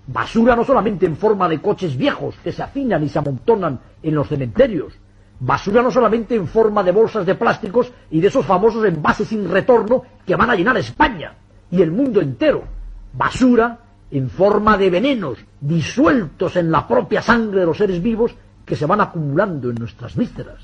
Basura 0.08 0.56
no 0.56 0.64
solamente 0.64 1.06
en 1.06 1.16
forma 1.16 1.48
de 1.48 1.60
coches 1.60 1.96
viejos 1.96 2.34
que 2.42 2.50
se 2.50 2.62
afinan 2.64 3.04
y 3.04 3.08
se 3.08 3.20
amontonan 3.20 3.78
en 4.02 4.14
los 4.16 4.26
cementerios. 4.26 4.94
Basura 5.38 5.80
no 5.80 5.92
solamente 5.92 6.34
en 6.34 6.48
forma 6.48 6.82
de 6.82 6.90
bolsas 6.90 7.24
de 7.24 7.36
plásticos 7.36 7.92
y 8.10 8.20
de 8.20 8.26
esos 8.26 8.44
famosos 8.44 8.84
envases 8.84 9.28
sin 9.28 9.48
retorno 9.48 10.02
que 10.26 10.34
van 10.34 10.50
a 10.50 10.56
llenar 10.56 10.76
España 10.76 11.34
y 11.70 11.80
el 11.80 11.92
mundo 11.92 12.20
entero. 12.20 12.64
Basura 13.12 13.83
en 14.14 14.30
forma 14.30 14.78
de 14.78 14.90
venenos 14.90 15.38
disueltos 15.60 16.54
en 16.54 16.70
la 16.70 16.86
propia 16.86 17.20
sangre 17.20 17.60
de 17.60 17.66
los 17.66 17.76
seres 17.76 18.00
vivos 18.00 18.32
que 18.64 18.76
se 18.76 18.86
van 18.86 19.00
acumulando 19.00 19.70
en 19.70 19.74
nuestras 19.74 20.14
vísceras. 20.14 20.60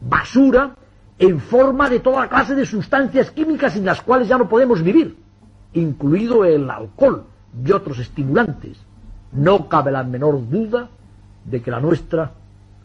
Basura 0.00 0.76
en 1.18 1.40
forma 1.40 1.90
de 1.90 1.98
toda 1.98 2.28
clase 2.28 2.54
de 2.54 2.64
sustancias 2.64 3.32
químicas 3.32 3.72
sin 3.72 3.84
las 3.84 4.00
cuales 4.00 4.28
ya 4.28 4.38
no 4.38 4.48
podemos 4.48 4.80
vivir, 4.80 5.16
incluido 5.72 6.44
el 6.44 6.70
alcohol 6.70 7.24
y 7.66 7.72
otros 7.72 7.98
estimulantes. 7.98 8.78
No 9.32 9.68
cabe 9.68 9.90
la 9.90 10.04
menor 10.04 10.48
duda 10.48 10.88
de 11.44 11.60
que 11.60 11.72
la 11.72 11.80
nuestra 11.80 12.30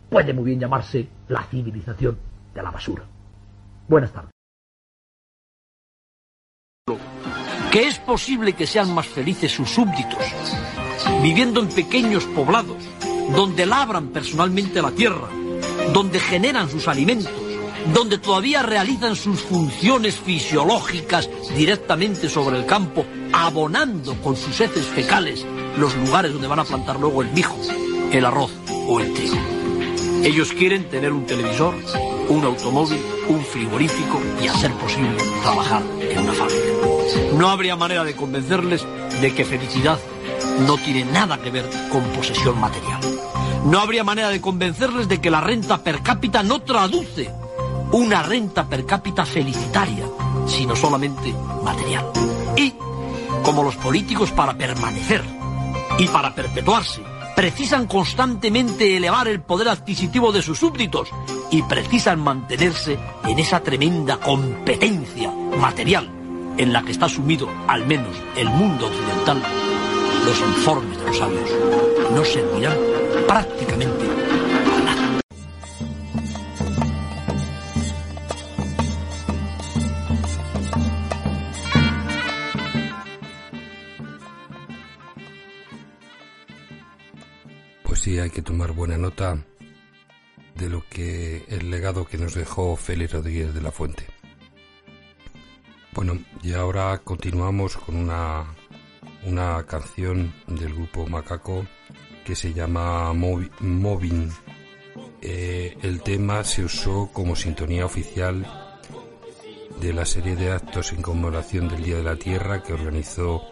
puede 0.10 0.34
muy 0.34 0.46
bien 0.46 0.60
llamarse 0.60 1.08
la 1.28 1.44
civilización 1.44 2.18
de 2.56 2.64
la 2.64 2.72
basura. 2.72 3.04
Buenas 3.88 4.12
tardes. 4.12 4.32
Que 7.72 7.88
es 7.88 8.00
posible 8.00 8.54
que 8.54 8.66
sean 8.66 8.94
más 8.94 9.08
felices 9.08 9.52
sus 9.52 9.70
súbditos, 9.70 10.24
viviendo 11.22 11.60
en 11.62 11.70
pequeños 11.70 12.24
poblados, 12.26 12.78
donde 13.36 13.66
labran 13.66 14.08
personalmente 14.08 14.82
la 14.82 14.92
tierra, 14.92 15.30
donde 15.94 16.20
generan 16.20 16.70
sus 16.70 16.88
alimentos, 16.88 17.32
donde 17.94 18.18
todavía 18.18 18.64
realizan 18.64 19.16
sus 19.16 19.42
funciones 19.42 20.16
fisiológicas 20.16 21.30
directamente 21.56 22.28
sobre 22.28 22.58
el 22.58 22.66
campo, 22.66 23.06
abonando 23.34 24.16
con 24.22 24.36
sus 24.36 24.60
heces 24.60 24.86
fecales 24.86 25.46
los 25.78 25.96
lugares 25.96 26.34
donde 26.34 26.48
van 26.48 26.60
a 26.60 26.66
plantar 26.66 27.00
luego 27.00 27.22
el 27.22 27.30
mijo, 27.32 27.58
el 28.12 28.26
arroz 28.26 28.52
o 28.88 29.00
el 29.00 29.14
trigo. 29.14 29.38
Ellos 30.24 30.52
quieren 30.52 30.90
tener 30.90 31.14
un 31.14 31.26
televisor, 31.26 31.76
un 32.28 32.44
automóvil, 32.44 33.00
un 33.30 33.42
frigorífico 33.46 34.20
y, 34.44 34.48
a 34.48 34.54
ser 34.54 34.74
posible, 34.74 35.16
trabajar 35.44 35.84
en 36.02 36.20
una 36.20 36.34
fábrica. 36.34 36.89
No 37.38 37.50
habría 37.50 37.76
manera 37.76 38.04
de 38.04 38.16
convencerles 38.16 38.86
de 39.22 39.34
que 39.34 39.46
felicidad 39.46 40.00
no 40.66 40.78
tiene 40.78 41.06
nada 41.06 41.38
que 41.42 41.52
ver 41.52 41.70
con 41.92 42.04
posesión 42.10 42.60
material. 42.60 43.00
No 43.66 43.80
habría 43.80 44.04
manera 44.04 44.30
de 44.30 44.42
convencerles 44.42 45.08
de 45.08 45.22
que 45.22 45.32
la 45.32 45.42
renta 45.42 45.84
per 45.84 46.02
cápita 46.02 46.44
no 46.44 46.62
traduce 46.62 47.30
una 47.92 48.24
renta 48.24 48.68
per 48.68 48.86
cápita 48.86 49.26
felicitaria, 49.26 50.06
sino 50.48 50.76
solamente 50.76 51.34
material. 51.64 52.12
Y, 52.56 52.74
como 53.44 53.64
los 53.64 53.76
políticos 53.78 54.32
para 54.32 54.58
permanecer 54.58 55.24
y 55.98 56.08
para 56.08 56.34
perpetuarse, 56.34 57.02
precisan 57.36 57.88
constantemente 57.88 58.98
elevar 58.98 59.28
el 59.28 59.42
poder 59.42 59.70
adquisitivo 59.70 60.32
de 60.32 60.42
sus 60.42 60.60
súbditos 60.60 61.10
y 61.52 61.62
precisan 61.64 62.20
mantenerse 62.20 63.00
en 63.24 63.40
esa 63.40 63.62
tremenda 63.62 64.18
competencia 64.18 65.32
material 65.58 66.19
en 66.58 66.74
la 66.74 66.84
que 66.84 66.92
está 66.92 67.08
sumido 67.08 67.50
al 67.68 67.86
menos 67.86 68.16
el 68.36 68.50
mundo 68.50 68.88
occidental, 68.88 69.42
los 70.26 70.40
informes 70.40 70.98
de 70.98 71.06
los 71.06 71.18
sabios 71.18 71.50
no 72.14 72.26
servirán 72.26 72.78
prácticamente. 73.28 74.06
Pues 87.84 88.02
sí, 88.02 88.20
hay 88.20 88.30
que 88.30 88.42
tomar 88.42 88.72
buena 88.74 88.98
nota 88.98 89.44
de 90.56 90.70
lo 90.70 90.84
que 90.90 91.46
el 91.48 91.72
legado 91.72 92.06
que 92.06 92.18
nos 92.18 92.36
dejó 92.36 92.76
Félix 92.76 93.14
Rodríguez 93.14 93.54
de 93.54 93.62
la 93.62 93.72
Fuente. 93.72 94.19
Bueno, 96.02 96.18
y 96.42 96.54
ahora 96.54 96.98
continuamos 97.04 97.76
con 97.76 97.98
una, 97.98 98.46
una 99.26 99.66
canción 99.66 100.34
del 100.48 100.74
grupo 100.74 101.06
Macaco 101.06 101.68
que 102.24 102.38
se 102.38 102.54
llama 102.54 103.12
Moving. 103.12 104.32
Eh, 105.22 105.78
el 105.82 106.02
tema 106.02 106.46
se 106.46 106.64
usó 106.64 107.10
como 107.12 107.36
sintonía 107.36 107.86
oficial 107.86 108.48
de 109.82 109.92
la 109.92 110.06
serie 110.06 110.38
de 110.38 110.54
actos 110.54 110.94
en 110.94 111.02
conmemoración 111.02 111.68
del 111.68 111.84
Día 111.84 111.98
de 111.98 112.04
la 112.04 112.16
Tierra 112.16 112.64
que 112.64 112.72
organizó 112.72 113.44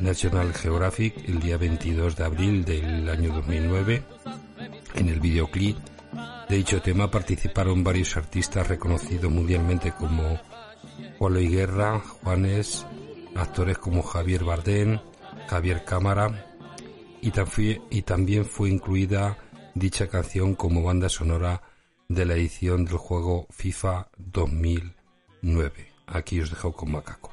National 0.00 0.54
Geographic 0.54 1.28
el 1.28 1.38
día 1.38 1.58
22 1.58 2.16
de 2.16 2.24
abril 2.24 2.64
del 2.64 3.10
año 3.10 3.34
2009. 3.34 4.02
En 4.94 5.08
el 5.10 5.20
videoclip 5.20 5.76
de 6.48 6.56
dicho 6.56 6.80
tema 6.80 7.10
participaron 7.10 7.84
varios 7.84 8.16
artistas 8.16 8.66
reconocidos 8.68 9.30
mundialmente 9.30 9.92
como 9.92 10.40
Juan 11.18 11.34
Luis 11.34 11.50
Guerra, 11.50 11.98
Juanes, 11.98 12.86
actores 13.34 13.76
como 13.78 14.02
Javier 14.02 14.44
Bardem, 14.44 15.00
Javier 15.48 15.84
Cámara 15.84 16.46
y, 17.20 18.02
también 18.02 18.44
fue 18.44 18.70
incluida 18.70 19.36
dicha 19.74 20.06
canción 20.06 20.54
como 20.54 20.84
banda 20.84 21.08
sonora 21.08 21.62
de 22.08 22.24
la 22.24 22.34
edición 22.34 22.84
del 22.84 22.98
juego 22.98 23.48
FIFA 23.50 24.08
2009. 24.16 25.92
Aquí 26.06 26.40
os 26.40 26.50
dejo 26.50 26.72
con 26.72 26.92
Macaco. 26.92 27.32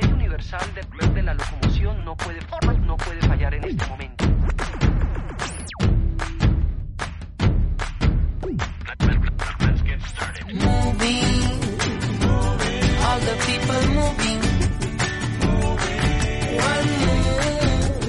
Ley 0.00 0.12
universal 0.12 0.60
de, 0.74 1.22
la 1.22 1.34
locomoción 1.34 2.04
no 2.04 2.16
puede 2.16 2.40
fallar 3.26 3.54
en 3.54 3.64
este 3.64 3.86
momento. 3.86 4.31
moving. 10.54 11.50
All 13.06 13.18
the 13.28 13.36
people 13.46 13.82
moving. 13.98 14.40
One 16.68 16.88
move 17.04 18.04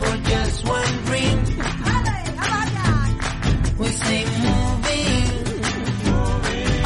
for 0.00 0.14
just 0.30 0.58
one 0.68 0.94
dream. 1.06 1.38
We 3.78 3.88
say 3.88 4.24
moving. 4.46 5.28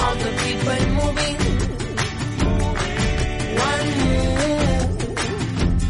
All 0.02 0.14
the 0.24 0.32
people 0.42 0.82
moving. 0.98 1.38
One 3.68 3.88
move 4.00 4.88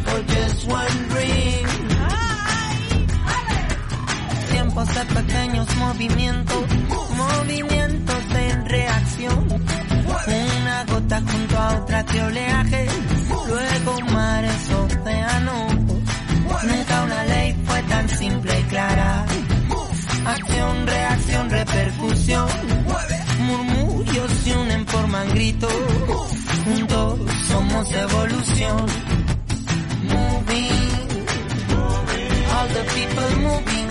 for 0.07 0.21
just 0.35 0.61
one 0.69 0.97
dream. 1.09 1.67
Pequeños 5.15 5.69
movimientos. 5.77 6.65
Movimientos. 7.17 7.90
Una 9.51 10.85
gota 10.85 11.21
junto 11.21 11.59
a 11.59 11.79
otra 11.79 12.05
que 12.05 12.23
oleaje, 12.23 12.87
luego 13.49 14.01
mares, 14.13 14.71
océanos. 14.71 15.75
Nunca 16.63 17.03
una 17.03 17.25
ley 17.25 17.57
fue 17.67 17.83
tan 17.83 18.09
simple 18.09 18.61
y 18.61 18.63
clara. 18.65 19.27
Acción, 20.27 20.87
reacción, 20.87 21.51
repercusión. 21.51 22.49
Murmullos 23.41 24.31
se 24.45 24.57
unen, 24.57 24.87
forman 24.87 25.29
gritos. 25.31 25.73
Juntos 26.65 27.19
somos 27.49 27.93
evolución. 27.93 28.87
Moving, 30.05 31.27
all 32.55 32.69
the 32.69 32.85
people 32.95 33.37
moving. 33.43 33.90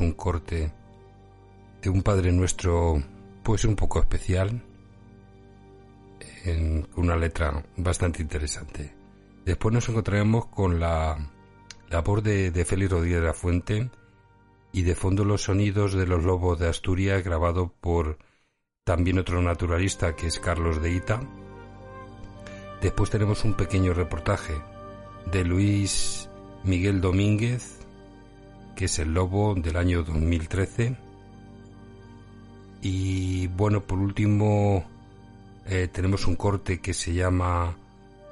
Un 0.00 0.12
corte 0.12 0.72
de 1.82 1.90
un 1.90 2.02
Padre 2.02 2.32
Nuestro, 2.32 3.02
pues 3.42 3.64
un 3.64 3.76
poco 3.76 4.00
especial, 4.00 4.62
en 6.44 6.86
una 6.96 7.16
letra 7.16 7.64
bastante 7.76 8.22
interesante. 8.22 8.94
Después 9.44 9.74
nos 9.74 9.88
encontraremos 9.88 10.46
con 10.46 10.80
la, 10.80 11.18
la 11.90 12.00
voz 12.00 12.22
de, 12.22 12.50
de 12.50 12.64
Félix 12.64 12.90
Rodríguez 12.90 13.20
de 13.20 13.26
la 13.26 13.34
Fuente 13.34 13.90
y 14.72 14.82
de 14.82 14.94
fondo 14.94 15.24
los 15.24 15.42
sonidos 15.42 15.94
de 15.94 16.06
los 16.06 16.24
lobos 16.24 16.58
de 16.58 16.68
Asturias 16.68 17.22
grabado 17.22 17.72
por 17.80 18.18
también 18.84 19.18
otro 19.18 19.40
naturalista 19.40 20.16
que 20.16 20.26
es 20.26 20.38
Carlos 20.38 20.82
de 20.82 20.92
Ita. 20.92 21.20
Después 22.82 23.08
tenemos 23.08 23.44
un 23.44 23.54
pequeño 23.54 23.94
reportaje 23.94 24.54
de 25.30 25.44
Luis 25.44 26.28
Miguel 26.64 27.00
Domínguez, 27.00 27.83
que 28.74 28.86
es 28.86 28.98
el 28.98 29.14
lobo 29.14 29.54
del 29.54 29.76
año 29.76 30.02
2013. 30.02 30.96
Y 32.82 33.46
bueno, 33.48 33.80
por 33.80 33.98
último 33.98 34.84
eh, 35.66 35.88
tenemos 35.90 36.26
un 36.26 36.36
corte 36.36 36.80
que 36.80 36.92
se 36.94 37.12
llama 37.14 37.76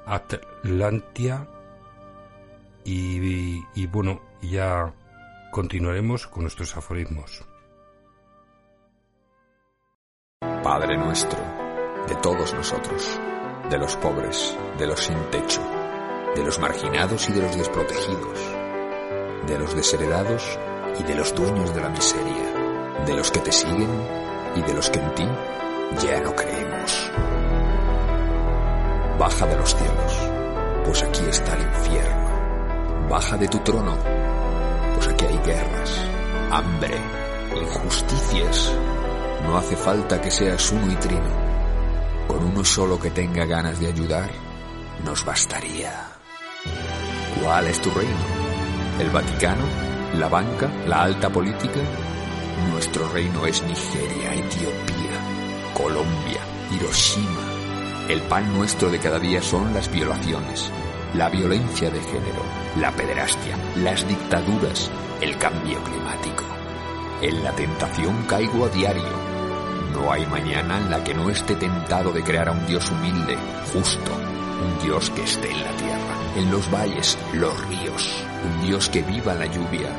Atlantia. 0.05 1.47
Y, 2.85 3.63
y 3.75 3.87
bueno, 3.87 4.21
ya 4.41 4.93
continuaremos 5.51 6.27
con 6.27 6.43
nuestros 6.43 6.75
aforismos. 6.75 7.45
Padre 10.63 10.97
nuestro, 10.97 11.39
de 12.07 12.15
todos 12.15 12.53
nosotros, 12.53 13.19
de 13.69 13.77
los 13.77 13.95
pobres, 13.97 14.57
de 14.77 14.87
los 14.87 14.99
sin 14.99 15.17
techo, 15.29 15.61
de 16.35 16.43
los 16.43 16.57
marginados 16.59 17.29
y 17.29 17.33
de 17.33 17.41
los 17.41 17.57
desprotegidos, 17.57 18.52
de 19.47 19.59
los 19.59 19.75
desheredados 19.75 20.57
y 20.99 21.03
de 21.03 21.15
los 21.15 21.33
dueños 21.35 21.73
de 21.73 21.81
la 21.81 21.89
miseria, 21.89 23.03
de 23.05 23.13
los 23.13 23.31
que 23.31 23.39
te 23.39 23.51
siguen 23.51 23.89
y 24.55 24.61
de 24.61 24.73
los 24.73 24.89
que 24.89 24.99
en 24.99 25.15
ti 25.15 25.27
ya 26.01 26.21
no 26.21 26.35
creemos. 26.35 27.11
Baja 29.19 29.45
de 29.45 29.57
los 29.57 29.75
cielos, 29.75 30.31
pues 30.85 31.03
aquí 31.03 31.23
está 31.29 31.55
el 31.55 31.63
infierno. 31.63 33.07
Baja 33.09 33.37
de 33.37 33.47
tu 33.47 33.59
trono, 33.59 33.97
pues 34.95 35.07
aquí 35.07 35.25
hay 35.25 35.37
guerras, 35.39 35.91
hambre, 36.51 36.97
injusticias. 37.61 38.73
No 39.43 39.57
hace 39.57 39.75
falta 39.75 40.21
que 40.21 40.31
seas 40.31 40.71
uno 40.71 40.91
y 40.91 40.95
trino. 40.95 41.43
Con 42.27 42.43
uno 42.43 42.63
solo 42.63 42.99
que 42.99 43.11
tenga 43.11 43.45
ganas 43.45 43.79
de 43.79 43.87
ayudar, 43.87 44.29
nos 45.03 45.25
bastaría. 45.25 45.91
¿Cuál 47.41 47.67
es 47.67 47.81
tu 47.81 47.91
reino? 47.91 48.42
¿El 49.03 49.09
Vaticano? 49.09 49.65
¿La 50.17 50.29
banca? 50.29 50.71
¿La 50.87 51.03
alta 51.03 51.29
política? 51.29 51.81
Nuestro 52.71 53.09
reino 53.09 53.45
es 53.45 53.61
Nigeria, 53.63 54.33
Etiopía, 54.33 55.73
Colombia, 55.73 56.39
Hiroshima. 56.71 57.41
El 58.07 58.21
pan 58.21 58.53
nuestro 58.53 58.89
de 58.89 58.99
cada 58.99 59.19
día 59.19 59.41
son 59.41 59.73
las 59.73 59.91
violaciones, 59.91 60.71
la 61.15 61.29
violencia 61.29 61.91
de 61.91 61.99
género, 61.99 62.43
la 62.79 62.91
pederastia, 62.91 63.57
las 63.75 64.07
dictaduras, 64.07 64.89
el 65.19 65.37
cambio 65.37 65.83
climático. 65.83 66.45
En 67.21 67.43
la 67.43 67.51
tentación 67.51 68.23
caigo 68.25 68.65
a 68.65 68.69
diario. 68.69 69.11
No 69.91 70.13
hay 70.13 70.25
mañana 70.27 70.77
en 70.77 70.89
la 70.89 71.03
que 71.03 71.13
no 71.13 71.29
esté 71.29 71.55
tentado 71.55 72.13
de 72.13 72.23
crear 72.23 72.47
a 72.47 72.53
un 72.53 72.65
Dios 72.67 72.89
humilde, 72.89 73.37
justo, 73.73 74.11
un 74.13 74.81
Dios 74.81 75.09
que 75.09 75.23
esté 75.23 75.51
en 75.51 75.61
la 75.61 75.71
tierra, 75.71 76.15
en 76.37 76.49
los 76.49 76.71
valles, 76.71 77.17
los 77.33 77.67
ríos, 77.67 78.23
un 78.45 78.67
Dios 78.67 78.89
que 78.89 79.01
viva 79.01 79.33
la 79.33 79.45
lluvia, 79.45 79.89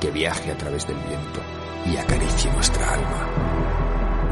que 0.00 0.10
viaje 0.10 0.50
a 0.50 0.56
través 0.56 0.86
del 0.86 0.96
viento 0.96 1.40
y 1.86 1.96
acaricie 1.96 2.52
nuestra 2.52 2.92
alma. 2.92 3.28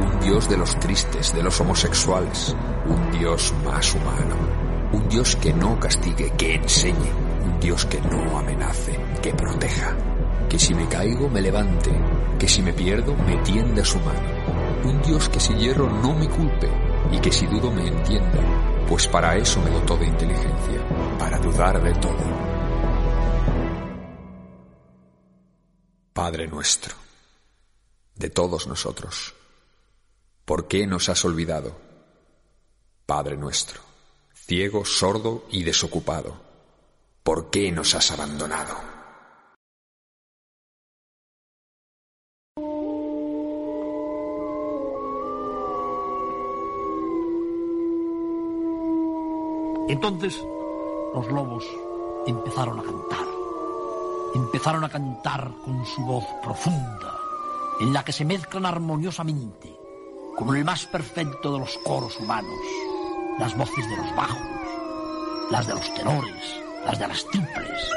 Un 0.01 0.21
Dios 0.21 0.49
de 0.49 0.57
los 0.57 0.79
tristes, 0.81 1.33
de 1.35 1.43
los 1.43 1.61
homosexuales, 1.61 2.55
un 2.87 3.19
Dios 3.19 3.55
más 3.65 3.95
humano, 3.95 4.37
un 4.93 5.09
Dios 5.09 5.37
que 5.37 5.53
no 5.53 5.79
castigue, 5.79 6.31
que 6.37 6.57
enseñe, 6.57 7.13
un 7.45 7.61
Dios 7.61 7.87
que 7.87 8.01
no 8.01 8.39
amenace, 8.39 8.99
que 9.23 9.33
proteja, 9.33 9.97
que 10.49 10.59
si 10.59 10.75
me 10.75 10.89
caigo 10.89 11.29
me 11.29 11.41
levante, 11.41 11.91
que 12.39 12.49
si 12.49 12.63
me 12.63 12.73
pierdo 12.73 13.15
me 13.27 13.37
tienda 13.39 13.85
su 13.85 13.99
mano, 14.01 14.85
un 14.85 15.01
Dios 15.03 15.29
que 15.29 15.41
si 15.41 15.55
hierro 15.55 15.89
no 15.89 16.15
me 16.15 16.29
culpe, 16.29 16.69
y 17.13 17.19
que 17.19 17.31
si 17.31 17.47
dudo 17.47 17.71
me 17.71 17.87
entienda, 17.87 18.41
pues 18.89 19.07
para 19.07 19.37
eso 19.37 19.61
me 19.63 19.71
dotó 19.71 19.97
de 19.97 20.07
inteligencia, 20.07 20.81
para 21.19 21.39
dudar 21.39 21.81
de 21.83 21.93
todo. 21.95 22.44
Padre 26.15 26.47
nuestro, 26.47 26.95
de 28.15 28.31
todos 28.31 28.69
nosotros, 28.69 29.35
¿por 30.45 30.69
qué 30.69 30.87
nos 30.87 31.09
has 31.09 31.25
olvidado? 31.25 31.77
Padre 33.05 33.37
nuestro, 33.37 33.81
ciego, 34.33 34.85
sordo 34.85 35.45
y 35.51 35.65
desocupado, 35.65 36.37
¿por 37.25 37.51
qué 37.51 37.73
nos 37.73 37.97
has 37.97 38.13
abandonado? 38.13 38.77
Entonces 49.89 50.41
los 51.13 51.27
lobos 51.27 51.65
empezaron 52.29 52.79
a 52.79 52.85
cantar. 52.85 53.34
Empezaron 54.35 54.83
a 54.83 54.89
cantar 54.89 55.49
con 55.65 55.87
su 55.87 56.03
voz 56.03 56.25
profunda, 56.43 57.19
en 57.81 57.93
la 57.93 58.05
que 58.05 58.13
se 58.13 58.25
mezclan 58.25 58.67
armoniosamente, 58.67 59.73
como 60.37 60.55
el 60.55 60.65
más 60.65 60.87
perfecto 60.87 61.53
de 61.53 61.61
los 61.61 61.79
coros 61.79 62.19
humanos, 62.19 62.59
las 63.39 63.57
voces 63.57 63.89
de 63.89 63.97
los 63.97 64.17
bajos, 64.17 64.43
las 65.53 65.67
de 65.69 65.75
los 65.75 65.95
tenores, 65.95 66.61
las 66.85 66.99
de 66.99 67.09
las 67.09 67.25
triples. 67.27 67.91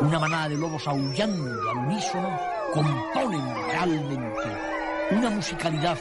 Una 0.00 0.18
manada 0.18 0.48
de 0.48 0.56
lobos 0.56 0.86
aullando 0.88 1.70
al 1.70 1.76
unísono 1.78 2.38
componen 2.72 3.54
realmente 3.70 4.58
una 5.10 5.30
musicalidad 5.30 5.98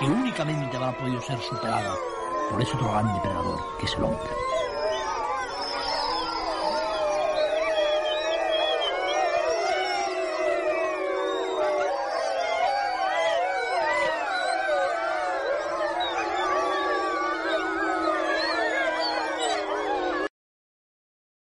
que 0.00 0.06
únicamente 0.06 0.76
habrá 0.76 0.96
podido 0.96 1.20
ser 1.20 1.38
superada 1.40 1.94
por 2.50 2.60
ese 2.60 2.74
otro 2.74 2.90
gran 2.90 3.14
depredador 3.14 3.60
que 3.78 3.86
es 3.86 3.94
el 3.94 4.04
hombre. 4.04 4.30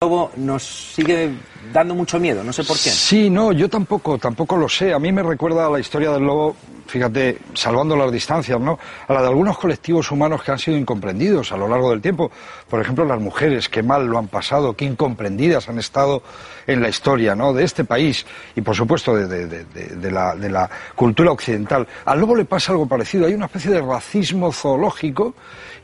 lobo 0.03 0.31
nos 0.37 0.63
sigue 0.63 1.35
dando 1.73 1.95
mucho 1.95 2.21
miedo, 2.21 2.45
no 2.45 2.53
sé 2.53 2.63
por 2.65 2.77
qué. 2.77 2.91
Sí, 2.91 3.29
no, 3.29 3.51
yo 3.51 3.69
tampoco, 3.69 4.19
tampoco 4.19 4.57
lo 4.57 4.69
sé. 4.69 4.93
A 4.93 4.99
mí 4.99 5.11
me 5.11 5.23
recuerda 5.23 5.67
a 5.67 5.71
la 5.71 5.81
historia 5.81 6.11
del 6.13 6.23
lobo, 6.23 6.55
fíjate, 6.97 7.37
salvando 7.53 7.95
las 7.95 8.11
distancias, 8.11 8.59
¿no? 8.59 8.79
A 9.07 9.13
la 9.13 9.21
de 9.21 9.29
algunos 9.29 9.59
colectivos 9.59 10.11
humanos 10.11 10.43
que 10.43 10.51
han 10.51 10.59
sido 10.59 10.79
incomprendidos 10.79 11.53
a 11.53 11.57
lo 11.59 11.69
largo 11.69 11.91
del 11.91 12.01
tiempo. 12.01 12.31
Por 12.71 12.81
ejemplo, 12.81 13.05
las 13.05 13.21
mujeres, 13.21 13.69
qué 13.69 13.83
mal 13.83 14.07
lo 14.07 14.17
han 14.17 14.29
pasado, 14.29 14.73
qué 14.73 14.87
incomprendidas 14.87 15.69
han 15.69 15.79
estado 15.79 16.23
en 16.67 16.81
la 16.81 16.89
historia, 16.89 17.35
¿no? 17.35 17.53
De 17.53 17.65
este 17.65 17.85
país 17.85 18.25
y, 18.55 18.63
por 18.63 18.75
supuesto, 18.75 19.15
de 19.15 20.11
la 20.11 20.71
cultura 20.95 21.33
occidental. 21.33 21.87
Al 22.07 22.19
lobo 22.19 22.35
le 22.35 22.47
pasa 22.47 22.73
algo 22.73 22.89
parecido. 22.89 23.27
Hay 23.27 23.35
una 23.35 23.45
especie 23.45 23.71
de 23.71 23.83
racismo 23.83 24.51
zoológico 24.51 25.35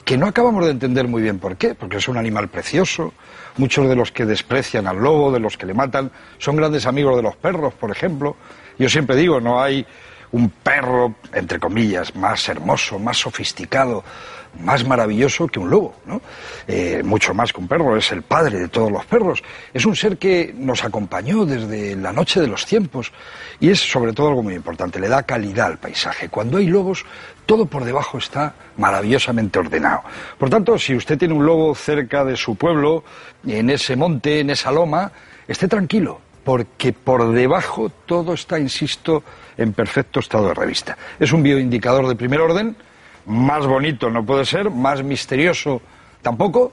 que 0.06 0.16
no 0.16 0.26
acabamos 0.26 0.64
de 0.64 0.70
entender 0.70 1.06
muy 1.08 1.20
bien 1.20 1.38
por 1.38 1.56
qué, 1.56 1.74
porque 1.74 1.98
es 1.98 2.08
un 2.08 2.16
animal 2.16 2.48
precioso. 2.48 3.12
Muchos 3.58 3.86
de 3.86 3.96
los 3.96 4.12
que 4.12 4.24
desprecian 4.24 4.86
al 4.86 4.96
lobo, 4.96 5.30
de 5.30 5.40
los 5.40 5.58
que 5.58 5.66
le 5.66 5.74
matan, 5.74 6.10
son 6.38 6.56
grandes 6.56 6.86
amigos 6.86 7.16
de 7.16 7.22
los 7.22 7.36
perros, 7.36 7.74
por 7.74 7.90
ejemplo. 7.90 8.34
Yo 8.78 8.88
siempre 8.88 9.14
digo, 9.14 9.42
no 9.42 9.62
hay 9.62 9.86
un 10.32 10.50
perro, 10.50 11.14
entre 11.32 11.58
comillas, 11.58 12.14
más 12.16 12.48
hermoso, 12.48 12.98
más 12.98 13.18
sofisticado, 13.18 14.02
más 14.60 14.86
maravilloso 14.86 15.46
que 15.46 15.58
un 15.58 15.70
lobo, 15.70 15.94
¿no? 16.06 16.20
Eh, 16.66 17.02
mucho 17.04 17.32
más 17.32 17.52
que 17.52 17.60
un 17.60 17.68
perro, 17.68 17.96
es 17.96 18.12
el 18.12 18.22
padre 18.22 18.58
de 18.58 18.68
todos 18.68 18.90
los 18.90 19.04
perros. 19.06 19.42
Es 19.72 19.86
un 19.86 19.96
ser 19.96 20.18
que 20.18 20.54
nos 20.56 20.84
acompañó 20.84 21.44
desde 21.46 21.96
la 21.96 22.12
noche 22.12 22.40
de 22.40 22.46
los 22.46 22.66
tiempos 22.66 23.12
y 23.60 23.70
es 23.70 23.80
sobre 23.80 24.12
todo 24.12 24.28
algo 24.28 24.42
muy 24.42 24.54
importante, 24.54 25.00
le 25.00 25.08
da 25.08 25.22
calidad 25.22 25.66
al 25.66 25.78
paisaje. 25.78 26.28
Cuando 26.28 26.58
hay 26.58 26.66
lobos, 26.66 27.04
todo 27.46 27.66
por 27.66 27.84
debajo 27.84 28.18
está 28.18 28.54
maravillosamente 28.76 29.58
ordenado. 29.58 30.02
Por 30.38 30.50
tanto, 30.50 30.78
si 30.78 30.94
usted 30.94 31.18
tiene 31.18 31.34
un 31.34 31.46
lobo 31.46 31.74
cerca 31.74 32.24
de 32.24 32.36
su 32.36 32.54
pueblo, 32.56 33.04
en 33.46 33.70
ese 33.70 33.96
monte, 33.96 34.40
en 34.40 34.50
esa 34.50 34.70
loma, 34.70 35.12
esté 35.48 35.66
tranquilo, 35.66 36.20
porque 36.44 36.92
por 36.92 37.32
debajo 37.32 37.90
todo 38.06 38.34
está, 38.34 38.58
insisto, 38.58 39.22
en 39.56 39.72
perfecto 39.72 40.20
estado 40.20 40.48
de 40.48 40.54
revista. 40.54 40.96
Es 41.18 41.32
un 41.32 41.42
bioindicador 41.42 42.06
de 42.08 42.16
primer 42.16 42.40
orden, 42.40 42.76
más 43.26 43.66
bonito 43.66 44.10
no 44.10 44.24
puede 44.24 44.44
ser, 44.44 44.70
más 44.70 45.02
misterioso 45.02 45.80
tampoco, 46.20 46.72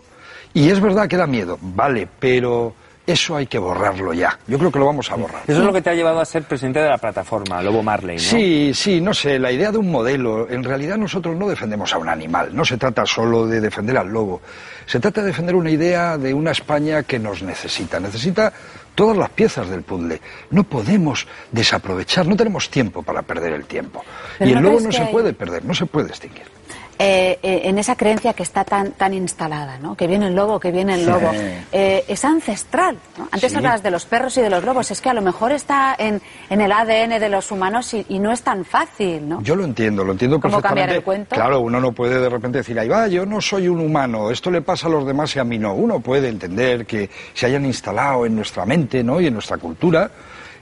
y 0.53 0.70
es 0.70 0.80
verdad 0.80 1.07
que 1.07 1.17
da 1.17 1.28
miedo, 1.28 1.57
vale, 1.61 2.07
pero 2.20 2.74
eso 3.05 3.36
hay 3.36 3.47
que 3.47 3.57
borrarlo 3.57 4.13
ya. 4.13 4.38
Yo 4.47 4.59
creo 4.59 4.72
que 4.72 4.78
lo 4.78 4.86
vamos 4.86 5.11
a 5.11 5.15
borrar. 5.15 5.41
Eso 5.47 5.59
es 5.59 5.65
lo 5.65 5.74
que 5.74 5.82
te 5.82 5.89
ha 5.89 5.93
llevado 5.95 6.20
a 6.20 6.26
ser 6.26 6.43
presidente 6.43 6.80
de 6.80 6.89
la 6.89 6.97
plataforma, 6.97 7.61
Lobo 7.61 7.82
Marley, 7.82 8.17
¿no? 8.17 8.22
Sí, 8.22 8.72
sí, 8.74 9.01
no 9.01 9.13
sé, 9.13 9.39
la 9.39 9.51
idea 9.51 9.72
de 9.72 9.80
un 9.80 9.89
modelo, 9.91 10.47
en 10.49 10.63
realidad 10.63 10.97
nosotros 10.97 11.36
no 11.36 11.47
defendemos 11.47 11.91
a 11.93 11.97
un 11.97 12.07
animal, 12.07 12.55
no 12.55 12.63
se 12.63 12.78
trata 12.78 13.05
solo 13.05 13.47
de 13.47 13.61
defender 13.61 13.97
al 13.97 14.09
lobo, 14.09 14.41
se 14.86 14.99
trata 14.99 15.22
de 15.22 15.28
defender 15.28 15.55
una 15.55 15.72
idea 15.72 16.17
de 16.17 16.34
una 16.34 16.51
España 16.51 17.01
que 17.03 17.17
nos 17.17 17.41
necesita, 17.41 17.99
necesita 17.99 18.53
todas 19.00 19.16
las 19.18 19.30
piezas 19.30 19.70
del 19.70 19.84
puzzle. 19.84 20.20
No 20.52 20.66
podemos 20.66 21.26
desaprovechar, 21.54 22.28
no 22.28 22.36
tenemos 22.36 22.70
tiempo 22.70 23.02
para 23.02 23.22
perder 23.22 23.54
el 23.54 23.64
tiempo. 23.64 24.04
Pero 24.38 24.50
y 24.50 24.54
el 24.54 24.62
¿no 24.62 24.70
lobo 24.72 24.82
no 24.82 24.91
se 24.91 25.02
hay- 25.04 25.12
puede 25.14 25.32
perder, 25.32 25.64
no 25.64 25.74
se 25.74 25.86
puede 25.86 26.10
extinguir. 26.10 26.43
Eh, 27.02 27.39
eh, 27.41 27.62
en 27.64 27.80
esa 27.80 27.95
creencia 27.95 28.34
que 28.34 28.43
está 28.43 28.66
tan, 28.66 28.91
tan 28.91 29.14
instalada, 29.14 29.80
¿no? 29.80 29.95
Que 29.95 30.06
viene 30.06 30.28
el 30.28 30.36
lobo, 30.36 30.60
que 30.60 30.70
viene 30.70 30.95
el 30.95 31.06
Sí. 31.06 31.10
lobo. 31.10 31.32
Eh, 31.72 32.04
es 32.10 32.26
ancestral. 32.26 32.97
¿no? 33.18 33.30
Antes 33.32 33.52
Sí. 33.54 33.56
hablabas 33.58 33.82
de 33.82 33.89
los 33.89 34.04
perros 34.06 34.36
y 34.38 34.41
de 34.41 34.50
los 34.50 34.62
lobos. 34.66 34.91
Es 34.91 35.00
que 35.00 35.10
a 35.10 35.14
lo 35.14 35.22
mejor 35.22 35.54
está 35.54 35.95
en, 35.97 36.22
en 36.50 36.60
el 36.60 36.70
ADN 36.74 37.18
de 37.22 37.30
los 37.30 37.52
humanos 37.52 37.93
y, 37.93 38.06
y 38.10 38.20
no 38.20 38.34
es 38.34 38.41
tan 38.41 38.66
fácil, 38.66 39.30
¿no? 39.30 39.41
Yo 39.41 39.56
lo 39.56 39.64
entiendo, 39.64 40.04
lo 40.04 40.12
entiendo 40.12 40.41
¿Cómo 40.41 40.56
perfectamente. 40.58 40.82
cambiar 40.82 40.97
el 40.97 41.04
cuento? 41.06 41.36
Claro, 41.38 41.62
uno 41.62 41.80
no 41.80 41.93
puede 41.93 42.20
de 42.20 42.28
repente 42.28 42.58
decir, 42.58 42.78
ahí 42.78 42.89
va, 42.89 43.08
yo 43.08 43.26
no 43.26 43.39
soy 43.39 43.70
un 43.70 43.80
humano, 43.80 44.30
esto 44.30 44.52
le 44.52 44.62
pasa 44.62 44.88
a 44.88 44.89
los 44.89 45.08
demás 45.08 45.34
y 45.38 45.39
a 45.39 45.45
mí 45.45 45.58
no. 45.58 45.74
Uno 45.76 46.02
puede 46.02 46.28
entender 46.28 46.86
que 46.86 47.10
se 47.34 47.45
hayan 47.45 47.66
instalado 47.66 48.26
en 48.26 48.36
nuestra 48.36 48.66
mente 48.66 49.06
¿no? 49.06 49.22
y 49.22 49.28
en 49.28 49.34
nuestra 49.36 49.56
cultura 49.58 50.12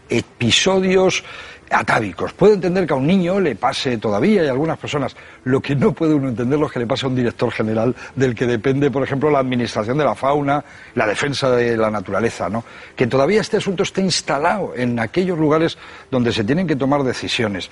episodios 0.07 1.23
atávicos. 1.69 2.33
Puede 2.33 2.53
entender 2.55 2.85
que 2.87 2.93
a 2.93 2.97
un 2.97 3.07
niño 3.07 3.39
le 3.39 3.55
pase 3.55 3.97
todavía 3.97 4.43
y 4.43 4.47
a 4.47 4.51
algunas 4.51 4.77
personas. 4.77 5.15
Lo 5.43 5.61
que 5.61 5.75
no 5.75 5.91
puede 5.93 6.13
uno 6.13 6.29
entender 6.29 6.59
es 6.61 6.71
que 6.71 6.79
le 6.79 6.87
pase 6.87 7.05
a 7.05 7.09
un 7.09 7.15
director 7.15 7.51
general 7.51 7.95
del 8.15 8.35
que 8.35 8.45
depende, 8.45 8.89
por 8.91 9.03
ejemplo, 9.03 9.29
la 9.29 9.39
administración 9.39 9.97
de 9.97 10.05
la 10.05 10.15
fauna, 10.15 10.63
la 10.95 11.07
defensa 11.07 11.49
de 11.51 11.77
la 11.77 11.89
naturaleza, 11.91 12.49
¿no? 12.49 12.63
Que 12.95 13.07
todavía 13.07 13.41
este 13.41 13.57
asunto 13.57 13.83
esté 13.83 14.01
instalado 14.01 14.73
en 14.75 14.99
aquellos 14.99 15.37
lugares 15.37 15.77
donde 16.11 16.31
se 16.31 16.43
tienen 16.43 16.67
que 16.67 16.75
tomar 16.75 17.03
decisiones. 17.03 17.69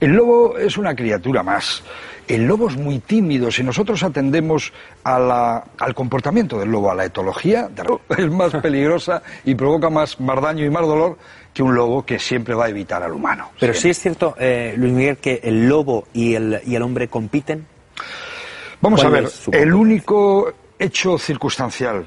El 0.00 0.12
lobo 0.12 0.58
es 0.58 0.76
una 0.76 0.94
criatura 0.94 1.42
más. 1.42 1.82
El 2.28 2.44
lobo 2.46 2.68
es 2.68 2.76
muy 2.76 2.98
tímido. 2.98 3.52
Si 3.52 3.62
nosotros 3.62 4.02
atendemos 4.02 4.72
a 5.04 5.18
la- 5.20 5.64
al 5.78 5.94
comportamiento 5.94 6.58
del 6.58 6.70
lobo, 6.70 6.90
a 6.90 6.94
la 6.94 7.04
etología, 7.04 7.68
es 8.18 8.30
más 8.30 8.52
peligrosa 8.56 9.22
y 9.44 9.54
provoca 9.54 9.88
más, 9.90 10.18
más 10.20 10.42
daño 10.42 10.64
y 10.64 10.70
más 10.70 10.82
dolor 10.82 11.16
que 11.56 11.62
un 11.62 11.74
lobo 11.74 12.04
que 12.04 12.18
siempre 12.18 12.54
va 12.54 12.66
a 12.66 12.68
evitar 12.68 13.02
al 13.02 13.12
humano. 13.12 13.48
Pero 13.58 13.72
sí 13.72 13.88
es 13.88 13.98
cierto, 13.98 14.34
eh, 14.38 14.74
Luis 14.76 14.92
Miguel, 14.92 15.16
que 15.16 15.40
el 15.42 15.66
lobo 15.66 16.06
y 16.12 16.34
el, 16.34 16.60
y 16.66 16.74
el 16.74 16.82
hombre 16.82 17.08
compiten. 17.08 17.66
Vamos 18.82 19.02
a 19.02 19.08
¿Cuál 19.08 19.22
ver, 19.22 19.32
el 19.52 19.72
único 19.72 20.52
hecho 20.78 21.16
circunstancial 21.16 22.06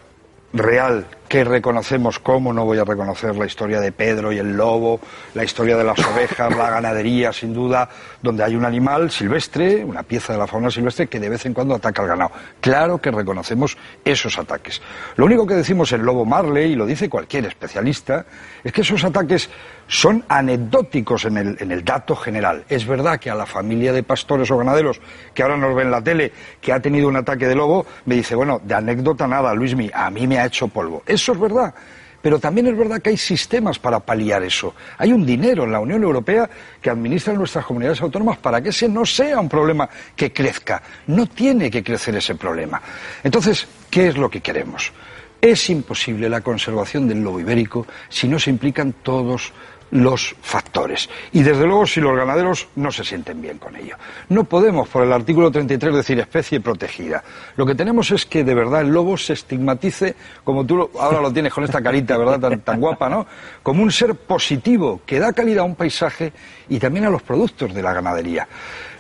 real 0.54 1.08
que 1.30 1.44
reconocemos, 1.44 2.18
cómo 2.18 2.52
no 2.52 2.66
voy 2.66 2.80
a 2.80 2.84
reconocer 2.84 3.36
la 3.36 3.46
historia 3.46 3.80
de 3.80 3.92
Pedro 3.92 4.34
y 4.34 4.40
el 4.40 4.58
lobo, 4.58 5.00
la 5.36 5.44
historia 5.44 5.78
de 5.78 5.84
las 5.84 6.00
ovejas, 6.00 6.58
la 6.58 6.72
ganadería, 6.72 7.32
sin 7.32 7.54
duda, 7.54 7.88
donde 8.20 8.44
hay 8.44 8.56
un 8.56 8.66
animal 8.66 9.12
silvestre, 9.12 9.86
una 9.86 10.02
pieza 10.02 10.34
de 10.34 10.40
la 10.40 10.48
fauna 10.48 10.72
silvestre 10.72 11.06
que 11.06 11.20
de 11.20 11.30
vez 11.30 11.46
en 11.46 11.54
cuando 11.54 11.76
ataca 11.76 12.02
al 12.02 12.08
ganado. 12.08 12.32
Claro 12.60 12.98
que 12.98 13.12
reconocemos 13.12 13.78
esos 14.04 14.40
ataques. 14.40 14.82
Lo 15.18 15.26
único 15.26 15.46
que 15.46 15.54
decimos 15.54 15.92
el 15.92 16.02
lobo 16.02 16.26
Marley, 16.26 16.72
y 16.72 16.76
lo 16.76 16.88
dice 16.88 17.08
cualquier 17.08 17.46
especialista, 17.46 18.26
es 18.64 18.74
que 18.74 18.82
esos 18.82 19.04
ataques 19.04 19.52
son 19.88 20.24
anecdóticos 20.30 21.26
en 21.26 21.38
el, 21.38 21.58
en 21.60 21.72
el 21.72 21.84
dato 21.84 22.16
general. 22.16 22.64
Es 22.70 22.88
verdad 22.88 23.20
que 23.20 23.30
a 23.30 23.36
la 23.36 23.46
familia 23.46 23.94
de 23.94 24.04
pastores 24.04 24.50
o 24.50 24.58
ganaderos 24.58 25.00
que 25.34 25.44
ahora 25.44 25.58
nos 25.58 25.76
ven 25.76 25.88
en 25.88 25.92
la 25.92 26.04
tele, 26.04 26.32
que 26.62 26.74
ha 26.74 26.80
tenido 26.80 27.08
un 27.08 27.16
ataque 27.16 27.48
de 27.48 27.56
lobo, 27.56 27.86
me 28.06 28.16
dice, 28.16 28.36
bueno, 28.36 28.62
de 28.64 28.74
anécdota 28.74 29.28
nada, 29.28 29.54
Luismi, 29.54 29.92
a 29.94 30.10
mí 30.10 30.28
me 30.28 30.40
ha 30.40 30.46
hecho 30.46 30.68
polvo. 30.68 31.04
Eso 31.20 31.34
es 31.34 31.40
verdad. 31.40 31.74
Pero 32.22 32.40
también 32.40 32.68
es 32.68 32.78
verdad 32.78 33.02
que 33.02 33.10
hay 33.10 33.18
sistemas 33.18 33.78
para 33.78 34.00
paliar 34.00 34.42
eso. 34.44 34.74
Hay 34.98 35.12
un 35.12 35.26
dinero 35.26 35.66
en 35.66 35.72
la 35.74 35.82
Unión 35.82 36.02
Europea 36.02 36.50
que 36.82 36.90
administran 36.90 37.36
nuestras 37.36 37.66
comunidades 37.66 38.02
autónomas 38.02 38.38
para 38.38 38.62
que 38.62 38.70
ese 38.70 38.88
no 38.88 39.06
sea 39.06 39.40
un 39.40 39.50
problema 39.50 39.90
que 40.16 40.32
crezca. 40.32 40.82
No 41.08 41.28
tiene 41.28 41.70
que 41.70 41.84
crecer 41.84 42.16
ese 42.16 42.36
problema. 42.36 42.82
Entonces, 43.22 43.68
¿qué 43.90 44.08
es 44.08 44.18
lo 44.18 44.30
que 44.30 44.40
queremos? 44.40 44.94
Es 45.42 45.70
imposible 45.70 46.30
la 46.30 46.40
conservación 46.40 47.06
del 47.06 47.22
lobo 47.22 47.40
ibérico 47.42 47.86
si 48.08 48.30
no 48.30 48.40
se 48.40 48.50
implican 48.50 48.94
todos 49.04 49.52
los 49.92 50.36
factores. 50.42 51.10
Y 51.32 51.44
desde 51.44 51.66
luego 51.66 51.86
si 51.86 52.02
los 52.02 52.16
ganaderos 52.16 52.68
no 52.76 52.92
se 52.92 53.04
sienten 53.04 53.42
bien 53.42 53.58
con 53.58 53.76
ello. 53.76 53.96
No 54.30 54.44
podemos, 54.44 54.88
por 54.90 55.04
el 55.04 55.12
artículo 55.12 55.52
33, 55.52 55.96
decir 55.96 56.20
especie 56.20 56.60
protegida. 56.60 57.24
Lo 57.56 57.66
que 57.66 57.76
tenemos 57.76 58.12
es 58.12 58.26
que 58.26 58.44
de 58.44 58.54
verdad 58.54 58.82
el 58.82 58.90
lobo 58.90 59.18
se 59.18 59.34
estigmatice, 59.34 60.16
como 60.44 60.66
tú 60.66 60.90
ahora 61.00 61.22
lo 61.22 61.32
tienes 61.32 61.54
con 61.54 61.64
esta 61.64 61.82
carita, 61.82 62.18
¿verdad? 62.18 62.40
Tan, 62.40 62.60
tan 62.62 62.80
guapa, 62.80 63.10
¿no? 63.10 63.26
Como 63.64 63.84
un 63.84 63.92
ser 63.92 64.16
positivo 64.16 65.02
que 65.06 65.20
da 65.20 65.34
calidad 65.34 65.62
a 65.62 65.68
un 65.68 65.76
paisaje 65.76 66.34
y 66.68 66.80
también 66.80 67.06
a 67.06 67.10
los 67.10 67.22
productos 67.22 67.74
de 67.74 67.82
la 67.82 67.94
ganadería. 67.94 68.48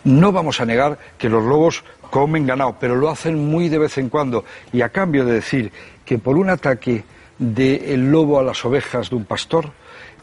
No 0.03 0.31
vamos 0.31 0.61
a 0.61 0.65
negar 0.65 0.97
que 1.17 1.29
los 1.29 1.43
lobos 1.43 1.83
comen 2.09 2.47
ganado, 2.47 2.75
pero 2.79 2.95
lo 2.95 3.09
hacen 3.09 3.49
muy 3.49 3.69
de 3.69 3.77
vez 3.77 3.97
en 3.97 4.09
cuando. 4.09 4.45
Y 4.71 4.81
a 4.81 4.89
cambio 4.89 5.25
de 5.25 5.33
decir 5.33 5.71
que 6.05 6.17
por 6.17 6.37
un 6.37 6.49
ataque 6.49 7.03
del 7.37 8.11
lobo 8.11 8.39
a 8.39 8.43
las 8.43 8.63
ovejas 8.65 9.09
de 9.09 9.15
un 9.15 9.25
pastor, 9.25 9.71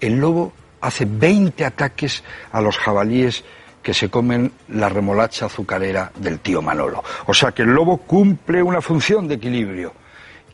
el 0.01 0.17
lobo 0.19 0.53
hace 0.81 1.05
20 1.05 1.65
ataques 1.65 2.23
a 2.53 2.61
los 2.61 2.79
jabalíes 2.79 3.45
que 3.83 3.95
se 3.95 4.11
comen 4.11 4.51
la 4.69 4.89
remolacha 4.89 5.47
azucarera 5.47 6.11
del 6.17 6.41
tío 6.41 6.61
Manolo. 6.61 7.05
O 7.27 7.33
sea 7.33 7.53
que 7.53 7.63
el 7.63 7.69
lobo 7.69 7.99
cumple 7.99 8.63
una 8.63 8.81
función 8.81 9.29
de 9.29 9.37
equilibrio. 9.37 9.93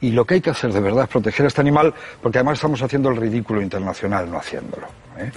Y 0.03 0.11
lo 0.11 0.26
que 0.26 0.34
hay 0.34 0.40
que 0.40 0.51
hacer 0.51 0.72
de 0.72 0.80
verdad 0.80 1.05
es 1.05 1.09
proteger 1.09 1.47
a 1.47 1.49
este 1.49 1.61
animal, 1.61 1.95
porque 2.20 2.38
además 2.38 2.59
estamos 2.59 2.82
haciendo 2.82 3.09
el 3.09 3.16
ridículo 3.16 3.62
internacional 3.62 4.30
no 4.30 4.36
haciéndolo. 4.36 4.86
¿eh? 5.16 5.30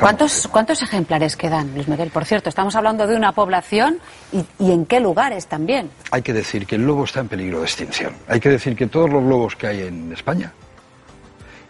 ¿Cuántos, 0.00 0.48
¿Cuántos 0.48 0.82
ejemplares 0.82 1.36
quedan, 1.36 1.72
Luis 1.74 1.86
Miguel? 1.86 2.10
Por 2.10 2.24
cierto, 2.24 2.48
estamos 2.48 2.74
hablando 2.74 3.06
de 3.06 3.14
una 3.14 3.30
población 3.30 4.00
y, 4.32 4.44
y 4.58 4.72
en 4.72 4.84
qué 4.86 4.98
lugares 4.98 5.46
también. 5.46 5.90
Hay 6.10 6.22
que 6.22 6.32
decir 6.32 6.66
que 6.66 6.74
el 6.74 6.84
lobo 6.84 7.04
está 7.04 7.20
en 7.20 7.28
peligro 7.28 7.58
de 7.60 7.66
extinción. 7.66 8.14
Hay 8.26 8.40
que 8.40 8.48
decir 8.48 8.74
que 8.74 8.88
todos 8.88 9.08
los 9.08 9.22
lobos 9.22 9.54
que 9.54 9.68
hay 9.68 9.82
en 9.82 10.12
España, 10.12 10.52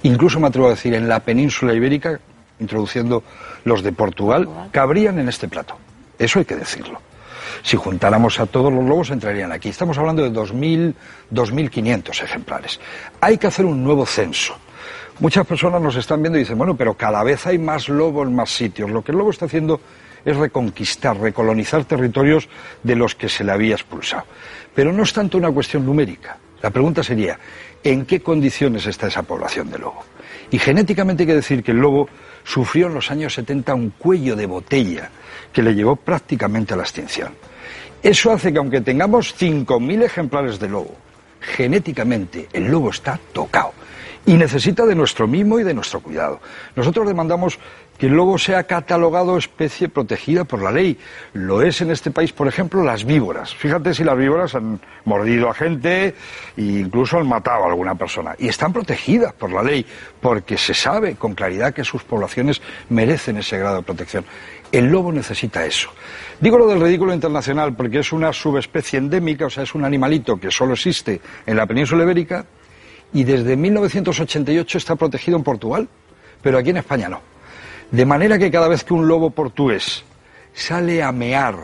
incluso 0.06 0.40
me 0.40 0.48
atrevo 0.48 0.66
a 0.68 0.70
decir 0.70 0.94
en 0.94 1.08
la 1.08 1.20
península 1.20 1.74
ibérica, 1.74 2.20
introduciendo 2.58 3.22
los 3.64 3.82
de 3.82 3.92
Portugal, 3.92 4.48
cabrían 4.70 5.18
en 5.18 5.28
este 5.28 5.48
plato. 5.48 5.76
Eso 6.18 6.38
hay 6.38 6.44
que 6.44 6.56
decirlo. 6.56 7.00
Si 7.62 7.76
juntáramos 7.76 8.38
a 8.40 8.46
todos 8.46 8.72
los 8.72 8.84
lobos 8.84 9.10
entrarían 9.10 9.52
aquí. 9.52 9.68
Estamos 9.68 9.98
hablando 9.98 10.22
de 10.22 10.30
2.000, 10.30 10.94
2.500 11.32 12.22
ejemplares. 12.22 12.80
Hay 13.20 13.38
que 13.38 13.46
hacer 13.46 13.64
un 13.64 13.82
nuevo 13.82 14.06
censo. 14.06 14.56
Muchas 15.18 15.46
personas 15.46 15.80
nos 15.80 15.96
están 15.96 16.20
viendo 16.22 16.38
y 16.38 16.42
dicen, 16.42 16.58
bueno, 16.58 16.76
pero 16.76 16.94
cada 16.94 17.22
vez 17.22 17.46
hay 17.46 17.58
más 17.58 17.88
lobo 17.88 18.22
en 18.22 18.34
más 18.34 18.50
sitios. 18.50 18.90
Lo 18.90 19.02
que 19.02 19.12
el 19.12 19.18
lobo 19.18 19.30
está 19.30 19.46
haciendo 19.46 19.80
es 20.24 20.36
reconquistar, 20.36 21.18
recolonizar 21.18 21.84
territorios 21.84 22.48
de 22.82 22.96
los 22.96 23.14
que 23.14 23.28
se 23.28 23.42
le 23.42 23.52
había 23.52 23.74
expulsado. 23.74 24.24
Pero 24.74 24.92
no 24.92 25.04
es 25.04 25.12
tanto 25.12 25.38
una 25.38 25.50
cuestión 25.50 25.86
numérica. 25.86 26.36
La 26.60 26.70
pregunta 26.70 27.02
sería, 27.02 27.38
¿en 27.92 28.04
qué 28.04 28.20
condiciones 28.20 28.86
está 28.86 29.06
esa 29.06 29.22
población 29.22 29.70
de 29.70 29.78
lobo? 29.78 30.02
Y 30.50 30.58
genéticamente 30.58 31.22
hay 31.22 31.26
que 31.28 31.34
decir 31.34 31.62
que 31.62 31.70
el 31.70 31.78
lobo 31.78 32.08
sufrió 32.44 32.88
en 32.88 32.94
los 32.94 33.10
años 33.10 33.34
70 33.34 33.74
un 33.74 33.90
cuello 33.90 34.34
de 34.34 34.46
botella 34.46 35.10
que 35.52 35.62
le 35.62 35.74
llevó 35.74 35.94
prácticamente 35.96 36.74
a 36.74 36.76
la 36.76 36.82
extinción. 36.82 37.32
Eso 38.02 38.32
hace 38.32 38.52
que 38.52 38.58
aunque 38.58 38.80
tengamos 38.80 39.34
5.000 39.38 40.02
ejemplares 40.02 40.58
de 40.58 40.68
lobo, 40.68 40.96
genéticamente 41.40 42.48
el 42.52 42.64
lobo 42.64 42.90
está 42.90 43.18
tocado 43.32 43.72
y 44.26 44.34
necesita 44.34 44.84
de 44.84 44.96
nuestro 44.96 45.28
mimo 45.28 45.60
y 45.60 45.62
de 45.62 45.72
nuestro 45.72 46.00
cuidado. 46.00 46.40
Nosotros 46.74 47.06
demandamos 47.06 47.58
que 47.98 48.06
el 48.06 48.12
lobo 48.12 48.38
sea 48.38 48.64
catalogado 48.64 49.38
especie 49.38 49.88
protegida 49.88 50.44
por 50.44 50.62
la 50.62 50.70
ley. 50.70 50.98
Lo 51.32 51.62
es 51.62 51.80
en 51.80 51.90
este 51.90 52.10
país, 52.10 52.32
por 52.32 52.48
ejemplo, 52.48 52.82
las 52.82 53.04
víboras. 53.04 53.54
Fíjate 53.54 53.94
si 53.94 54.04
las 54.04 54.16
víboras 54.16 54.54
han 54.54 54.80
mordido 55.04 55.48
a 55.48 55.54
gente 55.54 56.14
e 56.56 56.62
incluso 56.62 57.18
han 57.18 57.28
matado 57.28 57.64
a 57.64 57.68
alguna 57.68 57.94
persona. 57.94 58.34
Y 58.38 58.48
están 58.48 58.72
protegidas 58.72 59.32
por 59.32 59.52
la 59.52 59.62
ley, 59.62 59.86
porque 60.20 60.58
se 60.58 60.74
sabe 60.74 61.14
con 61.14 61.34
claridad 61.34 61.72
que 61.72 61.84
sus 61.84 62.02
poblaciones 62.02 62.60
merecen 62.88 63.38
ese 63.38 63.58
grado 63.58 63.76
de 63.76 63.82
protección. 63.82 64.24
El 64.72 64.86
lobo 64.86 65.12
necesita 65.12 65.64
eso. 65.64 65.90
Digo 66.40 66.58
lo 66.58 66.66
del 66.66 66.80
ridículo 66.80 67.14
internacional 67.14 67.74
porque 67.74 68.00
es 68.00 68.12
una 68.12 68.32
subespecie 68.32 68.98
endémica, 68.98 69.46
o 69.46 69.50
sea, 69.50 69.62
es 69.62 69.74
un 69.74 69.84
animalito 69.84 70.38
que 70.38 70.50
solo 70.50 70.74
existe 70.74 71.20
en 71.46 71.56
la 71.56 71.66
península 71.66 72.02
ibérica 72.02 72.44
y 73.12 73.24
desde 73.24 73.56
1988 73.56 74.78
está 74.78 74.96
protegido 74.96 75.38
en 75.38 75.44
Portugal, 75.44 75.88
pero 76.42 76.58
aquí 76.58 76.70
en 76.70 76.78
España 76.78 77.08
no. 77.08 77.35
De 77.90 78.04
manera 78.04 78.38
que 78.38 78.50
cada 78.50 78.68
vez 78.68 78.82
que 78.82 78.94
un 78.94 79.06
lobo 79.06 79.30
portugués 79.30 80.04
sale 80.52 81.02
a 81.02 81.12
mear 81.12 81.54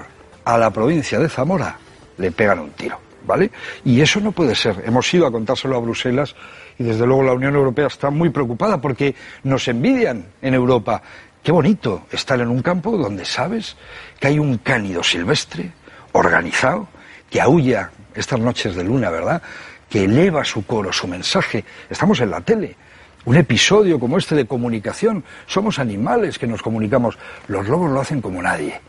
a 0.44 0.58
la 0.58 0.70
provincia 0.70 1.18
de 1.18 1.28
Zamora, 1.28 1.76
le 2.18 2.30
pegan 2.30 2.60
un 2.60 2.70
tiro, 2.70 2.98
¿vale? 3.26 3.50
Y 3.84 4.00
eso 4.00 4.20
no 4.20 4.32
puede 4.32 4.54
ser. 4.54 4.82
Hemos 4.86 5.12
ido 5.12 5.26
a 5.26 5.32
contárselo 5.32 5.76
a 5.76 5.80
Bruselas 5.80 6.34
y 6.78 6.84
desde 6.84 7.06
luego 7.06 7.24
la 7.24 7.32
Unión 7.32 7.56
Europea 7.56 7.88
está 7.88 8.10
muy 8.10 8.30
preocupada 8.30 8.80
porque 8.80 9.14
nos 9.42 9.66
envidian 9.66 10.26
en 10.40 10.54
Europa. 10.54 11.02
Qué 11.42 11.50
bonito 11.50 12.06
estar 12.12 12.40
en 12.40 12.48
un 12.48 12.62
campo 12.62 12.96
donde 12.96 13.24
sabes 13.24 13.76
que 14.20 14.28
hay 14.28 14.38
un 14.38 14.58
cánido 14.58 15.02
silvestre, 15.02 15.72
organizado, 16.12 16.86
que 17.28 17.40
aúlla 17.40 17.90
estas 18.14 18.38
noches 18.38 18.76
de 18.76 18.84
luna, 18.84 19.10
¿verdad? 19.10 19.42
Que 19.88 20.04
eleva 20.04 20.44
su 20.44 20.64
coro, 20.64 20.92
su 20.92 21.08
mensaje. 21.08 21.64
Estamos 21.90 22.20
en 22.20 22.30
la 22.30 22.40
tele. 22.40 22.76
Un 23.24 23.36
episodio 23.36 24.00
como 24.00 24.18
este 24.18 24.34
de 24.34 24.46
comunicación. 24.46 25.24
Somos 25.46 25.78
animales 25.78 26.38
que 26.38 26.46
nos 26.46 26.62
comunicamos. 26.62 27.18
Los 27.48 27.68
lobos 27.68 27.90
lo 27.90 28.00
hacen 28.00 28.20
como 28.20 28.42
nadie. 28.42 28.80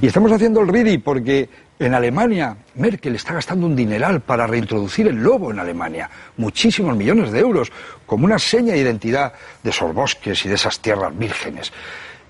Y 0.00 0.06
estamos 0.06 0.30
haciendo 0.30 0.60
el 0.60 0.68
RIDI 0.68 0.98
porque 0.98 1.48
en 1.78 1.94
Alemania 1.94 2.56
Merkel 2.76 3.16
está 3.16 3.34
gastando 3.34 3.66
un 3.66 3.74
dineral 3.74 4.20
para 4.20 4.46
reintroducir 4.46 5.08
el 5.08 5.16
lobo 5.16 5.50
en 5.50 5.58
Alemania. 5.58 6.08
Muchísimos 6.36 6.96
millones 6.96 7.32
de 7.32 7.40
euros, 7.40 7.72
como 8.06 8.24
una 8.24 8.38
seña 8.38 8.74
de 8.74 8.78
identidad 8.78 9.32
de 9.62 9.70
esos 9.70 9.92
bosques 9.92 10.44
y 10.46 10.48
de 10.48 10.54
esas 10.54 10.78
tierras 10.78 11.16
vírgenes. 11.16 11.72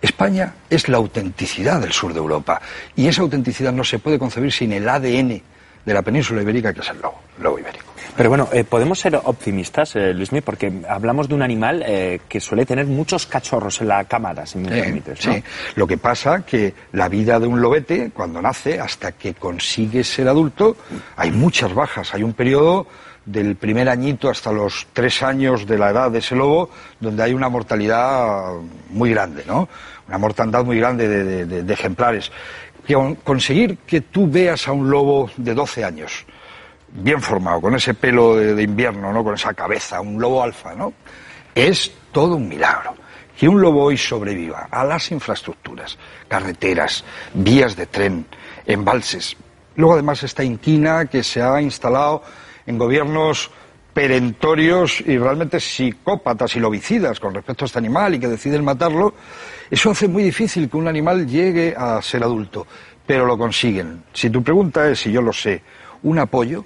España 0.01 0.55
es 0.69 0.89
la 0.89 0.97
autenticidad 0.97 1.81
del 1.81 1.93
sur 1.93 2.13
de 2.13 2.19
Europa 2.19 2.61
y 2.97 3.07
esa 3.07 3.23
autenticidad 3.23 3.73
no 3.73 3.85
se 3.85 3.99
puede 3.99 4.19
concebir 4.19 4.53
sin 4.53 4.73
el 4.73 4.89
ADN 4.89 5.43
de 5.85 5.95
la 5.95 6.03
península 6.03 6.43
ibérica 6.43 6.73
que 6.73 6.81
es 6.81 6.89
el 6.91 7.01
lobo, 7.01 7.21
el 7.39 7.45
lobo 7.45 7.59
ibérico. 7.59 7.94
Pero 8.17 8.29
bueno, 8.29 8.49
eh, 8.53 8.63
podemos 8.63 9.01
ser 9.01 9.17
optimistas, 9.17 9.97
eh, 9.97 10.15
Luismi, 10.15 10.41
porque 10.41 10.73
hablamos 10.89 11.29
de 11.29 11.35
un 11.35 11.43
animal 11.43 11.83
eh, 11.85 12.21
que 12.29 12.39
suele 12.41 12.65
tener 12.65 12.87
muchos 12.87 13.27
cachorros 13.27 13.81
en 13.81 13.89
la 13.89 14.05
cámara, 14.05 14.47
si 14.47 14.59
me 14.59 14.69
Sí, 14.69 14.81
permites. 14.81 15.27
¿no? 15.27 15.35
sí. 15.35 15.43
Lo 15.75 15.87
que 15.87 15.99
pasa 15.99 16.45
que 16.47 16.75
la 16.93 17.09
vida 17.09 17.41
de 17.41 17.49
un 17.49 17.61
lobete, 17.61 18.13
cuando 18.15 18.41
nace, 18.41 18.79
hasta 18.79 19.13
que 19.13 19.35
consigue 19.35 20.05
ser 20.05 20.29
adulto, 20.29 20.77
hay 21.17 21.33
muchas 21.33 21.75
bajas. 21.75 22.15
Hay 22.15 22.23
un 22.23 22.35
periodo 22.35 22.87
del 23.27 23.57
primer 23.57 23.89
añito 23.89 24.31
hasta 24.31 24.53
los 24.53 24.87
tres 24.93 25.21
años 25.25 25.67
de 25.67 25.77
la 25.79 25.91
edad 25.91 26.11
de 26.13 26.19
ese 26.21 26.37
lobo, 26.37 26.71
donde 27.01 27.23
hay 27.25 27.35
una 27.35 27.49
mortalidad 27.49 28.45
muy 28.91 29.11
grande, 29.11 29.43
¿no? 29.45 29.69
Una 30.07 30.19
mortandad 30.19 30.65
muy 30.65 30.79
grande 30.79 31.09
de, 31.09 31.25
de- 31.25 31.47
de- 31.47 31.63
de 31.65 31.73
ejemplares. 31.75 32.31
Que 32.87 32.95
conseguir 33.25 33.79
que 33.79 34.03
tú 34.03 34.31
veas 34.31 34.69
a 34.69 34.73
un 34.73 34.89
lobo 34.91 35.31
de 35.39 35.55
12 35.55 35.83
años, 35.85 36.27
bien 36.95 37.21
formado, 37.21 37.61
con 37.61 37.75
ese 37.75 37.95
pelo 37.95 38.37
de, 38.37 38.63
invierno, 38.63 39.13
¿no? 39.13 39.25
Con 39.25 39.35
esa 39.35 39.53
cabeza, 39.53 40.01
un 40.01 40.21
lobo 40.21 40.43
alfa, 40.43 40.75
¿no? 40.75 40.93
Es 41.55 41.93
todo 42.13 42.37
un 42.37 42.49
milagro. 42.49 42.95
Que 43.37 43.49
un 43.49 43.61
lobo 43.61 43.85
hoy 43.85 43.99
sobreviva 43.99 44.69
a 44.71 44.85
las 44.85 45.11
infraestructuras, 45.11 45.99
carreteras, 46.29 47.05
vías 47.35 47.75
de 47.75 47.87
tren, 47.87 48.27
embalses. 48.65 49.37
Luego 49.75 49.95
además 49.95 50.23
esta 50.23 50.45
inquina 50.45 51.07
que 51.07 51.25
se 51.25 51.43
ha 51.43 51.61
instalado 51.61 52.23
en 52.65 52.79
gobiernos 52.79 53.51
perentorios 53.93 55.01
y 55.01 55.19
realmente 55.19 55.59
psicópatas 55.59 56.55
y 56.55 56.61
lobicidas 56.61 57.19
con 57.19 57.35
respecto 57.35 57.65
a 57.65 57.67
este 57.67 57.79
animal 57.79 58.15
y 58.15 58.21
que 58.21 58.29
deciden 58.29 58.65
matarlo, 58.65 59.15
eso 59.69 59.91
hace 59.91 60.07
muy 60.07 60.23
difícil 60.23 60.71
que 60.71 60.77
un 60.77 60.87
animal 60.87 61.27
llegue 61.27 61.75
a 61.77 62.01
ser 62.03 62.23
adulto, 62.23 62.67
pero 63.05 63.27
lo 63.27 63.37
consiguen. 63.37 64.05
Si 64.13 64.31
tu 64.31 64.45
pregunta 64.45 64.89
es, 64.89 65.07
y 65.07 65.13
yo 65.13 65.21
lo 65.23 65.33
sé, 65.33 65.61
un 66.05 66.19
apoyo, 66.21 66.65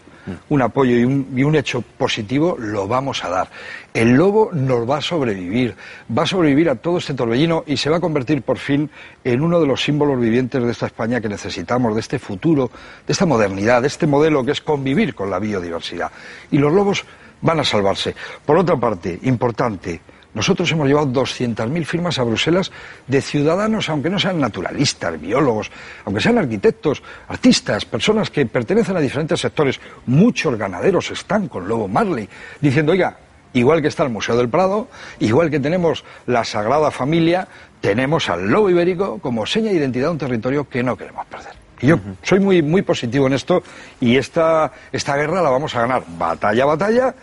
un 0.49 0.63
apoyo 0.63 0.97
y 0.97 1.05
un, 1.05 1.29
y 1.35 1.43
un 1.43 1.55
hecho 1.57 1.83
positivo, 1.83 2.57
lo 2.59 2.89
vamos 2.89 3.25
a 3.25 3.29
dar. 3.29 3.49
El 3.95 4.15
lobo 4.15 4.51
nos 4.53 4.89
va 4.89 4.99
a 4.99 5.01
sobrevivir, 5.01 5.75
va 6.17 6.23
a 6.23 6.27
sobrevivir 6.27 6.71
a 6.71 6.77
todo 6.77 6.99
este 6.99 7.15
torbellino 7.15 7.65
y 7.67 7.77
se 7.77 7.91
va 7.91 7.97
a 7.97 8.01
convertir 8.01 8.43
por 8.43 8.59
fin 8.59 8.91
en 9.25 9.41
uno 9.41 9.61
de 9.61 9.67
los 9.67 9.83
símbolos 9.83 10.21
vivientes 10.21 10.63
de 10.63 10.71
esta 10.71 10.87
España 10.87 11.21
que 11.21 11.29
necesitamos, 11.29 11.95
de 11.95 12.01
este 12.01 12.19
futuro, 12.19 12.71
de 13.07 13.13
esta 13.13 13.27
modernidad, 13.27 13.83
de 13.83 13.89
este 13.89 14.07
modelo 14.07 14.45
que 14.45 14.53
es 14.53 14.61
convivir 14.61 15.15
con 15.15 15.31
la 15.31 15.39
biodiversidad. 15.39 16.11
Y 16.51 16.59
los 16.59 16.73
lobos 16.73 17.05
van 17.41 17.61
a 17.61 17.65
salvarse. 17.65 18.15
Por 18.45 18.59
otra 18.59 18.77
parte, 18.77 19.19
importante, 19.23 20.01
nosotros 20.39 20.71
hemos 20.71 20.87
llevado 20.87 21.09
200.000 21.09 21.85
firmas 21.85 22.21
a 22.21 22.23
Bruselas 22.23 22.71
de 23.09 23.21
ciudadanos, 23.21 23.89
aunque 23.89 24.09
no 24.09 24.21
sean 24.21 24.39
naturalistas, 24.39 25.21
biólogos, 25.21 25.69
aunque 26.05 26.21
sean 26.21 26.39
arquitectos, 26.39 27.03
artistas, 27.27 27.85
personas 27.85 28.31
que 28.31 28.47
pertenecen 28.47 28.97
a 28.97 29.01
diferentes 29.01 29.41
sectores. 29.41 29.81
Muchos 30.07 30.57
ganaderos 30.57 31.11
están 31.11 31.49
con 31.49 31.67
Lobo 31.67 31.89
Marley, 31.89 32.29
diciendo, 32.61 32.93
oiga, 32.93 33.17
igual 33.53 33.83
que 33.83 33.89
está 33.89 34.05
el 34.05 34.11
Museo 34.11 34.37
del 34.37 34.49
Prado, 34.49 34.87
igual 35.19 35.51
que 35.51 35.59
tenemos 35.59 36.05
la 36.27 36.45
Sagrada 36.45 36.93
Familia, 36.93 37.49
tenemos 37.81 38.29
al 38.29 38.49
Lobo 38.49 38.71
Ibérico 38.71 39.19
como 39.19 39.45
seña 39.45 39.71
de 39.71 39.79
identidad 39.79 40.07
de 40.07 40.13
un 40.13 40.19
territorio 40.19 40.69
que 40.69 40.85
no 40.85 40.97
queremos 40.97 41.27
perder. 41.27 41.55
Y 41.81 41.89
yo 41.89 41.99
soy 42.23 42.39
muy, 42.39 42.63
muy 42.63 42.83
positivo 42.83 43.27
en 43.27 43.33
esto 43.33 43.65
y 44.01 44.17
esta, 44.17 44.71
esta 44.93 45.17
guerra 45.17 45.43
la 45.43 45.51
vamos 45.51 45.75
a 45.75 45.81
ganar 45.81 46.05
batalla 46.07 46.63
a 46.63 46.67
batalla 46.67 47.15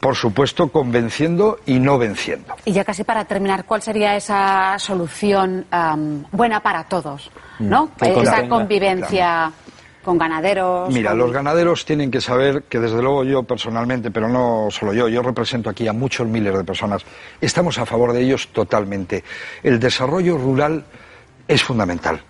por 0.00 0.14
supuesto, 0.16 0.68
convenciendo 0.68 1.58
y 1.66 1.78
no 1.78 1.98
venciendo. 1.98 2.54
Y 2.64 2.72
ya 2.72 2.84
casi 2.84 3.02
para 3.04 3.24
terminar, 3.24 3.64
¿cuál 3.64 3.82
sería 3.82 4.14
esa 4.16 4.78
solución 4.78 5.66
buena 6.32 6.60
para 6.60 6.84
todos? 6.84 7.30
¿No? 7.58 7.90
Que 7.98 8.20
esa 8.20 8.46
convivencia 8.48 9.50
con 10.04 10.18
ganaderos. 10.18 10.92
Mira, 10.94 11.10
con- 11.10 11.18
los 11.18 11.32
ganaderos 11.32 11.84
tienen 11.84 12.10
que 12.12 12.20
saber 12.20 12.62
que 12.64 12.78
desde 12.78 13.02
luego 13.02 13.24
yo 13.24 13.42
personalmente, 13.42 14.10
pero 14.12 14.28
no 14.28 14.68
solo 14.70 14.92
yo, 14.92 15.08
yo 15.08 15.20
represento 15.22 15.68
aquí 15.68 15.88
a 15.88 15.92
muchos 15.92 16.28
miles 16.28 16.56
de 16.56 16.62
personas, 16.62 17.02
estamos 17.40 17.76
a 17.78 17.86
favor 17.86 18.12
de 18.12 18.20
ellos 18.22 18.48
totalmente. 18.52 19.24
El 19.64 19.80
desarrollo 19.80 20.38
rural 20.38 20.84
es 21.48 21.62
fundamental. 21.64 22.20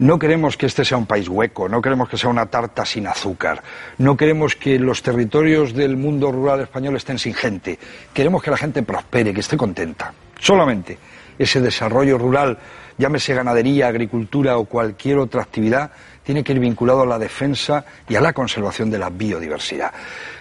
No 0.00 0.18
queremos 0.18 0.56
que 0.56 0.64
este 0.64 0.82
sea 0.82 0.96
un 0.96 1.04
país 1.04 1.28
hueco, 1.28 1.68
no 1.68 1.82
queremos 1.82 2.08
que 2.08 2.16
sea 2.16 2.30
una 2.30 2.46
tarta 2.46 2.86
sin 2.86 3.06
azúcar, 3.06 3.62
no 3.98 4.16
queremos 4.16 4.56
que 4.56 4.78
los 4.78 5.02
territorios 5.02 5.74
del 5.74 5.98
mundo 5.98 6.32
rural 6.32 6.62
español 6.62 6.96
estén 6.96 7.18
sin 7.18 7.34
gente, 7.34 7.78
queremos 8.14 8.42
que 8.42 8.50
la 8.50 8.56
gente 8.56 8.82
prospere, 8.82 9.34
que 9.34 9.40
esté 9.40 9.58
contenta. 9.58 10.14
Solamente 10.38 10.96
ese 11.38 11.60
desarrollo 11.60 12.16
rural, 12.16 12.56
llámese 12.96 13.34
ganadería, 13.34 13.88
agricultura 13.88 14.56
o 14.56 14.64
cualquier 14.64 15.18
otra 15.18 15.42
actividad, 15.42 15.90
tiene 16.24 16.44
que 16.44 16.52
ir 16.52 16.60
vinculado 16.60 17.02
a 17.02 17.06
la 17.06 17.18
defensa 17.18 17.84
y 18.08 18.16
a 18.16 18.20
la 18.20 18.32
conservación 18.32 18.90
de 18.90 18.98
la 18.98 19.10
biodiversidad. 19.10 19.92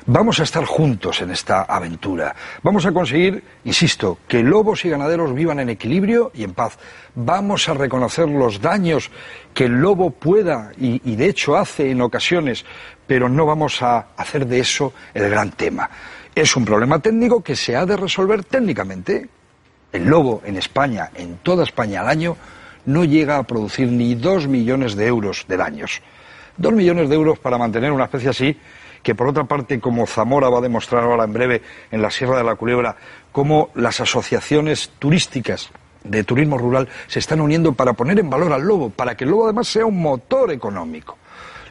Vamos 0.06 0.40
a 0.40 0.44
estar 0.44 0.66
juntos 0.66 1.22
en 1.22 1.32
esta 1.32 1.64
aventura. 1.64 2.36
Vamos 2.64 2.86
a 2.86 2.92
conseguir, 2.92 3.44
insisto, 3.64 4.20
que 4.28 4.44
lobos 4.44 4.86
y 4.86 4.90
ganaderos 4.90 5.34
vivan 5.34 5.60
en 5.60 5.70
equilibrio 5.70 6.32
y 6.34 6.44
en 6.44 6.54
paz. 6.54 6.78
Vamos 7.16 7.70
a 7.70 7.74
reconocer 7.74 8.28
los 8.28 8.62
daños 8.62 9.12
que 9.54 9.66
el 9.66 9.74
lobo 9.74 10.12
pueda 10.12 10.72
y, 10.80 11.02
y 11.12 11.16
de 11.16 11.28
hecho 11.28 11.58
hace 11.58 11.92
en 11.92 12.02
ocasiones, 12.02 12.66
pero 13.06 13.30
no 13.30 13.46
vamos 13.46 13.82
a 13.82 14.08
hacer 14.18 14.48
de 14.48 14.60
eso 14.60 14.94
el 15.14 15.30
gran 15.30 15.52
tema. 15.52 15.90
Es 16.34 16.56
un 16.56 16.66
problema 16.66 17.00
técnico 17.00 17.44
que 17.44 17.56
se 17.56 17.76
ha 17.76 17.86
de 17.86 17.98
resolver 17.98 18.44
técnicamente. 18.44 19.28
El 19.92 20.06
lobo 20.06 20.42
en 20.46 20.56
España, 20.56 21.10
en 21.16 21.38
toda 21.38 21.64
España 21.64 22.02
al 22.02 22.10
año, 22.10 22.38
no 22.90 23.06
llega 23.06 23.38
a 23.38 23.44
producir 23.44 23.88
ni 23.92 24.16
dos 24.16 24.48
millones 24.48 24.96
de 24.96 25.06
euros 25.06 25.46
de 25.48 25.58
daños. 25.58 26.02
Dos 26.58 26.74
millones 26.74 27.08
de 27.08 27.16
euros 27.16 27.38
para 27.40 27.58
mantener 27.58 27.92
una 27.92 28.06
especie 28.06 28.30
así, 28.30 28.58
que 29.04 29.14
por 29.16 29.28
otra 29.28 29.44
parte, 29.44 29.80
como 29.80 30.08
Zamora 30.08 30.50
va 30.50 30.58
a 30.58 30.62
demostrar 30.62 31.04
ahora 31.04 31.24
en 31.24 31.32
breve 31.34 31.62
en 31.92 32.02
la 32.02 32.10
Sierra 32.10 32.38
de 32.38 32.44
la 32.44 32.56
Culebra, 32.56 32.96
cómo 33.32 33.70
las 33.76 34.02
asociaciones 34.02 34.90
turísticas 35.00 35.70
de 36.04 36.24
turismo 36.24 36.58
rural 36.58 36.90
se 37.08 37.20
están 37.20 37.42
uniendo 37.42 37.74
para 37.74 37.94
poner 37.94 38.18
en 38.20 38.30
valor 38.30 38.52
al 38.52 38.64
lobo, 38.64 38.90
para 38.90 39.16
que 39.16 39.24
el 39.24 39.30
lobo 39.30 39.46
además 39.46 39.68
sea 39.68 39.86
un 39.86 40.02
motor 40.02 40.52
económico. 40.52 41.18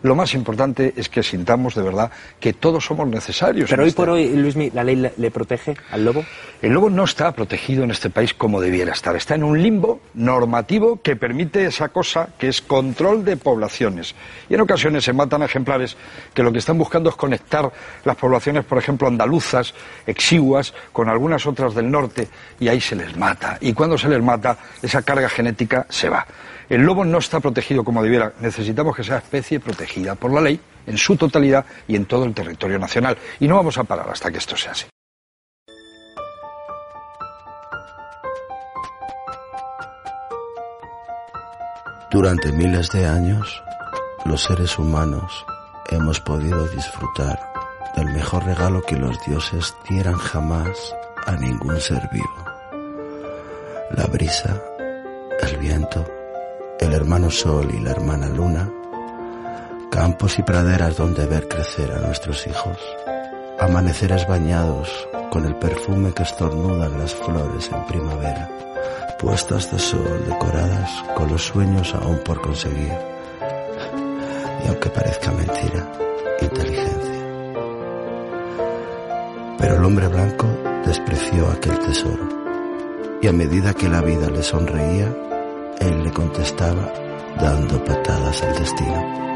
Lo 0.03 0.15
más 0.15 0.32
importante 0.35 0.93
es 0.97 1.09
que 1.09 1.24
sintamos 1.24 1.74
de 1.74 1.82
verdad 1.82 2.12
que 2.39 2.53
todos 2.53 2.85
somos 2.85 3.09
necesarios. 3.09 3.69
Pero 3.69 3.82
hoy 3.82 3.89
este- 3.89 3.97
por 3.97 4.11
hoy, 4.11 4.28
Luismi, 4.28 4.70
¿la 4.70 4.85
ley 4.85 4.95
le, 4.95 5.12
le 5.16 5.31
protege 5.32 5.77
al 5.90 6.05
lobo? 6.05 6.24
El 6.61 6.73
lobo 6.73 6.91
no 6.91 7.05
está 7.05 7.31
protegido 7.31 7.85
en 7.85 7.93
este 7.93 8.11
país 8.11 8.35
como 8.35 8.61
debiera 8.61 8.93
estar. 8.93 9.15
Está 9.15 9.37
en 9.37 9.45
un 9.45 9.63
limbo 9.63 10.01
normativo 10.15 11.01
que 11.01 11.15
permite 11.15 11.65
esa 11.65 11.91
cosa 11.91 12.31
que 12.37 12.49
es 12.49 12.61
control 12.61 13.25
de 13.25 13.37
poblaciones. 13.37 14.17
Y 14.49 14.55
en 14.55 14.63
ocasiones 14.63 15.05
se 15.05 15.13
matan 15.13 15.45
ejemplares 15.45 15.97
que 16.35 16.43
lo 16.43 16.51
que 16.51 16.59
están 16.59 16.77
buscando 16.77 17.11
es 17.11 17.17
conectar 17.17 17.71
las 18.05 18.17
poblaciones, 18.17 18.65
por 18.65 18.77
ejemplo, 18.77 19.07
andaluzas, 19.07 19.73
exiguas, 20.05 20.75
con 20.93 21.09
algunas 21.09 21.47
otras 21.47 21.77
del 21.77 21.89
norte, 21.89 22.27
y 22.59 22.67
ahí 22.67 22.81
se 22.81 22.97
les 22.97 23.17
mata. 23.17 23.57
Y 23.61 23.73
cuando 23.73 23.97
se 23.97 24.09
les 24.09 24.21
mata, 24.21 24.59
esa 24.83 25.03
carga 25.03 25.29
genética 25.29 25.87
se 25.89 26.09
va. 26.09 26.27
El 26.69 26.83
lobo 26.83 27.05
no 27.05 27.19
está 27.19 27.39
protegido 27.39 27.85
como 27.85 28.03
debiera. 28.03 28.33
Necesitamos 28.41 28.97
que 28.97 29.05
sea 29.05 29.19
especie 29.19 29.61
protegida 29.61 30.17
por 30.17 30.33
la 30.33 30.41
ley 30.41 30.61
en 30.89 30.99
su 30.99 31.17
totalidad 31.17 31.65
y 31.87 31.95
en 31.95 32.07
todo 32.07 32.25
el 32.25 32.35
territorio 32.35 32.81
nacional. 32.81 33.17
Y 33.39 33.47
no 33.47 33.55
vamos 33.55 33.79
a 33.79 33.85
parar 33.85 34.11
hasta 34.11 34.33
que 34.33 34.39
esto 34.39 34.57
sea 34.57 34.73
así. 34.73 34.87
Durante 42.11 42.53
miles 42.53 42.91
de 42.91 43.05
años, 43.05 43.63
los 44.25 44.43
seres 44.43 44.79
humanos 44.79 45.45
hemos 45.91 46.21
podido 46.21 46.67
disfrutar 46.69 47.39
del 47.97 48.07
mejor 48.07 48.45
regalo 48.45 48.81
que 48.81 48.97
los 48.97 49.15
dioses 49.27 49.75
dieran 49.91 50.15
jamás 50.15 50.95
a 51.27 51.33
ningún 51.33 51.79
ser 51.79 52.09
vivo. 52.11 52.45
La 53.91 54.07
brisa, 54.07 54.59
el 55.43 55.59
viento, 55.59 56.03
el 56.81 56.95
hermano 56.95 57.31
sol 57.31 57.69
y 57.75 57.79
la 57.79 57.91
hermana 57.91 58.31
luna, 58.31 58.71
campos 59.91 60.39
y 60.39 60.43
praderas 60.43 60.97
donde 60.97 61.27
ver 61.27 61.47
crecer 61.47 61.93
a 61.93 61.99
nuestros 61.99 62.47
hijos, 62.47 62.79
amaneceres 63.61 64.27
bañados 64.27 64.89
con 65.31 65.45
el 65.45 65.57
perfume 65.57 66.15
que 66.15 66.23
estornudan 66.23 66.99
las 66.99 67.15
flores 67.15 67.71
en 67.71 67.85
primavera, 67.85 68.49
puestas 69.19 69.70
de 69.73 69.78
sol 69.78 70.24
decoradas 70.27 71.05
con 71.16 71.28
los 71.31 71.43
sueños 71.43 71.93
aún 71.95 72.19
por 72.24 72.40
conseguir. 72.40 72.93
Y 74.65 74.69
aunque 74.69 74.89
parezca 74.90 75.32
mentira, 75.32 75.93
inteligencia. 76.40 77.19
Pero 79.59 79.77
el 79.77 79.85
hombre 79.85 80.07
blanco 80.07 80.47
despreció 80.86 81.49
aquel 81.49 81.78
tesoro. 81.81 82.28
Y 83.20 83.27
a 83.27 83.32
medida 83.32 83.74
que 83.74 83.89
la 83.89 84.01
vida 84.01 84.31
le 84.31 84.43
sonreía, 84.43 85.12
él 85.81 86.05
le 86.05 86.12
contestaba 86.12 86.93
dando 87.40 87.85
patadas 87.85 88.43
al 88.43 88.55
destino. 88.55 89.28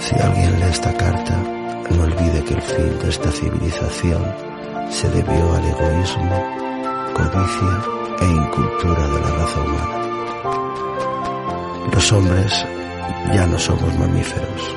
Si 0.00 0.14
alguien 0.20 0.60
lee 0.60 0.66
esta 0.70 0.92
carta, 0.94 1.36
no 1.90 2.02
olvide 2.02 2.44
que 2.44 2.54
el 2.54 2.62
fin 2.62 2.98
de 2.98 3.08
esta 3.08 3.30
civilización 3.30 4.22
se 4.90 5.08
debió 5.08 5.54
al 5.54 5.64
egoísmo, 5.64 6.44
codicia 7.14 7.97
e 8.20 8.24
incultura 8.26 9.06
de 9.08 9.20
la 9.20 9.30
raza 9.30 9.60
humana. 9.60 9.98
Los 11.92 12.12
hombres 12.12 12.66
ya 13.34 13.46
no 13.46 13.58
somos 13.58 13.98
mamíferos. 13.98 14.76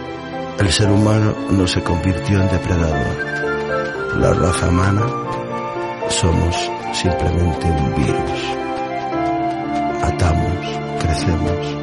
El 0.60 0.72
ser 0.72 0.90
humano 0.92 1.34
no 1.52 1.68
se 1.68 1.82
convirtió 1.84 2.42
en 2.42 2.50
depredador. 2.50 4.18
La 4.18 4.34
raza 4.34 4.68
humana 4.70 5.06
somos 6.10 6.56
simplemente 6.94 7.66
un 7.68 7.96
virus. 7.96 8.58
Matamos, 10.02 10.80
crecemos, 11.00 11.81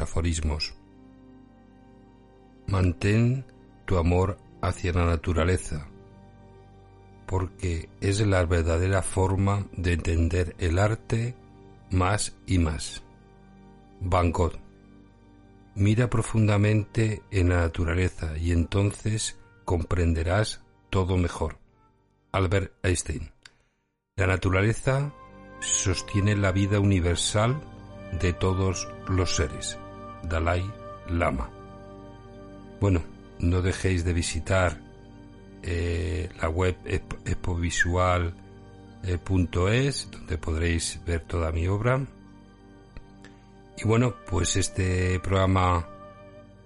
aforismos. 0.00 0.74
Mantén 2.66 3.46
tu 3.86 3.96
amor 3.96 4.38
hacia 4.60 4.92
la 4.92 5.06
naturaleza, 5.06 5.88
porque 7.26 7.88
es 8.00 8.20
la 8.26 8.44
verdadera 8.44 9.02
forma 9.02 9.66
de 9.72 9.94
entender 9.94 10.54
el 10.58 10.78
arte 10.78 11.34
más 11.90 12.36
y 12.46 12.58
más. 12.58 13.02
Van 14.00 14.32
Gogh. 14.32 14.58
Mira 15.74 16.10
profundamente 16.10 17.22
en 17.30 17.50
la 17.50 17.60
naturaleza 17.60 18.36
y 18.36 18.52
entonces 18.52 19.38
comprenderás 19.64 20.62
todo 20.90 21.16
mejor. 21.16 21.58
Albert 22.32 22.72
Einstein. 22.82 23.30
La 24.16 24.26
naturaleza 24.26 25.12
sostiene 25.60 26.36
la 26.36 26.52
vida 26.52 26.80
universal 26.80 27.60
de 28.12 28.32
todos 28.32 28.88
los 29.08 29.36
seres. 29.36 29.78
Dalai 30.22 30.64
Lama. 31.08 31.50
Bueno, 32.80 33.02
no 33.38 33.62
dejéis 33.62 34.04
de 34.04 34.12
visitar 34.12 34.78
eh, 35.62 36.28
la 36.40 36.48
web 36.48 36.76
expo- 36.84 37.18
expovisual.es, 37.24 40.10
donde 40.10 40.38
podréis 40.38 41.00
ver 41.06 41.20
toda 41.22 41.52
mi 41.52 41.68
obra. 41.68 42.04
Y 43.76 43.84
bueno, 43.86 44.14
pues 44.28 44.56
este 44.56 45.20
programa 45.20 45.86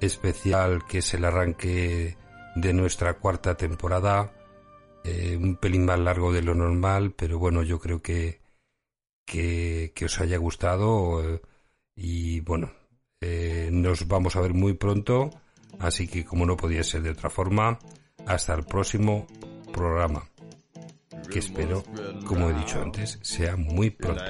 especial 0.00 0.84
que 0.86 0.98
es 0.98 1.14
el 1.14 1.24
arranque 1.24 2.16
de 2.56 2.72
nuestra 2.72 3.14
cuarta 3.14 3.56
temporada 3.56 4.32
eh, 5.04 5.36
un 5.40 5.56
pelín 5.56 5.84
más 5.86 5.98
largo 5.98 6.32
de 6.32 6.42
lo 6.42 6.54
normal, 6.54 7.12
pero 7.16 7.38
bueno, 7.38 7.62
yo 7.62 7.78
creo 7.80 8.02
que, 8.02 8.40
que, 9.24 9.92
os 10.04 10.20
haya 10.20 10.36
gustado 10.36 11.22
eh, 11.22 11.40
y 11.96 12.40
bueno, 12.40 12.72
eh, 13.20 13.68
nos 13.72 14.06
vamos 14.08 14.36
a 14.36 14.40
ver 14.40 14.54
muy 14.54 14.74
pronto, 14.74 15.30
así 15.78 16.08
que 16.08 16.24
como 16.24 16.46
no 16.46 16.56
podía 16.56 16.82
ser 16.82 17.02
de 17.02 17.10
otra 17.10 17.30
forma, 17.30 17.78
hasta 18.26 18.54
el 18.54 18.64
próximo 18.64 19.26
programa, 19.72 20.24
que 21.30 21.38
espero, 21.38 21.82
como 22.26 22.50
he 22.50 22.54
dicho 22.54 22.80
antes, 22.80 23.18
sea 23.22 23.56
muy 23.56 23.90
pronto. 23.90 24.22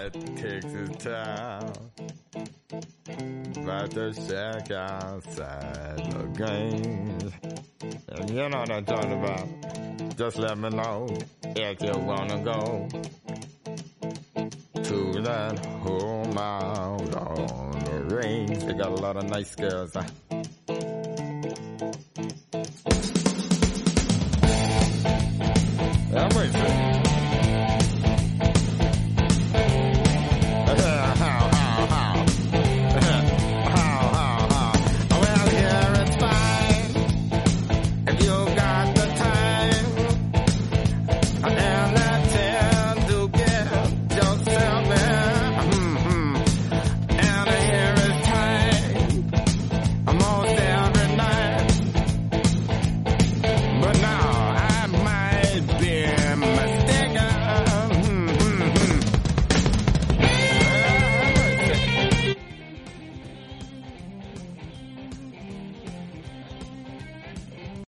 To 14.84 15.22
that 15.22 15.64
home 15.64 16.36
out 16.36 17.14
on 17.14 17.70
the 17.84 18.16
range. 18.16 18.64
They 18.64 18.72
got 18.72 18.88
a 18.88 18.94
lot 18.94 19.16
of 19.16 19.24
nice 19.24 19.54
girls. 19.54 19.96